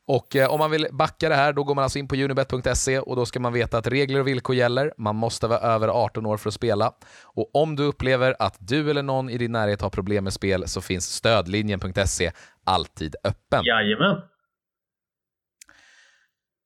Och 0.07 0.35
eh, 0.35 0.53
om 0.53 0.59
man 0.59 0.71
vill 0.71 0.87
backa 0.91 1.29
det 1.29 1.35
här, 1.35 1.53
då 1.53 1.63
går 1.63 1.75
man 1.75 1.83
alltså 1.83 1.99
in 1.99 2.07
på 2.07 2.15
unibet.se 2.15 2.99
och 2.99 3.15
då 3.15 3.25
ska 3.25 3.39
man 3.39 3.53
veta 3.53 3.77
att 3.77 3.87
regler 3.87 4.19
och 4.19 4.27
villkor 4.27 4.55
gäller. 4.55 4.93
Man 4.97 5.15
måste 5.15 5.47
vara 5.47 5.59
över 5.59 5.87
18 5.87 6.25
år 6.25 6.37
för 6.37 6.49
att 6.49 6.53
spela. 6.53 6.91
Och 7.23 7.55
om 7.55 7.75
du 7.75 7.83
upplever 7.83 8.35
att 8.39 8.55
du 8.59 8.89
eller 8.89 9.03
någon 9.03 9.29
i 9.29 9.37
din 9.37 9.51
närhet 9.51 9.81
har 9.81 9.89
problem 9.89 10.23
med 10.23 10.33
spel 10.33 10.67
så 10.67 10.81
finns 10.81 11.13
stödlinjen.se 11.13 12.31
alltid 12.63 13.15
öppen. 13.23 13.65
Jajamän. 13.65 14.21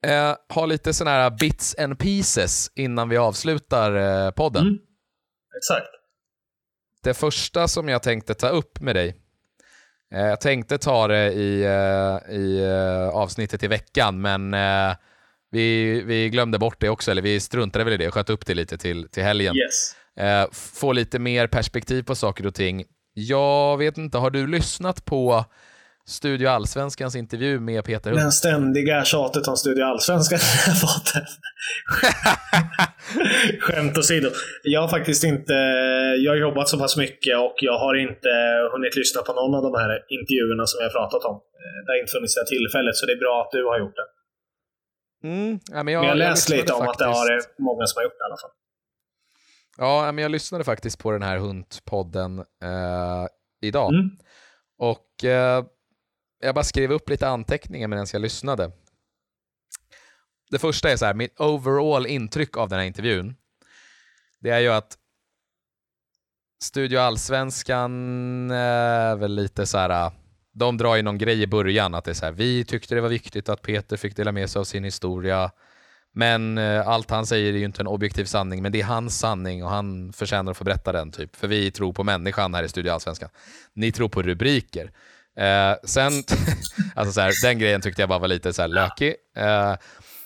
Eh, 0.07 0.35
ha 0.49 0.65
lite 0.65 0.93
sådana 0.93 1.17
här 1.17 1.29
bits 1.29 1.75
and 1.77 1.99
pieces 1.99 2.71
innan 2.75 3.09
vi 3.09 3.17
avslutar 3.17 3.95
eh, 3.95 4.31
podden. 4.31 4.61
Mm. 4.61 4.79
Exakt. 5.57 5.87
Det 7.03 7.13
första 7.13 7.67
som 7.67 7.89
jag 7.89 8.03
tänkte 8.03 8.33
ta 8.33 8.49
upp 8.49 8.81
med 8.81 8.95
dig, 8.95 9.15
eh, 10.13 10.25
jag 10.25 10.41
tänkte 10.41 10.77
ta 10.77 11.07
det 11.07 11.33
i, 11.33 11.63
eh, 11.63 12.35
i 12.35 12.63
eh, 12.63 13.09
avsnittet 13.09 13.63
i 13.63 13.67
veckan, 13.67 14.21
men 14.21 14.53
eh, 14.53 14.95
vi, 15.51 16.01
vi 16.01 16.29
glömde 16.29 16.59
bort 16.59 16.79
det 16.79 16.89
också, 16.89 17.11
eller 17.11 17.21
vi 17.21 17.39
struntade 17.39 17.85
väl 17.85 17.93
i 17.93 17.97
det 17.97 18.07
och 18.07 18.13
sköt 18.13 18.29
upp 18.29 18.45
det 18.45 18.53
lite 18.53 18.77
till, 18.77 19.09
till 19.09 19.23
helgen. 19.23 19.55
Yes. 19.55 19.95
få 20.51 20.91
lite 20.93 21.19
mer 21.19 21.47
perspektiv 21.47 22.03
på 22.03 22.15
saker 22.15 22.47
och 22.47 22.55
ting. 22.55 22.83
Jag 23.13 23.77
vet 23.77 23.97
inte, 23.97 24.17
har 24.17 24.29
du 24.29 24.47
lyssnat 24.47 25.05
på 25.05 25.45
Studio 26.11 26.47
Allsvenskans 26.47 27.15
intervju 27.15 27.59
med 27.59 27.85
Peter 27.85 28.11
Hult. 28.11 28.21
Det 28.23 28.31
ständiga 28.31 29.03
tjatet 29.05 29.47
om 29.47 29.57
Studio 29.57 29.83
Allsvenskan 29.83 30.39
Skämt 33.59 33.97
åsido. 33.97 34.29
Jag 34.63 34.81
har 34.81 34.87
faktiskt 34.87 35.23
inte... 35.23 35.53
Jag 36.23 36.31
har 36.31 36.37
jobbat 36.37 36.69
så 36.69 36.79
pass 36.79 36.97
mycket 36.97 37.37
och 37.37 37.55
jag 37.57 37.77
har 37.79 37.95
inte 37.95 38.29
hunnit 38.73 38.95
lyssna 38.95 39.21
på 39.21 39.33
någon 39.33 39.55
av 39.55 39.63
de 39.71 39.73
här 39.81 39.91
intervjuerna 40.17 40.65
som 40.65 40.77
jag 40.81 40.89
har 40.89 40.93
pratat 40.99 41.23
om. 41.29 41.41
Det 41.85 41.91
har 41.91 41.99
inte 41.99 42.11
funnits 42.11 42.35
det 42.35 42.45
tillfället, 42.55 42.95
så 42.95 43.05
det 43.05 43.11
är 43.11 43.19
bra 43.25 43.41
att 43.41 43.51
du 43.51 43.65
har 43.65 43.79
gjort 43.79 43.95
det. 43.95 44.07
Mm, 45.27 45.59
ja, 45.71 45.83
men, 45.83 45.93
jag, 45.93 46.01
men 46.01 46.07
jag 46.07 46.09
har 46.09 46.15
läst 46.15 46.49
lite 46.49 46.73
om 46.73 46.79
faktiskt. 46.85 47.01
att 47.01 47.07
det 47.07 47.33
har 47.33 47.41
många 47.69 47.85
som 47.85 47.99
har 47.99 48.03
gjort 48.03 48.17
det 48.19 48.23
i 48.25 48.29
alla 48.29 48.41
fall. 48.43 48.51
Ja, 49.77 50.11
men 50.11 50.21
jag 50.21 50.31
lyssnade 50.31 50.63
faktiskt 50.63 50.99
på 50.99 51.11
den 51.11 51.21
här 51.21 51.37
Hunt-podden 51.37 52.39
eh, 52.39 53.25
idag. 53.61 53.93
Mm. 53.93 54.09
Och 54.77 55.23
eh, 55.23 55.63
jag 56.41 56.55
bara 56.55 56.63
skrev 56.63 56.91
upp 56.91 57.09
lite 57.09 57.27
anteckningar 57.27 57.87
medan 57.87 58.07
jag 58.13 58.21
lyssnade. 58.21 58.71
Det 60.51 60.59
första 60.59 60.91
är 60.91 60.97
så 60.97 61.05
här, 61.05 61.13
mitt 61.13 61.39
overall 61.39 62.07
intryck 62.07 62.57
av 62.57 62.69
den 62.69 62.79
här 62.79 62.85
intervjun, 62.85 63.35
det 64.39 64.49
är 64.49 64.59
ju 64.59 64.67
att 64.67 64.97
Studio 66.63 66.99
Allsvenskan 66.99 68.51
är 68.51 69.15
väl 69.15 69.35
lite 69.35 69.65
så 69.65 69.77
här, 69.77 70.11
de 70.51 70.77
drar 70.77 70.95
ju 70.95 71.01
någon 71.01 71.17
grej 71.17 71.41
i 71.41 71.47
början, 71.47 71.95
att 71.95 72.03
det 72.03 72.11
är 72.11 72.15
så 72.15 72.25
här, 72.25 72.31
vi 72.31 72.65
tyckte 72.65 72.95
det 72.95 73.01
var 73.01 73.09
viktigt 73.09 73.49
att 73.49 73.61
Peter 73.61 73.97
fick 73.97 74.15
dela 74.15 74.31
med 74.31 74.49
sig 74.49 74.59
av 74.59 74.63
sin 74.63 74.83
historia, 74.83 75.51
men 76.13 76.57
eh, 76.57 76.87
allt 76.87 77.09
han 77.09 77.25
säger 77.25 77.53
är 77.53 77.57
ju 77.57 77.65
inte 77.65 77.81
en 77.81 77.87
objektiv 77.87 78.25
sanning, 78.25 78.61
men 78.61 78.71
det 78.71 78.81
är 78.81 78.85
hans 78.85 79.19
sanning 79.19 79.63
och 79.63 79.69
han 79.69 80.13
förtjänar 80.13 80.51
att 80.51 80.57
få 80.57 80.63
berätta 80.63 80.91
den, 80.91 81.11
typ. 81.11 81.35
För 81.35 81.47
vi 81.47 81.71
tror 81.71 81.93
på 81.93 82.03
människan 82.03 82.53
här 82.53 82.63
i 82.63 82.69
Studio 82.69 82.91
Allsvenskan. 82.91 83.29
Ni 83.73 83.91
tror 83.91 84.09
på 84.09 84.21
rubriker. 84.21 84.91
Eh, 85.41 85.75
sen, 85.83 86.13
alltså 86.95 87.13
så 87.13 87.21
här, 87.21 87.33
den 87.43 87.59
grejen 87.59 87.81
tyckte 87.81 88.01
jag 88.01 88.09
bara 88.09 88.19
var 88.19 88.27
lite 88.27 88.53
så 88.53 88.61
här 88.61 88.69
lökig. 88.69 89.15
Eh, 89.37 89.75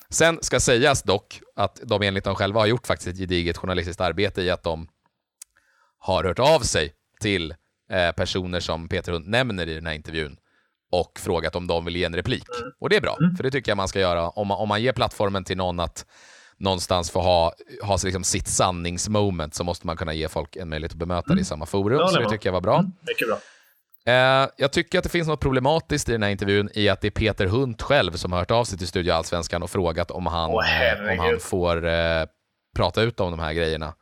sen 0.09 0.39
ska 0.41 0.59
sägas 0.59 1.03
dock 1.03 1.41
att 1.55 1.79
de 1.83 2.01
enligt 2.01 2.23
dem 2.23 2.35
själva 2.35 2.59
har 2.59 2.67
gjort 2.67 2.87
faktiskt 2.87 3.07
ett 3.07 3.17
gediget 3.17 3.57
journalistiskt 3.57 4.01
arbete 4.01 4.41
i 4.41 4.49
att 4.49 4.63
de 4.63 4.87
har 5.99 6.23
hört 6.23 6.39
av 6.39 6.59
sig 6.59 6.93
till 7.19 7.53
eh, 7.91 8.11
personer 8.11 8.59
som 8.59 8.89
Peter 8.89 9.11
Hund 9.11 9.27
nämner 9.27 9.67
i 9.69 9.73
den 9.73 9.85
här 9.85 9.93
intervjun 9.93 10.37
och 10.91 11.19
frågat 11.19 11.55
om 11.55 11.67
de 11.67 11.85
vill 11.85 11.95
ge 11.95 12.03
en 12.03 12.15
replik. 12.15 12.45
Mm. 12.61 12.71
Och 12.79 12.89
det 12.89 12.95
är 12.95 13.01
bra, 13.01 13.17
mm. 13.21 13.35
för 13.35 13.43
det 13.43 13.51
tycker 13.51 13.71
jag 13.71 13.77
man 13.77 13.87
ska 13.87 13.99
göra. 13.99 14.29
Om 14.29 14.47
man, 14.47 14.57
om 14.57 14.69
man 14.69 14.81
ger 14.81 14.93
plattformen 14.93 15.43
till 15.43 15.57
någon 15.57 15.79
att 15.79 16.05
någonstans 16.57 17.11
få 17.11 17.21
ha, 17.21 17.53
ha 17.81 17.97
liksom 18.03 18.23
sitt 18.23 18.47
sanningsmoment 18.47 19.55
så 19.55 19.63
måste 19.63 19.87
man 19.87 19.97
kunna 19.97 20.13
ge 20.13 20.27
folk 20.27 20.55
en 20.55 20.69
möjlighet 20.69 20.91
att 20.91 20.97
bemöta 20.97 21.27
mm. 21.27 21.35
det 21.35 21.41
i 21.41 21.45
samma 21.45 21.65
forum. 21.65 21.99
Ja, 21.99 22.07
så 22.07 22.19
det 22.19 22.29
tycker 22.29 22.47
jag 22.47 22.53
var 22.53 22.61
bra. 22.61 22.77
Mm. 22.79 22.91
Mycket 23.07 23.27
bra. 23.27 23.37
Eh, 24.07 24.49
jag 24.57 24.71
tycker 24.71 24.97
att 24.97 25.03
det 25.03 25.09
finns 25.09 25.27
något 25.27 25.39
problematiskt 25.39 26.09
i 26.09 26.11
den 26.11 26.23
här 26.23 26.29
intervjun 26.29 26.69
i 26.73 26.89
att 26.89 27.01
det 27.01 27.07
är 27.07 27.11
Peter 27.11 27.45
Hunt 27.45 27.81
själv 27.81 28.11
som 28.11 28.31
har 28.31 28.39
hört 28.39 28.51
av 28.51 28.63
sig 28.63 28.77
till 28.77 28.87
Studio 28.87 29.11
Allsvenskan 29.11 29.63
och 29.63 29.69
frågat 29.69 30.11
om 30.11 30.25
han, 30.25 30.49
oh, 30.49 30.55
om 31.11 31.19
han 31.19 31.39
får 31.39 31.85
eh, 31.87 32.25
prata 32.75 33.01
ut 33.01 33.19
om 33.19 33.31
de 33.31 33.39
här 33.39 33.53
grejerna. 33.53 33.93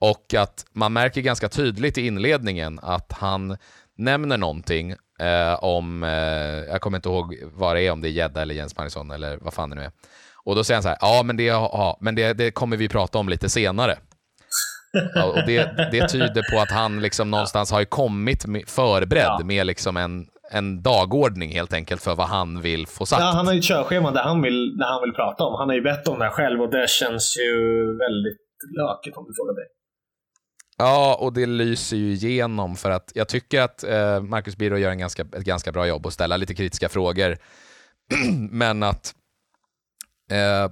Och 0.00 0.34
att 0.34 0.66
man 0.72 0.92
märker 0.92 1.20
ganska 1.20 1.48
tydligt 1.48 1.98
i 1.98 2.06
inledningen 2.06 2.80
att 2.82 3.12
han 3.12 3.56
nämner 3.96 4.36
någonting 4.36 4.90
eh, 5.20 5.64
om, 5.64 6.02
eh, 6.02 6.10
jag 6.70 6.80
kommer 6.80 6.98
inte 6.98 7.08
ihåg 7.08 7.38
vad 7.42 7.76
det 7.76 7.82
är, 7.82 7.90
om 7.90 8.00
det 8.00 8.08
är 8.08 8.10
Gedda 8.10 8.42
eller 8.42 8.54
Jens 8.54 8.76
Magnusson 8.76 9.10
eller 9.10 9.36
vad 9.36 9.54
fan 9.54 9.70
det 9.70 9.76
nu 9.76 9.82
är. 9.82 9.90
Och 10.34 10.54
då 10.54 10.64
säger 10.64 10.76
han 10.76 10.82
så 10.82 10.88
här, 10.88 10.98
ja 11.00 11.22
men, 11.22 11.36
det, 11.36 11.44
ja, 11.44 11.98
men 12.00 12.14
det, 12.14 12.32
det 12.32 12.50
kommer 12.50 12.76
vi 12.76 12.88
prata 12.88 13.18
om 13.18 13.28
lite 13.28 13.48
senare. 13.48 13.98
Ja, 14.92 15.24
och 15.24 15.46
det, 15.46 15.90
det 15.92 16.08
tyder 16.08 16.52
på 16.52 16.60
att 16.60 16.70
han 16.70 17.00
liksom 17.00 17.30
någonstans 17.30 17.72
har 17.72 17.84
kommit 17.84 18.46
med, 18.46 18.68
förberedd 18.68 19.36
ja. 19.38 19.44
med 19.44 19.66
liksom 19.66 19.96
en, 19.96 20.26
en 20.50 20.82
dagordning 20.82 21.52
helt 21.52 21.72
enkelt 21.72 22.02
för 22.02 22.14
vad 22.14 22.28
han 22.28 22.60
vill 22.60 22.86
få 22.86 23.06
sagt. 23.06 23.20
Ja, 23.20 23.26
han 23.26 23.46
har 23.46 23.52
ju 23.52 23.58
ett 23.58 23.64
körschema 23.64 24.10
där 24.10 24.22
han, 24.22 24.42
vill, 24.42 24.76
där 24.76 24.86
han 24.86 25.02
vill 25.02 25.12
prata 25.12 25.44
om. 25.44 25.54
Han 25.54 25.68
har 25.68 25.76
ju 25.76 25.82
bett 25.82 26.08
om 26.08 26.18
det 26.18 26.30
själv 26.30 26.62
och 26.62 26.70
det 26.70 26.90
känns 26.90 27.36
ju 27.38 27.84
väldigt 27.98 28.38
lökigt 28.78 29.16
om 29.16 29.24
du 29.28 29.34
frågar 29.34 29.54
mig. 29.54 29.64
Ja, 30.78 31.18
och 31.20 31.32
det 31.32 31.46
lyser 31.46 31.96
ju 31.96 32.12
igenom 32.12 32.76
för 32.76 32.90
att 32.90 33.12
jag 33.14 33.28
tycker 33.28 33.60
att 33.62 33.84
eh, 33.84 34.22
Marcus 34.22 34.56
Birro 34.56 34.76
gör 34.76 34.90
en 34.90 34.98
ganska, 34.98 35.22
ett 35.22 35.44
ganska 35.44 35.72
bra 35.72 35.86
jobb 35.86 36.06
och 36.06 36.12
ställa 36.12 36.36
lite 36.36 36.54
kritiska 36.54 36.88
frågor. 36.88 37.36
Men 38.50 38.82
att 38.82 39.14
eh, 40.30 40.70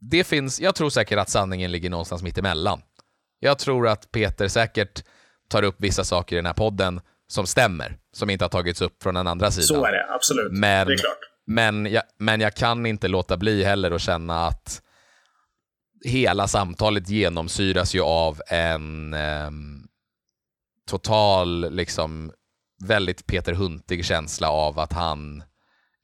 det 0.00 0.24
finns, 0.24 0.60
jag 0.60 0.74
tror 0.74 0.90
säkert 0.90 1.18
att 1.18 1.28
sanningen 1.28 1.72
ligger 1.72 1.90
någonstans 1.90 2.22
mitt 2.22 2.38
emellan. 2.38 2.82
Jag 3.40 3.58
tror 3.58 3.88
att 3.88 4.10
Peter 4.12 4.48
säkert 4.48 5.04
tar 5.48 5.62
upp 5.62 5.76
vissa 5.78 6.04
saker 6.04 6.36
i 6.36 6.38
den 6.38 6.46
här 6.46 6.52
podden 6.52 7.00
som 7.26 7.46
stämmer, 7.46 7.96
som 8.12 8.30
inte 8.30 8.44
har 8.44 8.50
tagits 8.50 8.82
upp 8.82 9.02
från 9.02 9.14
den 9.14 9.26
andra 9.26 9.50
sidan. 9.50 9.66
Så 9.66 9.84
är 9.84 9.92
det, 9.92 10.14
absolut. 10.14 10.52
Men, 10.52 10.86
det 10.86 10.92
är 10.92 10.96
klart. 10.96 11.18
Men 11.46 11.86
jag, 11.86 12.02
men 12.18 12.40
jag 12.40 12.54
kan 12.54 12.86
inte 12.86 13.08
låta 13.08 13.36
bli 13.36 13.64
heller 13.64 13.90
att 13.90 14.00
känna 14.00 14.46
att 14.46 14.82
hela 16.04 16.48
samtalet 16.48 17.08
genomsyras 17.08 17.94
ju 17.94 18.00
av 18.00 18.42
en 18.46 19.14
eh, 19.14 19.50
total, 20.90 21.74
liksom, 21.74 22.32
väldigt 22.84 23.26
Peter 23.26 23.52
Huntig 23.52 24.04
känsla 24.04 24.50
av 24.50 24.78
att 24.78 24.92
han 24.92 25.42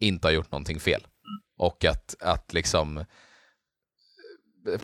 inte 0.00 0.26
har 0.26 0.32
gjort 0.32 0.52
någonting 0.52 0.80
fel. 0.80 1.06
Och 1.58 1.84
att, 1.84 2.14
att 2.20 2.52
liksom 2.52 3.04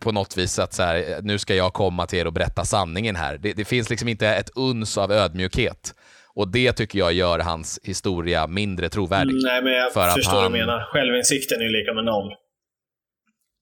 på 0.00 0.12
något 0.12 0.36
vis 0.36 0.58
att 0.58 0.72
så 0.72 0.82
här, 0.82 1.20
nu 1.22 1.38
ska 1.38 1.54
jag 1.54 1.72
komma 1.72 2.06
till 2.06 2.18
er 2.18 2.26
och 2.26 2.32
berätta 2.32 2.64
sanningen 2.64 3.16
här. 3.16 3.38
Det, 3.38 3.52
det 3.52 3.64
finns 3.64 3.90
liksom 3.90 4.08
inte 4.08 4.28
ett 4.28 4.50
uns 4.54 4.98
av 4.98 5.12
ödmjukhet. 5.12 5.94
Och 6.34 6.48
det 6.48 6.72
tycker 6.72 6.98
jag 6.98 7.12
gör 7.12 7.38
hans 7.38 7.80
historia 7.82 8.46
mindre 8.46 8.88
trovärdig. 8.88 9.30
Mm, 9.30 9.42
nej, 9.44 9.62
men 9.62 9.72
jag 9.72 9.92
för 9.92 10.10
förstår 10.10 10.34
vad 10.34 10.52
du 10.52 10.58
menar. 10.58 10.88
Självinsikten 10.92 11.60
är 11.60 11.64
ju 11.64 11.80
lika 11.80 11.94
med 11.94 12.04
noll. 12.04 12.32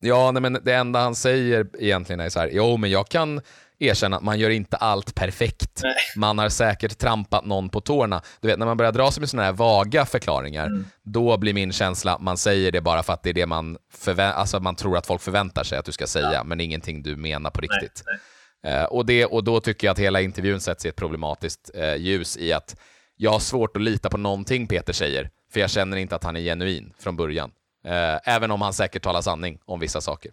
Ja, 0.00 0.30
nej, 0.30 0.42
men 0.42 0.58
det 0.64 0.74
enda 0.74 1.00
han 1.00 1.14
säger 1.14 1.66
egentligen 1.78 2.20
är 2.20 2.28
så 2.28 2.40
här, 2.40 2.50
jo 2.52 2.76
men 2.76 2.90
jag 2.90 3.08
kan 3.08 3.40
erkänna 3.80 4.16
att 4.16 4.22
man 4.22 4.38
gör 4.38 4.50
inte 4.50 4.76
allt 4.76 5.14
perfekt. 5.14 5.80
Nej. 5.82 5.94
Man 6.16 6.38
har 6.38 6.48
säkert 6.48 6.98
trampat 6.98 7.44
någon 7.44 7.68
på 7.68 7.80
tårna. 7.80 8.22
Du 8.40 8.48
vet, 8.48 8.58
när 8.58 8.66
man 8.66 8.76
börjar 8.76 8.92
dra 8.92 9.10
sig 9.10 9.20
med 9.20 9.30
sådana 9.30 9.46
här 9.46 9.52
vaga 9.52 10.06
förklaringar, 10.06 10.66
mm. 10.66 10.84
då 11.02 11.36
blir 11.36 11.54
min 11.54 11.72
känsla 11.72 12.14
att 12.14 12.20
man 12.20 12.36
säger 12.36 12.72
det 12.72 12.80
bara 12.80 13.02
för 13.02 13.12
att 13.12 13.22
det 13.22 13.30
är 13.30 13.34
det 13.34 13.46
man, 13.46 13.78
alltså 14.18 14.60
man 14.60 14.74
tror 14.74 14.96
att 14.96 15.06
folk 15.06 15.22
förväntar 15.22 15.64
sig 15.64 15.78
att 15.78 15.84
du 15.84 15.92
ska 15.92 16.06
säga, 16.06 16.32
ja. 16.32 16.44
men 16.44 16.60
ingenting 16.60 17.02
du 17.02 17.16
menar 17.16 17.50
på 17.50 17.60
riktigt. 17.60 18.02
Nej, 18.06 18.18
nej. 18.62 18.82
Uh, 18.82 18.84
och, 18.84 19.06
det, 19.06 19.24
och 19.24 19.44
då 19.44 19.60
tycker 19.60 19.86
jag 19.86 19.92
att 19.92 19.98
hela 19.98 20.20
intervjun 20.20 20.60
sätts 20.60 20.86
i 20.86 20.88
ett 20.88 20.96
problematiskt 20.96 21.70
uh, 21.76 21.96
ljus 21.96 22.36
i 22.36 22.52
att 22.52 22.76
jag 23.16 23.30
har 23.30 23.38
svårt 23.38 23.76
att 23.76 23.82
lita 23.82 24.10
på 24.10 24.18
någonting 24.18 24.66
Peter 24.66 24.92
säger, 24.92 25.30
för 25.52 25.60
jag 25.60 25.70
känner 25.70 25.96
inte 25.96 26.16
att 26.16 26.24
han 26.24 26.36
är 26.36 26.40
genuin 26.40 26.92
från 26.98 27.16
början. 27.16 27.50
Uh, 27.86 28.18
även 28.24 28.50
om 28.50 28.62
han 28.62 28.72
säkert 28.72 29.02
talar 29.02 29.20
sanning 29.20 29.58
om 29.64 29.80
vissa 29.80 30.00
saker. 30.00 30.32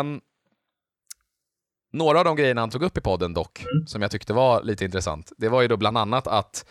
Um, 0.00 0.20
några 1.92 2.18
av 2.18 2.24
de 2.24 2.36
grejerna 2.36 2.60
han 2.60 2.70
tog 2.70 2.82
upp 2.82 2.98
i 2.98 3.00
podden 3.00 3.34
dock, 3.34 3.60
mm. 3.60 3.86
som 3.86 4.02
jag 4.02 4.10
tyckte 4.10 4.32
var 4.32 4.62
lite 4.62 4.84
intressant, 4.84 5.32
det 5.36 5.48
var 5.48 5.62
ju 5.62 5.68
då 5.68 5.76
bland 5.76 5.98
annat 5.98 6.26
att 6.26 6.64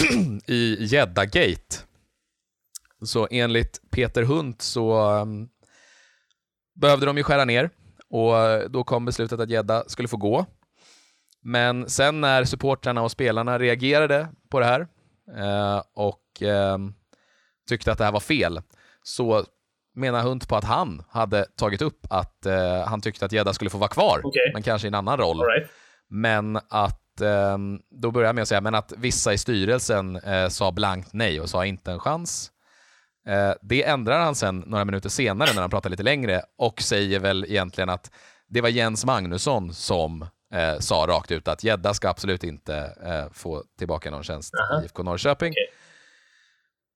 i 0.46 0.84
Gädda-gate, 0.84 1.76
så 3.04 3.28
enligt 3.30 3.80
Peter 3.90 4.22
Hunt 4.22 4.62
så 4.62 5.10
um, 5.10 5.48
behövde 6.74 7.06
de 7.06 7.16
ju 7.16 7.22
skära 7.22 7.44
ner 7.44 7.70
och 8.08 8.70
då 8.70 8.84
kom 8.84 9.04
beslutet 9.04 9.40
att 9.40 9.50
Gädda 9.50 9.84
skulle 9.86 10.08
få 10.08 10.16
gå. 10.16 10.46
Men 11.42 11.88
sen 11.88 12.20
när 12.20 12.44
supportrarna 12.44 13.02
och 13.02 13.10
spelarna 13.10 13.58
reagerade 13.58 14.28
på 14.48 14.60
det 14.60 14.66
här 14.66 14.86
eh, 15.36 15.82
och 15.94 16.42
eh, 16.42 16.78
tyckte 17.68 17.92
att 17.92 17.98
det 17.98 18.04
här 18.04 18.12
var 18.12 18.20
fel, 18.20 18.60
så 19.02 19.44
menar 19.94 20.22
Hunt 20.22 20.48
på 20.48 20.56
att 20.56 20.64
han 20.64 21.02
hade 21.08 21.44
tagit 21.44 21.82
upp 21.82 22.06
att 22.10 22.46
eh, 22.46 22.86
han 22.86 23.00
tyckte 23.00 23.24
att 23.24 23.32
Gedda 23.32 23.52
skulle 23.52 23.70
få 23.70 23.78
vara 23.78 23.88
kvar, 23.88 24.20
okay. 24.26 24.52
men 24.52 24.62
kanske 24.62 24.86
i 24.86 24.88
en 24.88 24.94
annan 24.94 25.18
roll. 25.18 25.40
Right. 25.40 25.70
Men 26.10 26.56
att, 26.56 27.20
eh, 27.20 27.58
då 27.90 28.10
börjar 28.10 28.28
jag 28.28 28.34
med 28.34 28.42
att 28.42 28.48
säga, 28.48 28.60
men 28.60 28.74
att 28.74 28.92
vissa 28.96 29.32
i 29.32 29.38
styrelsen 29.38 30.16
eh, 30.16 30.48
sa 30.48 30.72
blankt 30.72 31.12
nej 31.12 31.40
och 31.40 31.50
sa 31.50 31.66
inte 31.66 31.92
en 31.92 32.00
chans. 32.00 32.52
Eh, 33.28 33.52
det 33.62 33.84
ändrar 33.84 34.20
han 34.20 34.34
sen 34.34 34.64
några 34.66 34.84
minuter 34.84 35.08
senare 35.08 35.52
när 35.54 35.60
han 35.60 35.70
pratar 35.70 35.90
lite 35.90 36.02
längre 36.02 36.42
och 36.58 36.82
säger 36.82 37.18
väl 37.18 37.44
egentligen 37.44 37.88
att 37.88 38.10
det 38.48 38.60
var 38.60 38.68
Jens 38.68 39.04
Magnusson 39.04 39.74
som 39.74 40.22
eh, 40.54 40.78
sa 40.78 41.06
rakt 41.08 41.30
ut 41.30 41.48
att 41.48 41.64
Gedda 41.64 41.94
ska 41.94 42.08
absolut 42.08 42.44
inte 42.44 42.76
eh, 43.04 43.32
få 43.32 43.64
tillbaka 43.78 44.10
någon 44.10 44.22
tjänst 44.22 44.54
uh 44.54 44.76
-huh. 44.76 44.82
i 44.82 44.84
IFK 44.84 45.02
Norrköping. 45.02 45.50
Okay. 45.50 45.66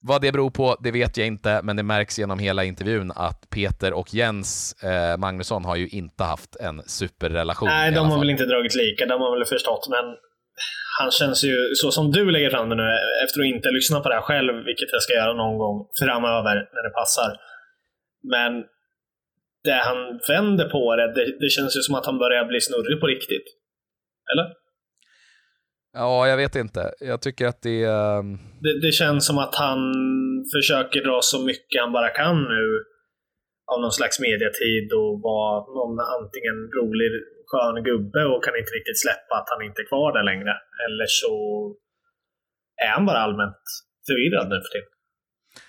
Vad 0.09 0.21
det 0.23 0.33
beror 0.33 0.51
på, 0.51 0.77
det 0.85 0.91
vet 0.91 1.17
jag 1.17 1.27
inte, 1.27 1.61
men 1.63 1.77
det 1.77 1.83
märks 1.83 2.19
genom 2.19 2.39
hela 2.39 2.65
intervjun 2.65 3.13
att 3.17 3.51
Peter 3.55 3.93
och 3.93 4.15
Jens 4.15 4.83
eh, 4.83 5.17
Magnusson 5.17 5.65
har 5.65 5.77
ju 5.77 5.89
inte 5.89 6.25
haft 6.25 6.57
en 6.57 6.83
superrelation. 6.83 7.69
Nej, 7.69 7.93
de 7.93 8.11
har 8.11 8.19
väl 8.19 8.31
inte 8.31 8.47
dragit 8.47 8.75
lika, 8.75 9.07
de 9.07 9.21
har 9.21 9.39
väl 9.39 9.45
förstått, 9.45 9.87
men 9.91 10.05
han 10.99 11.11
känns 11.11 11.45
ju, 11.45 11.57
så 11.75 11.91
som 11.91 12.13
du 12.13 12.31
lägger 12.31 12.51
fram 12.51 12.69
det 12.69 12.77
nu, 12.77 12.89
efter 13.25 13.41
att 13.41 13.55
inte 13.55 13.71
lyssna 13.71 14.01
på 14.01 14.09
det 14.09 14.15
här 14.15 14.23
själv, 14.23 14.53
vilket 14.65 14.89
jag 14.93 15.03
ska 15.03 15.13
göra 15.13 15.35
någon 15.43 15.59
gång 15.59 15.77
framöver 16.03 16.55
när 16.75 16.83
det 16.89 16.95
passar. 17.01 17.31
Men 18.35 18.53
det 19.65 19.81
han 19.89 19.99
vänder 20.29 20.69
på 20.69 20.97
det, 20.97 21.07
det, 21.17 21.25
det 21.41 21.51
känns 21.57 21.77
ju 21.77 21.81
som 21.81 21.95
att 21.95 22.07
han 22.07 22.19
börjar 22.19 22.45
bli 22.45 22.61
snurrig 22.61 23.01
på 23.01 23.07
riktigt. 23.07 23.47
Eller? 24.33 24.47
Ja, 25.99 26.29
jag 26.29 26.37
vet 26.37 26.57
inte. 26.57 26.95
Jag 27.01 27.23
tycker 27.23 27.47
att 27.47 27.63
det, 27.63 27.87
um... 27.87 28.39
det... 28.61 28.81
Det 28.81 28.93
känns 28.93 29.27
som 29.27 29.39
att 29.39 29.55
han 29.55 29.81
försöker 30.57 31.01
dra 31.09 31.19
så 31.23 31.39
mycket 31.45 31.83
han 31.85 31.93
bara 31.93 32.09
kan 32.09 32.43
nu 32.43 32.65
av 33.73 33.81
någon 33.81 33.93
slags 33.93 34.21
mediatid 34.21 34.87
och 35.01 35.13
vara 35.29 35.55
någon 35.79 35.97
antingen 36.19 36.59
rolig, 36.79 37.11
skön 37.51 37.85
gubbe 37.89 38.23
och 38.25 38.45
kan 38.45 38.57
inte 38.61 38.73
riktigt 38.79 39.01
släppa 39.05 39.35
att 39.41 39.49
han 39.53 39.63
inte 39.69 39.83
är 39.83 39.89
kvar 39.93 40.13
där 40.17 40.25
längre. 40.31 40.53
Eller 40.87 41.07
så 41.21 41.35
är 42.85 42.91
han 42.97 43.07
bara 43.07 43.19
allmänt 43.19 43.65
förvirrad 44.07 44.49
nu 44.49 44.57
för 44.65 44.73
tiden. 44.75 44.93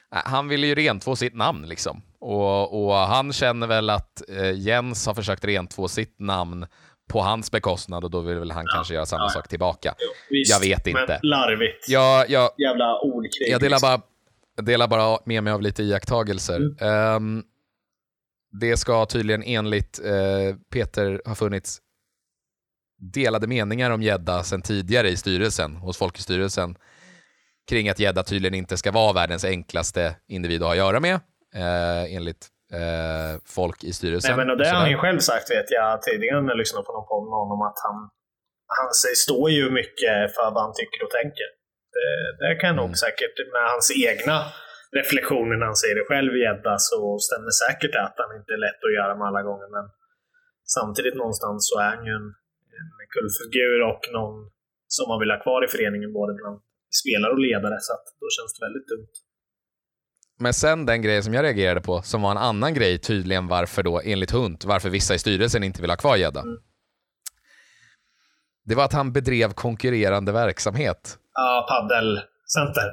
Han 0.10 0.48
vill 0.48 0.64
ju 0.64 0.76
rentvå 0.76 1.16
sitt 1.16 1.36
namn 1.36 1.68
liksom. 1.68 2.02
Och, 2.20 2.86
och 2.86 2.94
han 2.94 3.34
känner 3.34 3.68
väl 3.68 3.90
att 3.90 4.30
eh, 4.30 4.52
Jens 4.52 5.08
har 5.08 5.14
försökt 5.14 5.46
rentvå 5.46 5.88
sitt 5.88 6.20
namn 6.20 6.66
på 7.08 7.22
hans 7.22 7.52
bekostnad 7.52 8.04
och 8.04 8.12
då 8.12 8.22
vill 8.22 8.40
väl 8.40 8.52
han 8.52 8.66
ja, 8.68 8.72
kanske 8.74 8.94
göra 8.94 9.06
samma 9.06 9.24
ja. 9.24 9.30
sak 9.30 9.48
tillbaka. 9.48 9.96
Visst, 10.30 10.52
jag 10.52 10.60
vet 10.60 10.88
inte. 10.88 11.20
Men 11.22 11.30
larvigt. 11.30 11.90
Jag, 11.90 12.30
jag, 12.30 12.52
Jävla 12.58 13.00
ordkrig. 13.00 13.50
Jag 13.50 13.62
delar 13.62 13.80
bara, 13.82 14.02
delar 14.62 14.88
bara 14.88 15.20
med 15.26 15.44
mig 15.44 15.54
av 15.54 15.62
lite 15.62 15.84
iakttagelser. 15.84 16.58
Mm. 16.82 17.16
Um, 17.16 17.44
det 18.52 18.78
ska 18.78 19.06
tydligen 19.06 19.44
enligt 19.44 20.00
uh, 20.06 20.56
Peter 20.72 21.22
ha 21.26 21.36
funnits 21.36 21.82
delade 23.00 23.48
meningar 23.48 23.92
om 23.92 24.02
gädda 24.02 24.44
sedan 24.44 24.62
tidigare 24.62 25.10
i 25.10 25.18
styrelsen, 25.18 25.76
hos 25.76 25.98
folk 25.98 26.20
i 26.20 26.22
styrelsen, 26.22 26.76
kring 27.70 27.90
att 27.90 28.00
gädda 28.00 28.24
tydligen 28.24 28.54
inte 28.54 28.78
ska 28.78 28.92
vara 28.92 29.14
världens 29.14 29.46
enklaste 29.46 30.16
individ 30.28 30.62
att 30.62 30.66
ha 30.66 30.72
att 30.72 30.78
göra 30.78 31.00
med, 31.00 31.16
uh, 31.56 32.16
enligt 32.16 32.48
eh, 32.80 33.34
folk 33.58 33.84
i 33.84 33.92
styrelsen. 33.94 34.30
Nej, 34.30 34.38
men 34.38 34.50
och 34.52 34.58
det 34.58 34.70
har 34.70 34.80
han 34.86 34.96
ju 34.96 34.98
själv 34.98 35.20
sagt 35.20 35.52
vet 35.52 35.72
jag 35.72 36.02
tidigare 36.02 36.42
när 36.42 36.50
jag 36.54 36.58
lyssnade 36.58 36.86
på 36.86 36.94
någon 36.94 37.08
podd 37.12 37.26
med 37.32 37.38
honom 37.44 37.62
att 37.70 37.80
han, 37.86 37.98
han 38.78 38.90
står 39.26 39.50
ju 39.58 39.64
mycket 39.80 40.16
för 40.36 40.48
vad 40.56 40.64
han 40.66 40.74
tycker 40.80 41.00
och 41.06 41.14
tänker. 41.20 41.48
Det, 41.96 42.08
det 42.42 42.56
kan 42.64 42.76
nog 42.76 42.90
mm. 42.94 43.04
säkert, 43.06 43.36
med 43.56 43.64
hans 43.74 43.88
egna 44.08 44.38
reflektioner 45.00 45.56
när 45.58 45.68
han 45.72 45.82
säger 45.82 45.96
det 46.00 46.10
själv 46.12 46.32
i 46.40 46.42
Edda 46.52 46.76
så 46.90 47.00
stämmer 47.28 47.52
säkert 47.66 47.96
att 48.06 48.16
han 48.22 48.32
inte 48.38 48.52
är 48.58 48.62
lätt 48.66 48.82
att 48.88 48.98
göra 49.00 49.14
med 49.20 49.28
alla 49.30 49.44
gånger. 49.50 49.68
Men 49.76 49.86
samtidigt 50.78 51.18
någonstans 51.22 51.60
så 51.70 51.76
är 51.86 51.90
han 51.96 52.04
ju 52.10 52.14
en, 52.22 52.30
en 53.02 53.10
kultfigur 53.16 53.80
och 53.90 54.04
någon 54.18 54.36
som 54.96 55.06
man 55.12 55.20
vill 55.22 55.34
ha 55.36 55.40
kvar 55.46 55.60
i 55.66 55.74
föreningen 55.74 56.12
både 56.20 56.34
bland 56.40 56.58
spelare 57.02 57.32
och 57.36 57.44
ledare. 57.48 57.78
Så 57.86 57.92
att 57.96 58.08
då 58.22 58.28
känns 58.36 58.52
det 58.56 58.62
väldigt 58.68 58.88
dumt. 58.94 59.14
Men 60.40 60.54
sen 60.54 60.86
den 60.86 61.02
grejen 61.02 61.24
som 61.24 61.34
jag 61.34 61.44
reagerade 61.44 61.82
på, 61.82 62.02
som 62.02 62.22
var 62.22 62.32
en 62.32 62.38
annan 62.38 62.74
grej 62.74 62.98
tydligen 62.98 63.48
varför 63.48 63.84
då, 63.84 64.02
enligt 64.04 64.32
Hunt, 64.32 64.66
varför 64.66 64.90
vissa 64.90 65.16
i 65.16 65.20
styrelsen 65.20 65.64
inte 65.64 65.82
vill 65.82 65.90
ha 65.90 65.98
kvar 65.98 66.16
gädda. 66.16 66.44
Det 68.66 68.76
var 68.76 68.84
att 68.84 68.94
han 68.94 69.12
bedrev 69.14 69.54
konkurrerande 69.54 70.32
verksamhet. 70.32 71.18
Ja, 71.34 71.66
paddelcenter. 71.70 72.88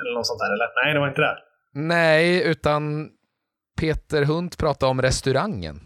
Eller 0.00 0.14
något 0.14 0.26
sånt 0.26 0.40
där, 0.40 0.54
eller? 0.54 0.84
Nej, 0.84 0.94
det 0.94 1.00
var 1.00 1.08
inte 1.08 1.20
det. 1.20 1.36
Nej, 1.72 2.42
utan 2.50 3.08
Peter 3.80 4.24
Hunt 4.24 4.58
pratade 4.58 4.90
om 4.90 5.02
restaurangen. 5.02 5.80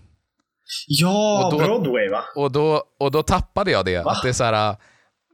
Ja, 0.87 1.49
då, 1.53 1.59
Broadway 1.59 2.09
va? 2.09 2.25
Och 2.37 2.53
då, 2.53 2.83
och 3.01 3.11
då 3.11 3.23
tappade 3.23 3.71
jag 3.71 3.85
det. 3.85 4.03
Va? 4.03 4.11
Att 4.11 4.23
det 4.23 4.29
är 4.29 4.33
så 4.33 4.45
här, 4.45 4.77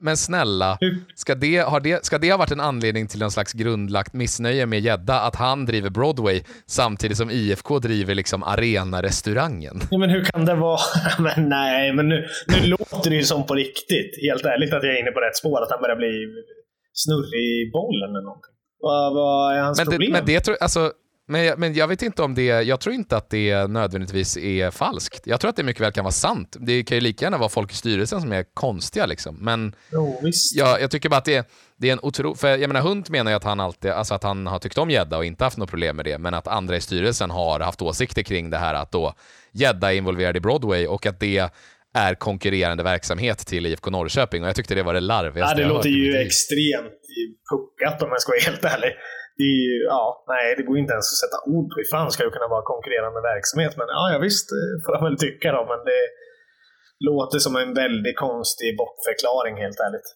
men 0.01 0.17
snälla, 0.17 0.79
ska 1.15 1.35
det, 1.35 1.57
har 1.57 1.81
det, 1.81 2.05
ska 2.05 2.19
det 2.19 2.31
ha 2.31 2.39
varit 2.39 2.51
en 2.51 2.61
anledning 2.61 3.07
till 3.07 3.21
någon 3.21 3.31
slags 3.31 3.53
grundlagt 3.53 4.13
missnöje 4.13 4.67
med 4.67 4.81
Gedda 4.81 5.21
att 5.21 5.37
han 5.37 5.67
driver 5.67 5.91
Broadway 5.91 6.43
samtidigt 6.67 7.17
som 7.17 7.31
IFK 7.31 7.79
driver 7.79 8.15
liksom 8.15 8.43
Arena-restaurangen? 8.43 9.81
Ja, 9.91 9.99
men 9.99 10.11
hur 10.11 10.25
kan 10.25 10.45
det 10.45 10.55
vara? 10.55 10.81
men 11.19 11.49
nej, 11.49 11.93
men 11.93 12.09
nu, 12.09 12.27
nu 12.47 12.67
låter 12.67 13.11
det 13.11 13.17
ju 13.17 13.23
som 13.23 13.47
på 13.47 13.55
riktigt. 13.55 14.11
Helt 14.23 14.45
ärligt 14.45 14.73
att 14.73 14.83
jag 14.83 14.95
är 14.95 15.01
inne 15.01 15.11
på 15.11 15.21
rätt 15.21 15.37
spår, 15.37 15.63
att 15.63 15.71
han 15.71 15.81
börjar 15.83 15.97
bli 15.97 16.13
snurrig 16.93 17.45
i 17.45 17.71
bollen 17.73 18.11
eller 18.11 18.25
någonting. 18.25 18.55
Vad, 18.81 19.15
vad 19.15 19.57
är 19.57 19.61
hans 19.61 19.79
men 19.79 19.87
problem? 19.87 20.13
Det, 20.13 20.19
men 20.19 20.27
det 20.27 20.41
tror, 20.41 20.57
alltså, 20.61 20.93
men 21.31 21.45
jag, 21.45 21.59
men 21.59 21.75
jag 21.75 21.89
vet 21.89 22.03
inte 22.03 22.23
om 22.23 22.35
det, 22.35 22.45
jag 22.45 22.81
tror 22.81 22.95
inte 22.95 23.17
att 23.17 23.31
det 23.31 23.67
nödvändigtvis 23.67 24.37
är 24.37 24.71
falskt. 24.71 25.27
Jag 25.27 25.41
tror 25.41 25.49
att 25.49 25.57
det 25.57 25.63
mycket 25.63 25.83
väl 25.83 25.93
kan 25.93 26.05
vara 26.05 26.13
sant. 26.13 26.57
Det 26.61 26.83
kan 26.83 26.97
ju 26.97 27.01
lika 27.01 27.25
gärna 27.25 27.39
vara 27.39 27.49
folk 27.49 27.73
i 27.73 27.75
styrelsen 27.75 28.21
som 28.21 28.33
är 28.33 28.45
konstiga 28.55 29.07
liksom. 29.07 29.37
Men 29.41 29.75
jo. 29.93 30.21
Jag, 30.55 30.81
jag 30.81 30.91
tycker 30.91 31.09
bara 31.09 31.17
att 31.17 31.25
det, 31.25 31.49
det 31.77 31.89
är 31.89 31.93
en 31.93 32.01
otro... 32.03 32.35
För 32.35 32.49
jag 32.49 32.69
menar, 32.69 32.81
Hunt 32.81 33.11
menar 33.11 33.31
ju 33.31 33.37
att 33.37 33.45
han 33.45 33.61
alltid, 33.61 33.91
alltså 33.91 34.15
att 34.15 34.23
han 34.23 34.47
har 34.47 34.59
tyckt 34.59 34.79
om 34.79 34.91
gädda 34.91 35.17
och 35.17 35.25
inte 35.25 35.45
haft 35.45 35.57
något 35.57 35.71
problem 35.71 35.97
med 35.97 36.05
det, 36.05 36.19
men 36.19 36.35
att 36.35 36.47
andra 36.47 36.77
i 36.77 36.81
styrelsen 36.81 37.31
har 37.31 37.61
haft 37.61 37.83
åsikter 37.83 38.23
kring 38.23 38.51
det 38.51 38.59
här 38.59 38.75
att 38.75 38.93
då 38.93 39.15
gädda 39.53 39.93
är 39.93 39.97
involverad 39.97 40.37
i 40.37 40.41
Broadway 40.41 40.87
och 40.87 41.07
att 41.07 41.21
det 41.21 41.51
är 41.95 42.15
konkurrerande 42.15 42.83
verksamhet 42.83 43.39
till 43.39 43.67
IFK 43.67 43.91
Norrköping 43.91 44.43
och 44.43 44.49
jag 44.49 44.57
tyckte 44.57 44.75
det 44.75 44.83
var 44.83 44.95
det 44.95 45.01
larvigaste 45.01 45.61
ja, 45.61 45.69
Det 45.69 45.75
låter 45.75 45.89
ju 45.89 46.17
extremt 46.17 47.01
puckat 47.51 48.03
om 48.03 48.09
jag 48.09 48.21
ska 48.21 48.33
vara 48.33 48.53
helt 48.53 48.65
ärlig. 48.65 48.93
Det 49.41 49.49
är 49.57 49.61
ju, 49.69 49.77
ja, 49.95 50.05
nej, 50.33 50.47
det 50.57 50.63
går 50.69 50.77
inte 50.83 50.93
ens 50.97 51.09
att 51.13 51.21
sätta 51.25 51.39
ord 51.55 51.67
på. 51.71 51.75
Hur 51.81 51.89
fan 51.95 52.09
ska 52.13 52.21
det 52.27 52.35
kunna 52.37 52.51
vara 52.57 52.65
konkurrerande 52.75 53.21
verksamhet? 53.33 53.73
Men 53.81 53.87
ja, 53.97 54.03
ja 54.13 54.19
visst, 54.27 54.47
det 54.55 54.81
får 54.85 54.93
jag 54.97 55.03
väl 55.09 55.19
tycka 55.27 55.49
då. 55.57 55.63
Men 55.73 55.81
det 55.91 56.03
låter 57.11 57.39
som 57.47 57.55
en 57.63 57.73
väldigt 57.85 58.19
konstig 58.27 58.69
bortförklaring 58.81 59.55
helt 59.65 59.81
ärligt. 59.87 60.09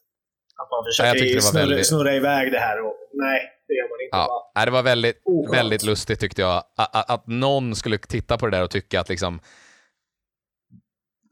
Att 0.61 0.70
man 0.75 0.83
försöker 0.89 1.35
var 1.35 1.41
snurra, 1.41 1.62
väldigt- 1.66 1.87
snurra 1.93 2.12
iväg 2.20 2.53
det 2.57 2.62
här 2.68 2.77
och 2.87 2.95
nej, 3.25 3.41
det 3.68 3.75
gör 3.79 3.89
man 3.93 3.99
inte. 4.05 4.16
Ja, 4.16 4.53
Bara, 4.55 4.64
det 4.64 4.70
var 4.79 4.83
väldigt, 4.93 5.16
väldigt 5.59 5.83
lustigt 5.91 6.20
tyckte 6.20 6.41
jag. 6.47 6.57
Att, 6.83 6.97
att, 6.97 7.11
att 7.14 7.27
någon 7.27 7.75
skulle 7.75 7.99
titta 7.99 8.39
på 8.39 8.47
det 8.47 8.57
där 8.57 8.64
och 8.64 8.70
tycka 8.70 9.01
att 9.01 9.09
liksom 9.09 9.41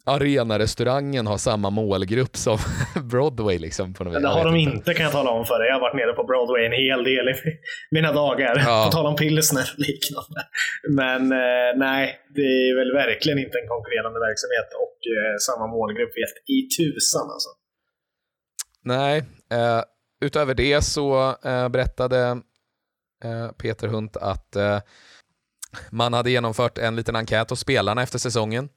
Arena-restaurangen 0.04 1.26
har 1.26 1.38
samma 1.38 1.70
målgrupp 1.70 2.36
som 2.36 2.58
Broadway. 3.10 3.58
Liksom, 3.58 3.94
på 3.94 4.04
något 4.04 4.22
det 4.22 4.28
har 4.28 4.44
de 4.44 4.56
inte 4.56 4.94
kan 4.94 5.04
jag 5.04 5.12
tala 5.12 5.30
om 5.30 5.44
för 5.44 5.58
dig. 5.58 5.68
Jag 5.68 5.74
har 5.74 5.80
varit 5.80 5.96
nere 5.96 6.12
på 6.12 6.24
Broadway 6.24 6.66
en 6.66 6.72
hel 6.72 7.04
del 7.04 7.28
i 7.28 7.34
mina 7.90 8.12
dagar. 8.12 8.62
Ja. 8.66 8.84
På 8.86 8.92
tal 8.92 9.06
om 9.06 9.16
pilsner 9.16 9.66
och 9.72 9.78
liknande. 9.78 10.40
Men 10.88 11.22
eh, 11.32 11.70
nej, 11.76 12.20
det 12.34 12.48
är 12.68 12.78
väl 12.78 12.92
verkligen 12.92 13.38
inte 13.38 13.58
en 13.58 13.68
konkurrerande 13.68 14.20
verksamhet 14.28 14.68
och 14.84 14.96
eh, 15.14 15.34
samma 15.48 15.66
målgrupp 15.66 16.12
vet 16.20 16.34
i 16.56 16.58
tusan 16.76 17.26
alltså. 17.34 17.50
Nej, 18.84 19.18
eh, 19.52 19.82
utöver 20.24 20.54
det 20.54 20.82
så 20.82 21.34
berättade 21.70 22.40
Peter 23.62 23.88
Hunt 23.88 24.16
att 24.16 24.56
man 25.90 26.12
hade 26.12 26.30
genomfört 26.30 26.78
en 26.78 26.96
liten 26.96 27.16
enkät 27.16 27.50
hos 27.50 27.60
spelarna 27.60 28.02
efter 28.02 28.18
säsongen. 28.18 28.68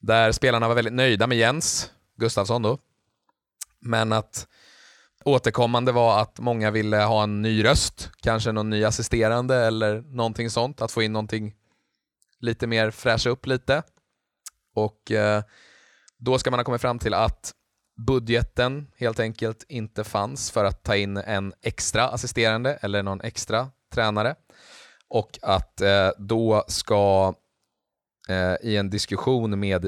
Där 0.00 0.32
spelarna 0.32 0.68
var 0.68 0.74
väldigt 0.74 0.94
nöjda 0.94 1.26
med 1.26 1.38
Jens 1.38 1.90
Gustafsson 2.16 2.62
då. 2.62 2.78
Men 3.80 4.12
att 4.12 4.46
återkommande 5.24 5.92
var 5.92 6.20
att 6.20 6.38
många 6.38 6.70
ville 6.70 6.96
ha 6.96 7.22
en 7.22 7.42
ny 7.42 7.64
röst, 7.64 8.10
kanske 8.22 8.52
någon 8.52 8.70
ny 8.70 8.84
assisterande 8.84 9.56
eller 9.56 10.00
någonting 10.00 10.50
sånt, 10.50 10.80
att 10.80 10.92
få 10.92 11.02
in 11.02 11.12
någonting 11.12 11.54
lite 12.40 12.66
mer 12.66 12.90
fräscha 12.90 13.30
upp 13.30 13.46
lite. 13.46 13.82
Och 14.74 15.10
eh, 15.10 15.42
då 16.18 16.38
ska 16.38 16.50
man 16.50 16.60
ha 16.60 16.64
kommit 16.64 16.80
fram 16.80 16.98
till 16.98 17.14
att 17.14 17.52
budgeten 18.06 18.90
helt 18.96 19.20
enkelt 19.20 19.64
inte 19.68 20.04
fanns 20.04 20.50
för 20.50 20.64
att 20.64 20.82
ta 20.82 20.96
in 20.96 21.16
en 21.16 21.52
extra 21.62 22.08
assisterande 22.08 22.74
eller 22.74 23.02
någon 23.02 23.20
extra 23.20 23.70
tränare. 23.94 24.34
Och 25.08 25.38
att 25.42 25.80
eh, 25.80 26.10
då 26.18 26.64
ska 26.68 27.34
eh, 28.30 28.56
i 28.62 28.76
en 28.76 28.90
diskussion 28.90 29.60
med 29.60 29.84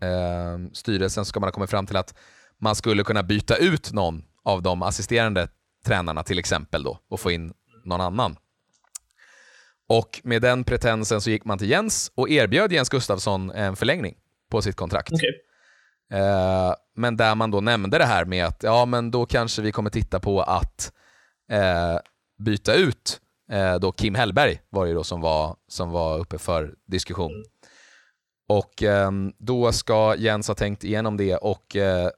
eh, 0.00 0.58
styrelsen 0.72 1.24
ska 1.24 1.40
man 1.40 1.46
ha 1.46 1.52
kommit 1.52 1.70
fram 1.70 1.86
till 1.86 1.96
att 1.96 2.14
man 2.58 2.74
skulle 2.74 3.04
kunna 3.04 3.22
byta 3.22 3.56
ut 3.56 3.92
någon 3.92 4.22
av 4.44 4.62
de 4.62 4.82
assisterande 4.82 5.48
tränarna 5.84 6.22
till 6.22 6.38
exempel 6.38 6.82
då 6.82 6.98
och 7.08 7.20
få 7.20 7.30
in 7.30 7.52
någon 7.84 8.00
annan. 8.00 8.36
Och 9.88 10.20
med 10.24 10.42
den 10.42 10.64
pretensen 10.64 11.20
så 11.20 11.30
gick 11.30 11.44
man 11.44 11.58
till 11.58 11.70
Jens 11.70 12.12
och 12.14 12.30
erbjöd 12.30 12.72
Jens 12.72 12.88
Gustafsson 12.88 13.50
en 13.50 13.76
förlängning 13.76 14.14
på 14.50 14.62
sitt 14.62 14.76
kontrakt. 14.76 15.12
Okej. 15.12 15.46
Eh, 16.12 16.74
men 16.96 17.16
där 17.16 17.34
man 17.34 17.50
då 17.50 17.60
nämnde 17.60 17.98
det 17.98 18.04
här 18.04 18.24
med 18.24 18.46
att 18.46 18.62
ja, 18.62 18.84
men 18.86 19.10
då 19.10 19.26
kanske 19.26 19.62
vi 19.62 19.72
kommer 19.72 19.90
titta 19.90 20.20
på 20.20 20.42
att 20.42 20.92
eh, 21.50 21.98
byta 22.38 22.74
ut 22.74 23.20
eh, 23.52 23.74
då 23.74 23.92
Kim 23.92 24.14
Hellberg 24.14 24.60
var 24.70 24.84
det 24.84 24.88
ju 24.88 24.94
då 24.94 25.04
som 25.04 25.20
var, 25.20 25.56
som 25.68 25.90
var 25.90 26.18
uppe 26.18 26.38
för 26.38 26.74
diskussion. 26.86 27.44
Och 28.48 28.82
eh, 28.82 29.10
då 29.38 29.72
ska 29.72 30.14
Jens 30.18 30.48
ha 30.48 30.54
tänkt 30.54 30.84
igenom 30.84 31.16
det 31.16 31.36
och 31.36 31.76
eh, 31.76 32.08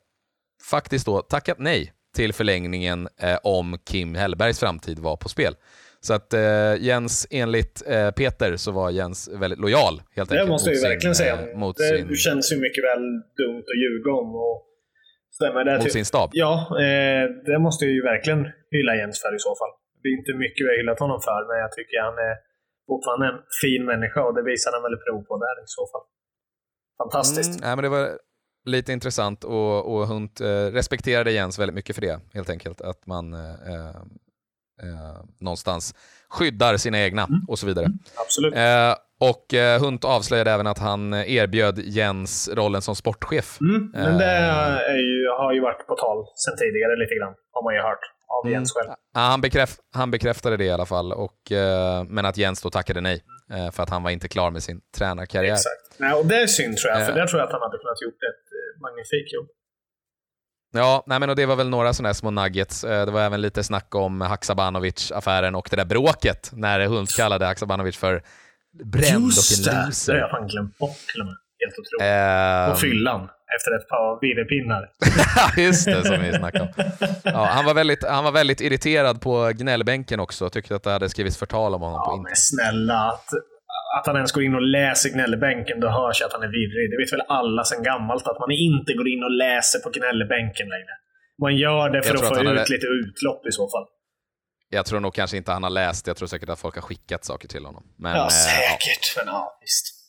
faktiskt 0.71 1.07
då 1.07 1.23
tackat 1.23 1.59
nej 1.59 1.93
till 2.17 2.33
förlängningen 2.33 3.09
eh, 3.21 3.39
om 3.43 3.79
Kim 3.85 4.15
Hellbergs 4.15 4.61
framtid 4.61 4.99
var 4.99 5.17
på 5.17 5.29
spel. 5.29 5.55
Så 6.01 6.15
att 6.15 6.33
eh, 6.35 6.75
Jens, 6.81 7.27
enligt 7.31 7.83
eh, 7.87 8.11
Peter, 8.11 8.57
så 8.57 8.73
var 8.73 8.91
Jens 8.91 9.29
väldigt 9.33 9.61
lojal 9.61 10.03
helt 10.17 10.29
Det 10.31 10.35
enkelt. 10.35 10.49
måste 10.51 10.71
jag 10.71 10.75
ju 10.75 10.81
sin, 10.81 10.91
verkligen 10.91 11.15
säga. 11.15 11.57
Mot, 11.57 11.77
det 11.77 11.99
sin, 11.99 12.17
känns 12.17 12.53
ju 12.53 12.57
mycket 12.57 12.85
väl 12.85 13.03
dumt 13.37 13.59
att 13.73 13.79
ljuga 13.83 14.11
om. 14.13 14.35
Och 14.35 14.67
stämmer 15.35 15.65
det 15.65 15.79
mot 15.79 15.93
sin 15.93 16.05
stab. 16.05 16.31
Ja, 16.33 16.67
det 17.47 17.59
måste 17.59 17.85
jag 17.85 17.95
ju 17.95 18.03
verkligen 18.03 18.47
hylla 18.71 18.97
Jens 18.97 19.21
för 19.23 19.35
i 19.37 19.39
så 19.39 19.49
fall. 19.61 19.82
Det 20.03 20.09
är 20.11 20.15
inte 20.21 20.35
mycket 20.45 20.61
vi 20.65 20.71
har 20.73 20.79
hyllat 20.83 21.01
honom 21.05 21.21
för, 21.29 21.41
men 21.49 21.57
jag 21.65 21.73
tycker 21.73 21.97
han 22.09 22.19
är 22.29 22.35
fortfarande 22.91 23.27
en 23.33 23.41
fin 23.63 23.83
människa 23.93 24.21
och 24.27 24.35
det 24.37 24.43
visar 24.53 24.71
han 24.75 24.83
väl 24.87 24.99
prov 25.05 25.21
på 25.29 25.35
där 25.45 25.57
i 25.65 25.69
så 25.77 25.83
fall. 25.93 26.05
Fantastiskt. 27.03 27.55
Mm, 27.55 27.61
nej, 27.67 27.73
men 27.77 27.83
det 27.83 27.93
var 27.97 28.05
lite 28.65 28.93
intressant 28.93 29.45
och, 29.45 29.95
och 29.95 30.07
Hunt 30.07 30.41
eh, 30.41 30.47
respekterade 30.81 31.33
Jens 31.33 31.59
väldigt 31.59 31.75
mycket 31.75 31.95
för 31.97 32.03
det, 32.03 32.21
helt 32.35 32.51
enkelt. 32.51 32.81
Att 32.81 33.07
man 33.07 33.35
eh, 33.35 33.89
eh, 34.83 35.21
någonstans 35.41 35.95
skyddar 36.29 36.77
sina 36.77 36.99
egna 37.01 37.29
och 37.49 37.59
så 37.59 37.67
vidare. 37.67 37.87
Absolut. 38.17 38.55
Eh, 38.55 38.95
och 39.31 39.55
eh, 39.55 39.81
Hunt 39.81 40.05
avslöjade 40.05 40.51
även 40.51 40.67
att 40.67 40.79
han 40.79 41.15
erbjöd 41.15 41.79
Jens 41.79 42.51
rollen 42.55 42.83
som 42.83 42.97
sportchef. 42.97 43.59
Mm, 43.61 43.91
men 43.95 44.19
det 44.19 44.37
eh, 44.89 44.97
ju, 44.97 45.29
har 45.39 45.53
ju 45.53 45.61
varit 45.61 45.87
på 45.87 45.95
tal 45.95 46.27
sen 46.35 46.57
tidigare 46.57 46.97
lite 46.97 47.15
grann, 47.15 47.35
har 47.53 47.63
man 47.65 47.75
ju 47.75 47.81
hört 47.81 48.05
av 48.33 48.47
Mm. 48.47 48.53
Jens 48.53 48.73
själv. 48.73 48.89
Ja, 49.15 49.21
han, 49.21 49.41
bekräf 49.41 49.77
han 49.93 50.11
bekräftade 50.11 50.57
det 50.57 50.65
i 50.65 50.71
alla 50.71 50.87
fall, 50.87 51.13
och, 51.13 51.53
eh, 51.53 52.05
men 52.05 52.25
att 52.27 52.37
Jens 52.37 52.63
då 52.63 52.71
tackade 52.71 53.01
nej 53.01 53.25
eh, 53.53 53.71
för 53.71 53.83
att 53.83 53.91
han 53.91 54.03
var 54.03 54.11
inte 54.11 54.29
klar 54.29 54.51
med 54.51 54.63
sin 54.63 54.81
tränarkarriär. 54.97 55.53
Exakt. 55.53 55.99
Nej, 55.99 56.13
och 56.15 56.27
det 56.27 56.37
är 56.43 56.47
synd 56.47 56.77
tror 56.77 56.93
jag, 56.93 57.05
för 57.07 57.13
Eh. 57.13 57.17
där 57.17 57.27
tror 57.27 57.41
jag 57.41 57.47
att 57.47 57.53
han 57.53 57.63
hade 57.63 57.79
kunnat 57.79 58.03
gjort 58.03 58.15
ett 58.15 58.47
eh, 58.53 58.81
magnifikt 58.81 59.33
jobb. 59.35 59.49
Ja, 60.75 61.03
nej 61.07 61.21
men 61.21 61.31
och 61.31 61.37
det 61.37 61.47
var 61.47 61.57
väl 61.57 61.69
några 61.69 61.93
sådana 61.93 62.09
här 62.09 62.15
små 62.15 62.31
nuggets. 62.31 62.85
Eh, 62.85 63.07
Det 63.07 63.13
var 63.13 63.21
även 63.21 63.41
lite 63.41 63.65
snack 63.65 63.95
om 63.95 64.21
Haksabanovic-affären 64.21 65.55
och 65.55 65.69
det 65.71 65.77
där 65.77 65.85
bråket 65.85 66.51
när 66.53 66.87
Hult 66.87 67.17
kallade 67.17 67.47
Haksabanovic 67.47 67.97
för 67.97 68.23
bränd 68.85 69.25
Just 69.25 69.67
och 69.67 69.73
en 69.73 69.75
det! 69.75 69.79
Det 69.79 69.81
har 69.81 69.87
loser. 69.87 70.15
jag 70.15 70.31
fan 70.31 70.47
glömt 70.49 70.79
bort 70.79 70.97
till 71.13 71.21
och 71.21 71.27
med. 71.27 71.37
Helt 71.65 71.79
otroligt. 71.79 72.03
Eh, 72.03 72.71
På 72.75 72.77
fyllan, 72.81 73.21
efter 73.57 73.71
ett 73.77 73.89
par 73.89 74.21
virrepinnar. 74.21 74.83
Just 75.67 75.85
det, 75.87 76.05
som 76.07 76.21
vi 76.23 76.33
snackade 76.33 76.65
om. 76.65 76.73
Ja, 77.25 77.45
han, 77.45 77.65
var 77.65 77.75
väldigt, 77.75 78.05
han 78.09 78.25
var 78.25 78.33
väldigt 78.33 78.61
irriterad 78.61 79.21
på 79.21 79.53
gnällbänken 79.55 80.21
också 80.21 80.51
tyckte 80.51 80.77
att 80.77 80.83
det 80.83 80.91
hade 80.91 81.09
skrivits 81.09 81.37
förtal 81.39 81.75
om 81.75 81.81
honom 81.81 81.99
på 81.99 82.11
Ja, 82.11 82.13
internet. 82.17 82.29
men 82.31 82.37
snälla. 82.37 82.99
Att, 83.09 83.29
att 83.99 84.07
han 84.07 84.17
ens 84.17 84.33
går 84.33 84.43
in 84.45 84.55
och 84.55 84.63
läser 84.63 85.11
gnällbänken, 85.11 85.81
då 85.81 85.89
hörs 85.89 86.21
jag 86.21 86.27
att 86.27 86.33
han 86.33 86.43
är 86.43 86.49
virrig. 86.49 86.91
Det 86.91 86.97
vet 87.03 87.13
väl 87.13 87.27
alla 87.29 87.65
sedan 87.65 87.83
gammalt, 87.83 88.27
att 88.27 88.39
man 88.41 88.51
inte 88.51 88.93
går 88.93 89.09
in 89.09 89.23
och 89.25 89.31
läser 89.31 89.79
på 89.79 89.91
gnällbänken 89.91 90.67
längre. 90.69 90.95
Man 91.43 91.57
gör 91.57 91.91
det 91.91 92.03
för 92.03 92.15
att 92.15 92.21
få 92.21 92.27
att 92.27 92.37
han 92.37 92.47
ut 92.47 92.59
hade- 92.59 92.73
lite 92.73 92.87
utlopp 92.87 93.47
i 93.47 93.53
så 93.53 93.69
fall. 93.71 93.87
Jag 94.69 94.87
tror 94.87 95.01
nog 95.01 95.15
kanske 95.15 95.37
inte 95.37 95.53
han 95.53 95.63
har 95.63 95.71
läst, 95.71 96.07
jag 96.07 96.17
tror 96.17 96.29
säkert 96.29 96.49
att 96.49 96.59
folk 96.61 96.75
har 96.75 96.83
skickat 96.83 97.25
saker 97.25 97.49
till 97.49 97.65
honom. 97.65 97.85
Men, 97.99 98.17
ja, 98.17 98.23
eh, 98.25 98.29
säkert. 98.29 99.17
Men 99.17 99.27
ja, 99.27 99.59
visst. 99.61 100.02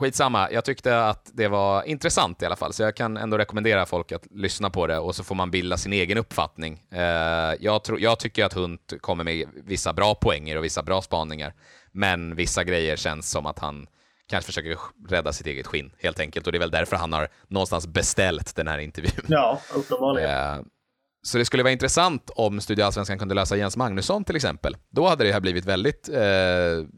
Skitsamma, 0.00 0.48
jag 0.52 0.64
tyckte 0.64 1.04
att 1.06 1.30
det 1.34 1.48
var 1.48 1.82
intressant 1.82 2.42
i 2.42 2.46
alla 2.46 2.56
fall, 2.56 2.72
så 2.72 2.82
jag 2.82 2.96
kan 2.96 3.16
ändå 3.16 3.38
rekommendera 3.38 3.86
folk 3.86 4.12
att 4.12 4.26
lyssna 4.30 4.70
på 4.70 4.86
det 4.86 4.98
och 4.98 5.14
så 5.14 5.24
får 5.24 5.34
man 5.34 5.50
bilda 5.50 5.76
sin 5.76 5.92
egen 5.92 6.18
uppfattning. 6.18 6.82
Eh, 6.90 7.54
jag, 7.60 7.84
tror, 7.84 8.00
jag 8.00 8.18
tycker 8.18 8.44
att 8.44 8.52
Hunt 8.52 8.92
kommer 9.00 9.24
med 9.24 9.48
vissa 9.54 9.92
bra 9.92 10.14
poänger 10.14 10.56
och 10.56 10.64
vissa 10.64 10.82
bra 10.82 11.02
spaningar, 11.02 11.54
men 11.92 12.34
vissa 12.36 12.64
grejer 12.64 12.96
känns 12.96 13.30
som 13.30 13.46
att 13.46 13.58
han 13.58 13.86
kanske 14.26 14.46
försöker 14.46 14.78
rädda 15.08 15.32
sitt 15.32 15.46
eget 15.46 15.66
skinn, 15.66 15.92
helt 15.98 16.20
enkelt. 16.20 16.46
Och 16.46 16.52
det 16.52 16.58
är 16.58 16.60
väl 16.60 16.70
därför 16.70 16.96
han 16.96 17.12
har 17.12 17.28
någonstans 17.48 17.86
beställt 17.86 18.56
den 18.56 18.68
här 18.68 18.78
intervjun. 18.78 19.26
Ja, 19.28 19.60
uppenbarligen. 19.74 20.30
Eh, 20.30 20.60
Så 21.24 21.38
det 21.38 21.44
skulle 21.44 21.62
vara 21.62 21.72
intressant 21.72 22.30
om 22.34 22.60
Studio 22.60 22.84
Allsvenskan 22.84 23.18
kunde 23.18 23.34
lösa 23.34 23.56
Jens 23.56 23.76
Magnusson 23.76 24.24
till 24.24 24.36
exempel. 24.36 24.76
Då 24.90 25.06
hade 25.06 25.24
det 25.24 25.32
här 25.32 25.40
blivit 25.40 25.64
väldigt 25.64 26.08
eh, 26.08 26.22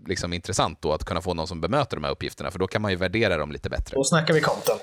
liksom 0.07 0.33
intressant 0.33 0.83
då 0.83 0.93
att 0.93 1.05
kunna 1.05 1.20
få 1.20 1.35
någon 1.35 1.47
som 1.47 1.61
bemöter 1.61 1.97
de 1.97 2.05
här 2.05 2.11
uppgifterna, 2.12 2.51
för 2.51 2.59
då 2.59 2.66
kan 2.66 2.83
man 2.83 2.91
ju 2.91 2.97
värdera 2.97 3.37
dem 3.37 3.53
lite 3.53 3.70
bättre. 3.70 3.95
Då 3.97 4.05
snackar 4.05 4.35
vi 4.35 4.41
content. 4.41 4.83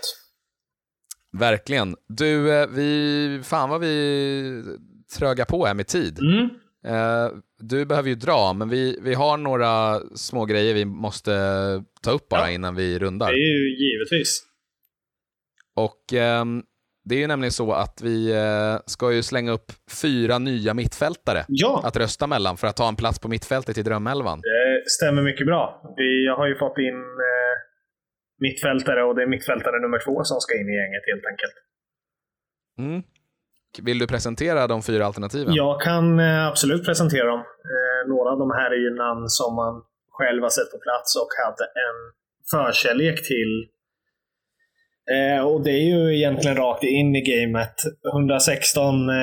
Verkligen. 1.37 1.95
Du, 2.07 2.53
eh, 2.53 2.67
vi, 2.67 3.41
fan 3.43 3.69
vad 3.69 3.81
vi 3.81 4.63
trögar 5.17 5.45
på 5.45 5.65
här 5.65 5.73
med 5.73 5.87
tid. 5.87 6.19
Mm. 6.19 6.49
Eh, 6.85 7.31
du 7.59 7.85
behöver 7.85 8.09
ju 8.09 8.15
dra, 8.15 8.53
men 8.53 8.69
vi, 8.69 8.99
vi 9.01 9.13
har 9.13 9.37
några 9.37 9.99
små 10.15 10.45
grejer 10.45 10.73
vi 10.73 10.85
måste 10.85 11.31
ta 12.01 12.11
upp 12.11 12.29
bara 12.29 12.41
Ja. 12.41 12.49
innan 12.51 12.75
vi 12.75 12.99
rundar. 12.99 13.27
Det 13.27 13.33
är 13.37 13.59
ju 13.59 13.85
givetvis. 13.85 14.43
Och 15.75 16.13
ehm, 16.13 16.63
det 17.03 17.15
är 17.15 17.19
ju 17.19 17.27
nämligen 17.27 17.51
så 17.51 17.71
att 17.73 18.01
vi 18.01 18.31
eh, 18.31 18.79
ska 18.85 19.11
ju 19.11 19.23
slänga 19.23 19.51
upp 19.51 19.71
fyra 20.01 20.37
nya 20.39 20.73
mittfältare 20.73 21.45
Ja, 21.47 21.81
att 21.85 21.97
rösta 21.97 22.27
mellan 22.27 22.57
för 22.57 22.67
att 22.67 22.75
ta 22.75 22.87
en 22.87 22.95
plats 22.95 23.19
på 23.19 23.27
mittfältet 23.27 23.77
i 23.77 23.83
drömelvan. 23.83 24.41
det 24.41 24.89
stämmer 24.89 25.21
mycket 25.21 25.45
bra. 25.45 25.93
Vi 25.97 26.27
har 26.27 26.47
ju 26.47 26.55
fått 26.55 26.77
in 26.77 26.99
eh, 27.29 27.55
mittfältare 28.39 29.03
och 29.03 29.15
det 29.15 29.21
är 29.23 29.27
mittfältare 29.27 29.79
nummer 29.79 29.99
två 30.05 30.23
som 30.23 30.39
ska 30.39 30.59
in 30.59 30.69
i 30.69 30.75
gänget 30.75 31.03
helt 31.11 31.25
enkelt. 31.31 31.53
Mm. 32.79 33.03
Vill 33.81 33.99
du 33.99 34.07
presentera 34.07 34.67
de 34.67 34.81
fyra 34.81 35.05
alternativen? 35.05 35.53
Jag 35.53 35.81
kan 35.81 36.19
eh, 36.19 36.47
absolut 36.47 36.85
presentera 36.85 37.25
dem. 37.25 37.43
Några 38.07 38.29
av 38.31 38.39
de 38.39 38.51
här 38.51 38.71
är 38.71 38.81
ju 38.85 38.89
namn 38.95 39.29
som 39.29 39.55
man 39.55 39.81
själv 40.09 40.41
har 40.43 40.49
sett 40.49 40.71
på 40.71 40.79
plats 40.87 41.15
och 41.21 41.31
hade 41.45 41.65
en 41.85 41.97
förkärlek 42.51 43.27
till. 43.27 43.53
Eh, 45.15 45.41
och 45.47 45.63
det 45.63 45.71
är 45.71 45.85
ju 45.93 46.17
egentligen 46.17 46.57
rakt 46.57 46.83
in 46.83 47.15
i 47.15 47.21
gamet. 47.21 47.75
116 48.13 49.09
eh, 49.09 49.15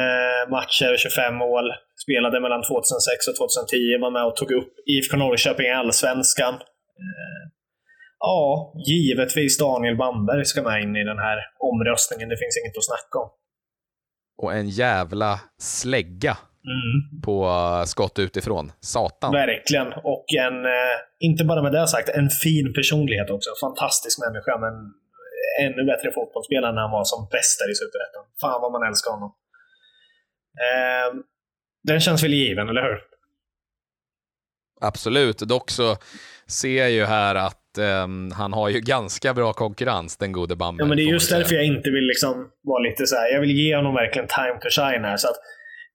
matcher, 0.51 0.97
25 0.97 1.35
mål. 1.35 1.65
Spelade 2.05 2.41
mellan 2.41 2.63
2006 2.63 3.29
och 3.29 3.37
2010. 3.37 3.99
Var 4.01 4.11
med 4.11 4.25
och 4.25 4.37
tog 4.37 4.51
upp 4.53 4.73
IFK 4.87 5.17
Norrköping 5.17 5.67
i 5.67 5.73
Allsvenskan. 5.73 6.55
Eh, 6.55 7.43
ja, 8.19 8.73
givetvis 8.87 9.59
Daniel 9.59 9.97
Bamberg 9.97 10.45
ska 10.45 10.63
med 10.63 10.83
in 10.83 10.97
i 10.97 11.05
den 11.05 11.19
här 11.19 11.39
omröstningen. 11.59 12.29
Det 12.29 12.37
finns 12.37 12.57
inget 12.61 12.77
att 12.79 12.85
snacka 12.85 13.19
om. 13.25 13.31
Och 14.43 14.53
en 14.53 14.69
jävla 14.69 15.41
slägga 15.59 16.37
Mm. 16.69 17.21
på 17.23 17.49
skott 17.87 18.19
utifrån. 18.19 18.73
Satan. 18.81 19.33
Verkligen. 19.33 19.87
Och 19.93 20.25
en, 20.47 20.55
inte 21.21 21.45
bara 21.45 21.63
med 21.63 21.73
det 21.73 21.87
sagt, 21.89 22.09
en 22.09 22.31
fin 22.31 22.73
personlighet 22.75 23.31
också. 23.31 23.51
Fantastisk 23.61 24.19
människa, 24.27 24.59
men 24.59 24.75
ännu 25.65 25.85
bättre 25.91 26.09
fotbollsspelare 26.17 26.73
när 26.73 26.83
han 26.83 26.91
var 26.91 27.05
som 27.05 27.29
bäst 27.35 27.59
där 27.61 27.71
i 27.73 27.75
Superettan. 27.83 28.25
Fan 28.41 28.63
vad 28.63 28.73
man 28.73 28.89
älskar 28.89 29.11
honom. 29.11 29.33
Eh, 30.67 31.09
den 31.89 32.01
känns 32.01 32.25
väl 32.25 32.35
given, 32.35 32.69
eller 32.69 32.83
hur? 32.83 32.99
Absolut. 34.81 35.39
Dock 35.39 35.71
så 35.71 35.97
ser 36.47 36.79
jag 36.79 36.91
ju 36.91 37.05
här 37.05 37.35
att 37.35 37.79
ehm, 37.79 38.31
han 38.31 38.53
har 38.53 38.69
ju 38.69 38.81
ganska 38.81 39.35
bra 39.35 39.53
konkurrens, 39.53 40.17
den 40.17 40.33
gode 40.33 40.57
Bamberg. 40.57 40.85
Ja, 40.85 40.89
men 40.89 40.97
det 40.97 41.03
är 41.03 41.13
just 41.13 41.31
därför 41.31 41.55
jag 41.55 41.65
inte 41.65 41.91
vill 41.91 42.07
liksom 42.07 42.51
vara 42.63 42.83
lite 42.83 43.07
så 43.07 43.17
här. 43.17 43.33
Jag 43.33 43.41
vill 43.41 43.51
ge 43.51 43.77
honom 43.77 43.95
verkligen 43.95 44.29
time 44.29 44.59
to 44.61 44.69
shine 44.71 45.05
här. 45.05 45.17
Så 45.17 45.29
att, 45.29 45.37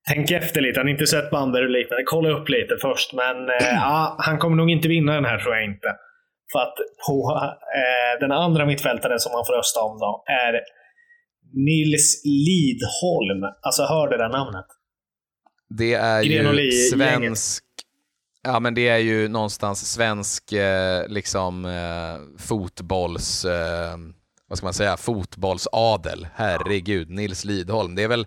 tänk 0.08 0.30
efter 0.30 0.60
lite. 0.60 0.80
Har 0.80 0.84
ni 0.84 0.90
inte 0.90 1.06
sett 1.06 1.30
Bamberg 1.30 1.64
och 1.64 1.70
liknande? 1.70 2.04
Kolla 2.06 2.28
upp 2.28 2.48
lite 2.48 2.76
först. 2.82 3.12
Men 3.12 3.36
eh, 3.48 3.56
ja, 3.60 4.16
han 4.18 4.38
kommer 4.38 4.56
nog 4.56 4.70
inte 4.70 4.88
vinna 4.88 5.14
den 5.14 5.24
här, 5.24 5.38
tror 5.38 5.54
jag 5.54 5.64
inte. 5.64 5.88
För 6.52 6.58
att 6.58 6.74
på 7.06 7.40
eh, 7.80 8.20
den 8.20 8.32
andra 8.32 8.66
mittfältaren 8.66 9.20
som 9.20 9.32
man 9.32 9.44
får 9.46 9.52
rösta 9.52 9.80
om 9.80 9.98
då 9.98 10.24
är 10.26 10.60
Nils 11.52 12.22
Lidholm. 12.24 13.42
Alltså, 13.62 13.82
hör 13.82 14.08
det 14.08 14.18
där 14.18 14.28
namnet? 14.28 14.66
Det 15.68 15.94
är 15.94 16.22
ju 16.22 16.70
svensk... 16.70 17.64
Ja, 18.42 18.60
men 18.60 18.74
det 18.74 18.88
är 18.88 18.98
ju 18.98 19.28
någonstans 19.28 19.92
svensk 19.92 20.52
eh, 20.52 21.08
liksom 21.08 21.64
eh, 21.64 22.44
fotbolls... 22.46 23.44
Eh, 23.44 23.96
vad 24.48 24.58
ska 24.58 24.66
man 24.66 24.74
säga? 24.74 24.96
Fotbollsadel. 24.96 26.26
Herregud, 26.34 27.10
Nils 27.10 27.44
Lidholm. 27.44 27.94
Det 27.94 28.02
är 28.02 28.08
väl... 28.08 28.26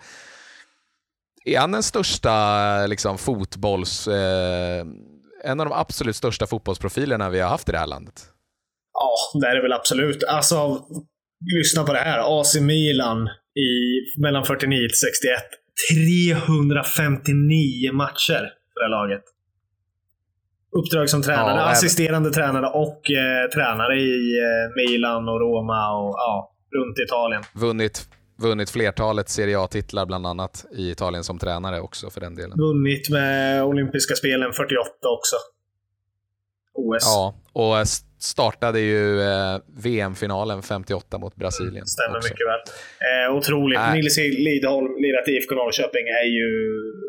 Är 1.45 1.59
han 1.59 1.71
den 1.71 1.83
största 1.83 2.85
liksom, 2.85 3.17
fotbolls... 3.17 4.07
En 5.47 5.59
av 5.59 5.65
de 5.65 5.73
absolut 5.75 6.15
största 6.15 6.47
fotbollsprofilerna 6.47 7.29
vi 7.29 7.39
har 7.39 7.49
haft 7.49 7.69
i 7.69 7.71
det 7.71 7.77
här 7.77 7.87
landet? 7.87 8.13
Ja, 8.93 9.39
det 9.41 9.47
är 9.47 9.55
det 9.55 9.61
väl 9.61 9.73
absolut. 9.73 10.23
Alltså, 10.23 10.81
lyssna 11.57 11.83
på 11.83 11.93
det 11.93 11.99
här. 11.99 12.41
AC 12.41 12.55
Milan 12.61 13.27
i 13.55 13.71
mellan 14.21 14.45
49 14.45 14.87
till 14.87 14.97
61. 14.97 15.43
359 15.93 17.91
matcher 17.93 18.41
för 18.73 18.79
det 18.79 18.85
här 18.85 18.89
laget. 18.89 19.23
Uppdrag 20.77 21.09
som 21.09 21.21
tränare, 21.21 21.45
Ja, 21.55 21.61
även- 21.61 21.71
assisterande 21.71 22.29
tränare 22.31 22.67
och 22.69 23.11
eh, 23.11 23.49
tränare 23.55 23.99
i 23.99 24.37
eh, 24.39 24.75
Milan 24.75 25.29
och 25.29 25.39
Roma 25.39 25.91
och 25.97 26.15
ja, 26.17 26.51
runt 26.77 26.99
Italien. 26.99 27.43
Vunnit, 27.55 28.09
vunnit 28.37 28.69
flertalet 28.69 29.29
Serie 29.29 29.59
A-titlar 29.59 30.05
bland 30.05 30.27
annat 30.27 30.65
i 30.71 30.91
Italien 30.91 31.23
som 31.23 31.39
tränare 31.39 31.79
också 31.79 32.09
för 32.09 32.21
den 32.21 32.35
delen. 32.35 32.57
Vunnit 32.57 33.09
med 33.09 33.63
olympiska 33.63 34.15
spelen 34.15 34.53
48 34.53 34.89
också. 35.17 35.35
OS. 36.73 37.03
Ja, 37.05 37.35
och 37.53 37.87
startade 38.19 38.79
ju 38.79 39.21
eh, 39.21 39.57
VM-finalen 39.67 40.61
58 40.61 41.17
mot 41.17 41.35
Brasilien. 41.35 41.85
Stämmer 41.85 42.17
också. 42.17 42.33
mycket 42.33 42.47
väl. 42.47 42.59
Eh, 43.07 43.35
otroligt. 43.37 43.79
Nej. 43.79 44.01
Nils 44.01 44.17
Lidholm, 44.17 44.95
lirat 44.95 45.27
i 45.27 45.31
IFK 45.31 45.55
Norrköping, 45.55 46.07
är 46.07 46.27
ju... 46.37 46.49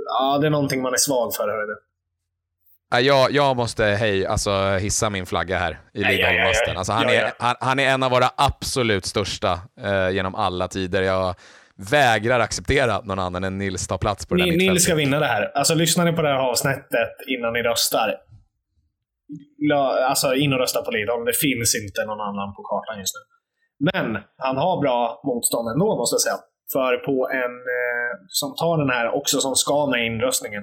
Ja, 0.06 0.38
det 0.40 0.46
är 0.46 0.50
någonting 0.50 0.82
man 0.82 0.92
är 0.92 0.96
svag 0.96 1.34
för. 1.34 1.48
Hörru. 1.48 1.87
Jag, 2.90 3.32
jag 3.32 3.56
måste 3.56 3.84
hej, 3.84 4.26
alltså, 4.26 4.50
hissa 4.80 5.10
min 5.10 5.26
flagga 5.26 5.58
här 5.58 5.72
i 5.94 6.02
Ja, 6.02 6.10
ja, 6.10 6.32
ja, 6.32 6.52
ja. 6.66 6.74
Alltså, 6.78 6.92
han, 6.92 7.02
Ja, 7.02 7.10
är, 7.10 7.32
han, 7.38 7.54
han 7.60 7.78
är 7.78 7.88
en 7.88 8.02
av 8.02 8.10
våra 8.10 8.30
absolut 8.36 9.04
största 9.04 9.60
eh, 9.80 10.10
genom 10.10 10.34
alla 10.34 10.68
tider. 10.68 11.02
Jag 11.02 11.34
vägrar 11.90 12.40
acceptera 12.40 12.94
att 12.94 13.04
någon 13.04 13.18
annan 13.18 13.44
än 13.44 13.58
Nils 13.58 13.88
tar 13.88 13.98
plats 13.98 14.26
på 14.26 14.34
det 14.34 14.44
där 14.44 14.50
Ni- 14.50 14.68
Nils 14.68 14.84
ska 14.84 14.94
vinna 14.94 15.18
det 15.18 15.26
här. 15.26 15.52
Alltså, 15.54 15.74
lyssnar 15.74 16.04
ni 16.04 16.12
på 16.12 16.22
det 16.22 16.28
här 16.28 16.38
avsnittet 16.50 17.12
innan 17.38 17.52
ni 17.52 17.62
röstar. 17.62 18.16
Alltså, 20.08 20.34
in 20.34 20.52
och 20.52 20.58
rösta 20.58 20.82
på 20.82 20.90
Lidholm. 20.90 21.24
Det 21.24 21.36
finns 21.36 21.74
inte 21.82 22.00
någon 22.06 22.20
annan 22.20 22.54
på 22.56 22.62
kartan 22.62 22.98
just 23.00 23.14
nu. 23.18 23.22
Men 23.92 24.22
han 24.36 24.56
har 24.56 24.80
bra 24.80 25.20
motstånd 25.24 25.68
ändå, 25.68 25.96
måste 25.96 26.14
jag 26.14 26.20
säga. 26.20 26.38
För 26.72 26.96
på 27.08 27.28
en 27.42 27.54
eh, 27.78 28.10
som 28.28 28.56
tar 28.56 28.78
den 28.78 28.90
här 28.90 29.06
också, 29.18 29.40
som 29.40 29.54
ska 29.54 29.86
med 29.86 30.06
inröstningen. 30.06 30.62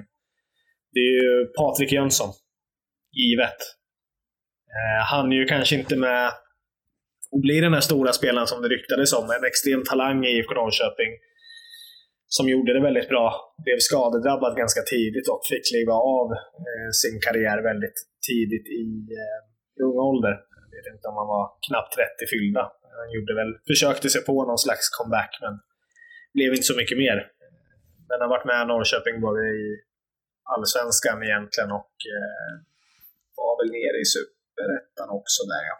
Det 0.96 1.04
är 1.10 1.16
ju 1.22 1.46
Patrik 1.58 1.92
Jönsson. 1.92 2.30
Givet. 3.22 3.60
Eh, 4.76 5.02
han 5.12 5.32
är 5.32 5.36
ju 5.36 5.46
kanske 5.54 5.74
inte 5.80 5.96
med 5.96 6.26
och 7.32 7.40
blir 7.46 7.60
den 7.66 7.74
här 7.76 7.86
stora 7.90 8.12
spelaren 8.20 8.48
som 8.52 8.62
det 8.62 8.68
ryktades 8.68 9.12
om. 9.20 9.26
En 9.36 9.44
extrem 9.50 9.82
talang 9.90 10.18
i 10.26 10.30
IFK 10.36 10.54
Norrköping 10.54 11.12
som 12.36 12.44
gjorde 12.52 12.70
det 12.76 12.82
väldigt 12.88 13.08
bra. 13.12 13.26
Blev 13.64 13.78
skadedrabbad 13.88 14.52
ganska 14.62 14.82
tidigt 14.94 15.26
och 15.32 15.40
fick 15.50 15.64
kliva 15.70 15.94
av 16.18 16.26
eh, 16.66 16.90
sin 17.02 17.16
karriär 17.26 17.58
väldigt 17.70 17.98
tidigt 18.28 18.66
i 18.82 18.86
eh, 19.20 19.40
ung 19.86 19.98
ålder. 20.10 20.34
Jag 20.60 20.70
vet 20.76 20.88
inte 20.94 21.08
om 21.10 21.16
han 21.20 21.28
var 21.34 21.44
knappt 21.66 21.92
30 21.96 22.32
fyllda. 22.32 22.64
Han 23.00 23.10
gjorde 23.16 23.32
väl, 23.40 23.52
försökte 23.72 24.06
sig 24.14 24.22
på 24.30 24.36
någon 24.48 24.62
slags 24.66 24.84
comeback, 24.96 25.32
men 25.44 25.54
blev 26.36 26.50
inte 26.56 26.70
så 26.72 26.76
mycket 26.80 26.98
mer. 27.04 27.16
Eh, 27.42 27.56
men 28.08 28.16
har 28.22 28.30
varit 28.34 28.50
med 28.50 28.58
i 28.62 28.68
Norrköping 28.72 29.16
både 29.26 29.42
i 29.62 29.62
Allsvenskan 30.54 31.22
egentligen 31.22 31.70
och 31.80 31.94
eh, 32.14 32.52
var 33.36 33.52
väl 33.60 33.70
nere 33.70 33.98
i 34.04 34.06
Superettan 34.14 35.08
också 35.18 35.42
där 35.52 35.62
ja. 35.70 35.76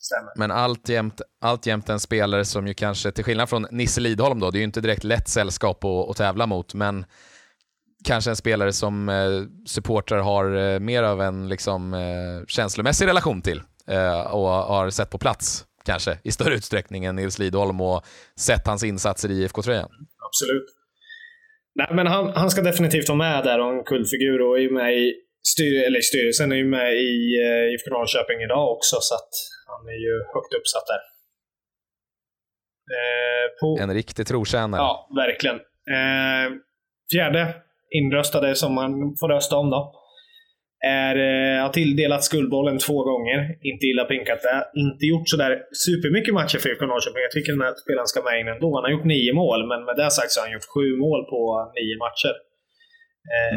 Stämmer. 0.00 0.32
Men 0.36 0.50
alltjämt, 0.50 1.20
alltjämt 1.40 1.88
en 1.88 2.00
spelare 2.00 2.44
som 2.44 2.66
ju 2.66 2.74
kanske, 2.74 3.10
till 3.12 3.24
skillnad 3.24 3.48
från 3.48 3.66
Nisse 3.70 4.00
Lidholm 4.00 4.40
då, 4.40 4.50
det 4.50 4.58
är 4.58 4.60
ju 4.60 4.64
inte 4.64 4.80
direkt 4.80 5.04
lätt 5.04 5.28
sällskap 5.28 5.84
att, 5.84 6.10
att 6.10 6.16
tävla 6.16 6.46
mot, 6.46 6.74
men 6.74 7.06
kanske 8.04 8.30
en 8.30 8.36
spelare 8.36 8.72
som 8.72 9.08
eh, 9.08 9.42
supportrar 9.66 10.18
har 10.18 10.56
eh, 10.56 10.78
mer 10.78 11.02
av 11.02 11.22
en 11.22 11.48
liksom, 11.48 11.94
eh, 11.94 12.46
känslomässig 12.46 13.06
relation 13.06 13.42
till 13.42 13.62
eh, 13.86 14.20
och 14.20 14.48
har 14.48 14.90
sett 14.90 15.10
på 15.10 15.18
plats 15.18 15.64
kanske 15.84 16.18
i 16.22 16.32
större 16.32 16.54
utsträckning 16.54 17.04
än 17.04 17.16
Nils 17.16 17.38
Lidholm 17.38 17.80
och 17.80 18.04
sett 18.36 18.66
hans 18.66 18.84
insatser 18.84 19.30
i 19.30 19.42
IFK-tröjan. 19.42 19.90
Absolut. 20.26 20.77
Nej, 21.78 21.88
men 21.90 22.06
han, 22.06 22.32
han 22.34 22.50
ska 22.50 22.62
definitivt 22.62 23.08
vara 23.08 23.18
med 23.18 23.44
där 23.44 23.60
och 23.60 23.72
en 23.72 23.84
kultfigur 23.84 24.40
och 24.42 24.60
är 24.60 24.70
med 24.70 24.94
i 24.94 25.14
styr, 25.52 25.86
eller 25.86 26.00
styrelsen 26.00 26.52
är 26.52 26.56
ju 26.56 26.64
med 26.64 26.92
i 26.92 27.16
eh, 27.44 27.72
IFK 27.72 27.90
Norrköping 27.90 28.40
idag 28.42 28.72
också, 28.76 28.96
så 29.00 29.14
att 29.14 29.32
han 29.66 29.88
är 29.88 30.00
ju 30.06 30.14
högt 30.34 30.52
uppsatt 30.58 30.86
där. 30.92 31.02
Eh, 32.96 33.46
på, 33.60 33.82
En 33.82 33.94
riktig 33.94 34.26
trotjänare. 34.26 34.80
Ja, 34.80 35.08
verkligen. 35.16 35.56
Eh, 35.96 36.46
fjärde 37.12 37.54
inröstade 37.90 38.54
som 38.54 38.74
man 38.74 39.16
får 39.20 39.28
rösta 39.28 39.56
om 39.56 39.70
då. 39.70 39.97
Är, 40.86 41.14
eh, 41.16 41.62
har 41.62 41.72
tilldelat 41.80 42.24
skuldbollen 42.24 42.78
två 42.78 42.98
gånger. 43.10 43.38
Inte 43.70 43.86
illa 43.86 44.04
pinkat 44.04 44.42
det. 44.42 44.80
Inte 44.84 45.04
gjort 45.06 45.28
sådär 45.28 45.52
supermycket 45.86 46.34
matcher 46.34 46.58
för 46.58 46.68
IFK 46.68 46.86
Norrköping. 46.86 47.22
Jag 47.28 47.34
tycker 47.36 47.52
den 47.52 47.66
här 47.66 47.74
spelaren 47.84 48.06
ska 48.06 48.22
med 48.22 48.40
in 48.40 48.48
ändå. 48.48 48.68
Han 48.76 48.84
har 48.86 48.90
gjort 48.96 49.10
nio 49.14 49.32
mål, 49.42 49.60
men 49.70 49.80
med 49.84 49.96
det 49.96 50.10
sagt 50.10 50.30
så 50.32 50.40
har 50.40 50.46
han 50.46 50.54
gjort 50.56 50.72
sju 50.74 50.88
mål 51.04 51.20
på 51.32 51.40
nio 51.76 51.96
matcher. 52.04 52.34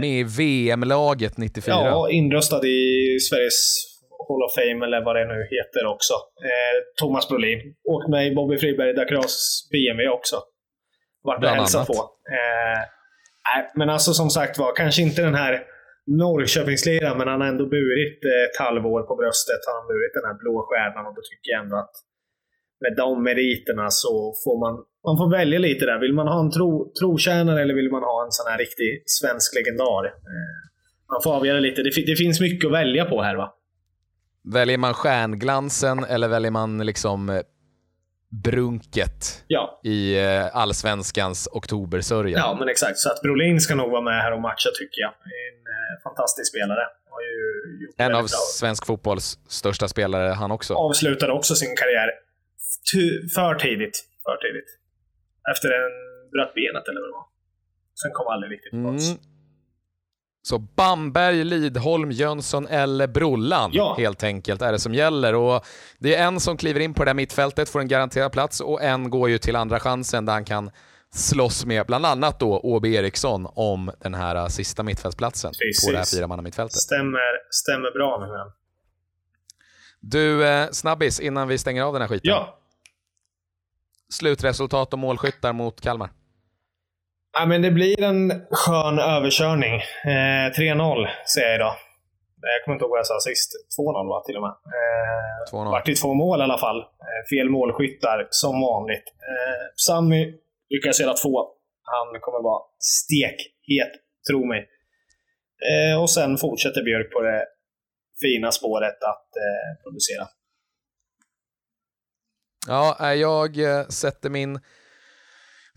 Med 0.01 0.19
i 0.19 0.24
VM-laget 0.24 1.38
94. 1.38 1.76
Ja, 1.76 2.09
inröstad 2.09 2.65
i 2.65 2.80
Sveriges 3.19 3.59
Hall 4.28 4.43
of 4.47 4.53
Fame 4.55 4.86
eller 4.86 5.05
vad 5.05 5.15
det 5.15 5.26
nu 5.34 5.39
heter 5.55 5.86
också. 5.93 6.13
Eh, 6.49 6.76
Thomas 6.99 7.30
Brolin. 7.30 7.59
Åkt 7.93 8.09
med 8.09 8.28
i 8.28 8.36
Bobby 8.36 8.57
Friberg 8.57 8.93
Dakras 8.93 9.67
BMW 9.72 10.09
också. 10.09 10.38
Vart 11.24 11.43
och 11.43 11.49
hälsat 11.49 11.88
på. 11.88 11.93
Eh, 12.38 12.80
nej, 13.49 13.72
men 13.76 13.89
alltså 13.89 14.13
som 14.13 14.30
sagt 14.30 14.57
var, 14.57 14.76
kanske 14.76 15.01
inte 15.01 15.22
den 15.22 15.36
här 15.36 15.63
Norrköpingsliran, 16.08 17.18
men 17.18 17.28
han 17.28 17.41
har 17.41 17.47
ändå 17.47 17.66
burit 17.66 18.20
eh, 18.26 18.43
ett 18.47 18.58
halvår 18.66 19.02
på 19.10 19.16
bröstet. 19.22 19.62
Han 19.68 19.76
har 19.80 19.88
burit 19.91 20.14
den 20.18 20.26
här 20.30 20.38
blå 20.41 20.56
stjärnan 20.68 21.06
och 21.08 21.16
då 21.18 21.22
tycker 21.30 21.47
jag 21.54 21.64
ändå 21.64 21.78
att 21.86 21.95
med 22.84 22.93
de 22.97 23.24
meriterna 23.24 23.88
så 23.89 24.14
får 24.43 24.56
man, 24.64 24.74
man 25.08 25.18
får 25.20 25.30
välja 25.39 25.60
lite 25.60 25.86
där. 25.86 25.99
Vill 25.99 26.14
man 26.14 26.28
ha 26.28 26.39
en 26.45 26.52
tro, 26.52 26.91
trotjänare 26.99 27.62
eller 27.62 27.74
vill 27.74 27.91
man 27.91 28.04
ha 28.04 28.18
en 28.26 28.32
sån 28.32 28.52
här 28.52 28.58
riktig 28.58 29.04
svensk 29.06 29.56
legendar? 29.56 30.06
Eh, 30.32 30.62
man 31.12 31.20
får 31.24 31.32
avgöra 31.38 31.60
lite. 31.60 31.84
Det, 31.84 31.91
det, 32.12 32.16
finns 32.16 32.41
mycket 32.41 32.68
att 32.68 32.74
välja 32.82 33.06
på 33.06 33.22
här 33.22 33.36
va? 33.36 33.47
Väljer 34.54 34.78
man 34.78 34.93
stjärnglansen 34.93 36.04
eller 36.04 36.28
väljer 36.28 36.52
man 36.52 36.86
liksom 36.86 37.30
eh, 37.30 37.41
brunket 38.32 39.43
ja. 39.47 39.79
i 39.84 40.19
eh, 40.19 40.55
allsvenskans 40.55 41.49
oktobersörja? 41.51 42.38
Ja, 42.38 42.55
men 42.59 42.69
exakt. 42.69 42.97
Så 42.97 43.11
att 43.11 43.21
Brolin 43.21 43.61
ska 43.61 43.75
nog 43.75 43.91
vara 43.91 44.01
med 44.01 44.21
här 44.21 44.32
och 44.34 44.41
matcha 44.41 44.69
tycker 44.79 45.01
jag. 45.01 45.09
En 45.09 45.59
eh, 45.75 46.03
fantastisk 46.03 46.49
spelare. 46.51 46.84
en 47.97 48.15
av 48.15 48.21
bra. 48.21 48.27
svensk 48.27 48.86
fotbolls 48.86 49.39
största 49.47 49.88
spelare 49.88 50.29
han 50.34 50.51
också. 50.51 50.73
Avslutade 50.73 51.34
också 51.34 51.55
sin 51.55 51.75
karriär 51.75 52.09
för 53.36 53.55
tidigt. 53.55 53.97
För 54.23 54.38
tidigt. 54.38 54.69
Efter 55.51 55.69
en 55.69 55.91
bröt 56.32 56.53
benet 56.53 56.88
eller 56.88 57.01
vad 57.01 57.09
det 57.09 57.17
var. 57.19 57.27
Sen 58.01 58.11
kom 58.13 58.27
aldrig 58.27 58.51
riktigt 58.51 58.71
tillbaka. 58.71 59.03
Mm. 59.05 59.30
Så 60.44 60.58
Bamberg, 60.58 61.44
Lidholm, 61.44 62.12
Jönsson 62.12 62.68
eller 62.68 63.08
Brollan 63.08 63.70
ja. 63.74 63.96
helt 63.98 64.24
enkelt 64.24 64.62
är 64.62 64.72
det 64.72 64.80
som 64.80 64.94
gäller. 64.94 65.36
Och 65.36 65.66
det 66.00 66.16
är 66.16 66.28
en 66.28 66.39
som 66.39 66.58
kliver 66.58 66.80
in 66.80 66.94
på 66.94 67.04
det 67.04 67.10
där 67.10 67.14
mittfältet, 67.14 67.70
får 67.70 67.80
en 67.80 67.88
garanterad 67.88 68.32
plats 68.32 68.60
och 68.62 68.82
en 68.82 69.10
går 69.10 69.30
ju 69.30 69.38
till 69.38 69.56
andra 69.56 69.80
chansen 69.80 70.26
där 70.26 70.34
han 70.34 70.46
kan 70.46 70.72
slåss 71.14 71.66
med 71.66 71.86
bland 71.86 72.06
annat 72.06 72.39
då 72.39 72.60
Åby 72.60 72.96
Eriksson 72.96 73.48
om 73.54 73.92
den 74.00 74.14
här 74.14 74.36
äh, 74.36 74.48
sista 74.48 74.84
mittfältsplatsen 74.84 75.52
Precis. 75.52 75.86
på 75.86 75.92
det 75.92 75.98
här 75.98 76.06
fyramannamittfältet. 76.06 76.78
Stämmer, 76.78 77.52
stämmer 77.52 77.92
bra 77.92 78.20
med 78.20 78.30
den. 78.30 78.52
Du, 80.00 80.48
eh, 80.48 80.70
snabbis 80.72 81.20
innan 81.20 81.48
vi 81.48 81.58
stänger 81.58 81.84
av 81.84 81.94
den 81.94 82.02
här 82.02 82.10
skiten. 82.10 82.30
Ja. 82.30 82.58
Slutresultat 84.10 84.94
och 84.94 85.00
målskyttar 85.00 85.54
mot 85.54 85.82
Kalmar? 85.82 86.10
Ja, 87.34 87.45
men 87.45 87.61
det 87.61 87.71
blir 87.71 88.03
en 88.03 88.45
skön 88.51 88.99
överkörning. 88.99 89.75
Eh, 90.05 90.47
3-0 90.57 91.07
säger 91.34 91.47
jag 91.47 91.55
idag. 91.55 91.75
Jag 92.41 92.63
kommer 92.63 92.75
inte 92.75 92.84
ihåg 92.84 92.89
vad 92.89 92.99
jag 92.99 93.07
sa 93.07 93.19
sist. 93.19 93.51
2-0 93.79 94.07
va, 94.07 94.23
till 94.25 94.36
och 94.38 94.41
med. 94.41 94.55
Eh, 94.77 95.71
vart 95.71 95.86
det 95.86 95.95
två 95.95 96.13
mål 96.13 96.39
i 96.39 96.43
alla 96.43 96.57
fall. 96.57 96.79
Eh, 96.79 97.23
fel 97.32 97.49
målskyttar, 97.49 98.27
som 98.29 98.61
vanligt. 98.61 99.07
Eh, 99.29 99.63
Sammy 99.88 100.34
lyckas 100.69 100.99
göra 100.99 101.13
två. 101.13 101.36
Han 101.93 102.21
kommer 102.21 102.43
vara 102.43 102.61
stekhet, 102.79 103.93
tro 104.29 104.45
mig. 104.45 104.61
Eh, 105.71 106.01
och 106.01 106.09
sen 106.09 106.38
fortsätter 106.38 106.84
Björk 106.84 107.11
på 107.13 107.21
det 107.21 107.45
fina 108.21 108.51
spåret 108.51 109.03
att 109.03 109.29
eh, 109.45 109.84
producera. 109.84 110.27
Ja, 112.67 113.13
jag 113.13 113.59
eh, 113.59 113.88
sätter 113.88 114.29
min 114.29 114.59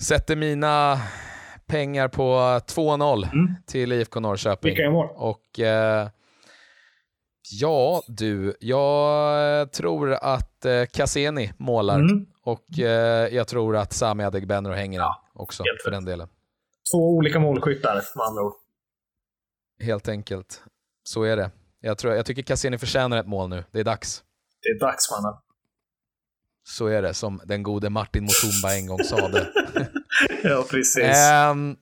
sätter 0.02 0.36
mina 0.36 1.00
pengar 1.74 2.08
på 2.08 2.36
2-0 2.66 3.32
mm. 3.32 3.54
till 3.66 3.92
IFK 3.92 4.20
Norrköping. 4.20 4.74
Vilka 4.74 4.90
mål? 4.90 5.08
Och 5.14 5.60
eh, 5.60 6.08
ja, 7.50 8.02
du, 8.08 8.56
jag 8.60 9.72
tror 9.72 10.12
att 10.12 10.64
eh, 10.64 10.84
Cassini 10.84 11.52
målar 11.56 12.00
mm. 12.00 12.26
och 12.42 12.78
eh, 12.78 13.34
jag 13.34 13.48
tror 13.48 13.76
att 13.76 13.92
Sami 13.92 14.24
Adegbenro 14.24 14.72
hänger 14.72 14.98
ja, 15.00 15.22
också 15.32 15.62
för 15.84 15.90
den 15.90 16.04
delen. 16.04 16.28
Två 16.92 17.16
olika 17.16 17.38
målskyttar 17.38 17.94
med 17.94 18.26
andra 18.26 18.42
ord. 18.42 18.52
Helt 19.80 20.08
enkelt. 20.08 20.62
Så 21.04 21.22
är 21.22 21.36
det. 21.36 21.50
Jag, 21.80 21.98
tror, 21.98 22.14
jag 22.14 22.26
tycker 22.26 22.42
Cassini 22.42 22.78
förtjänar 22.78 23.16
ett 23.16 23.26
mål 23.26 23.48
nu. 23.48 23.64
Det 23.70 23.80
är 23.80 23.84
dags. 23.84 24.22
Det 24.62 24.68
är 24.68 24.78
dags 24.78 25.10
mannen. 25.10 25.38
Så 26.64 26.86
är 26.86 27.02
det, 27.02 27.14
som 27.14 27.40
den 27.44 27.62
gode 27.62 27.90
Martin 27.90 28.22
Mutumba 28.22 28.74
en 28.74 28.86
gång 28.86 28.98
sade. 28.98 29.52
ja, 30.42 30.64
precis. 30.70 31.30
Um, 31.50 31.76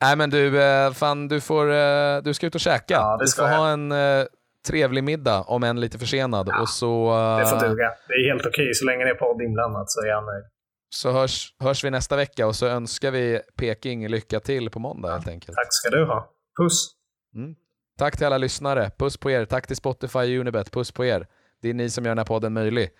nej 0.00 0.16
men 0.16 0.30
du, 0.30 0.58
uh, 0.58 0.92
fan 0.92 1.28
du 1.28 1.40
får, 1.40 1.66
uh, 1.66 2.22
du 2.22 2.34
ska 2.34 2.46
ut 2.46 2.54
och 2.54 2.60
käka. 2.60 2.94
Ja, 2.94 3.18
du 3.20 3.30
får 3.30 3.48
jag. 3.48 3.58
ha 3.58 3.68
en 3.68 3.92
uh, 3.92 4.26
trevlig 4.68 5.04
middag, 5.04 5.40
om 5.40 5.62
än 5.62 5.80
lite 5.80 5.98
försenad. 5.98 6.48
Ja, 6.48 6.60
och 6.60 6.68
så, 6.68 7.10
det 7.38 7.46
får 7.46 7.68
duga. 7.68 7.92
Det 8.08 8.14
är 8.14 8.32
helt 8.32 8.46
okej, 8.46 8.74
så 8.74 8.84
länge 8.84 9.04
det 9.04 9.10
är 9.10 9.14
podd 9.14 9.42
inblandat 9.42 9.90
så 9.90 10.00
är 10.00 10.06
jag 10.06 10.24
nöjd. 10.24 10.44
Så 10.90 11.12
hörs, 11.12 11.54
hörs 11.60 11.84
vi 11.84 11.90
nästa 11.90 12.16
vecka 12.16 12.46
och 12.46 12.56
så 12.56 12.66
önskar 12.66 13.10
vi 13.10 13.40
Peking 13.56 14.08
lycka 14.08 14.40
till 14.40 14.70
på 14.70 14.78
måndag 14.78 15.08
ja, 15.08 15.14
helt 15.14 15.28
enkelt. 15.28 15.56
Tack 15.56 15.66
ska 15.70 15.90
du 15.90 16.04
ha. 16.04 16.30
Puss! 16.58 16.90
Mm. 17.34 17.54
Tack 17.98 18.16
till 18.16 18.26
alla 18.26 18.38
lyssnare. 18.38 18.90
Puss 18.98 19.16
på 19.16 19.30
er. 19.30 19.44
Tack 19.44 19.66
till 19.66 19.76
Spotify 19.76 20.18
och 20.18 20.40
Unibet. 20.40 20.70
Puss 20.72 20.92
på 20.92 21.04
er. 21.04 21.26
Det 21.62 21.70
är 21.70 21.74
ni 21.74 21.90
som 21.90 22.04
gör 22.04 22.10
den 22.10 22.18
här 22.18 22.24
podden 22.24 22.52
möjlig. 22.52 22.90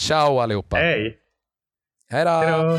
Ciao 0.00 0.38
allihopa! 0.38 0.76
Hej! 0.76 1.18
Hej 2.10 2.24
då! 2.24 2.78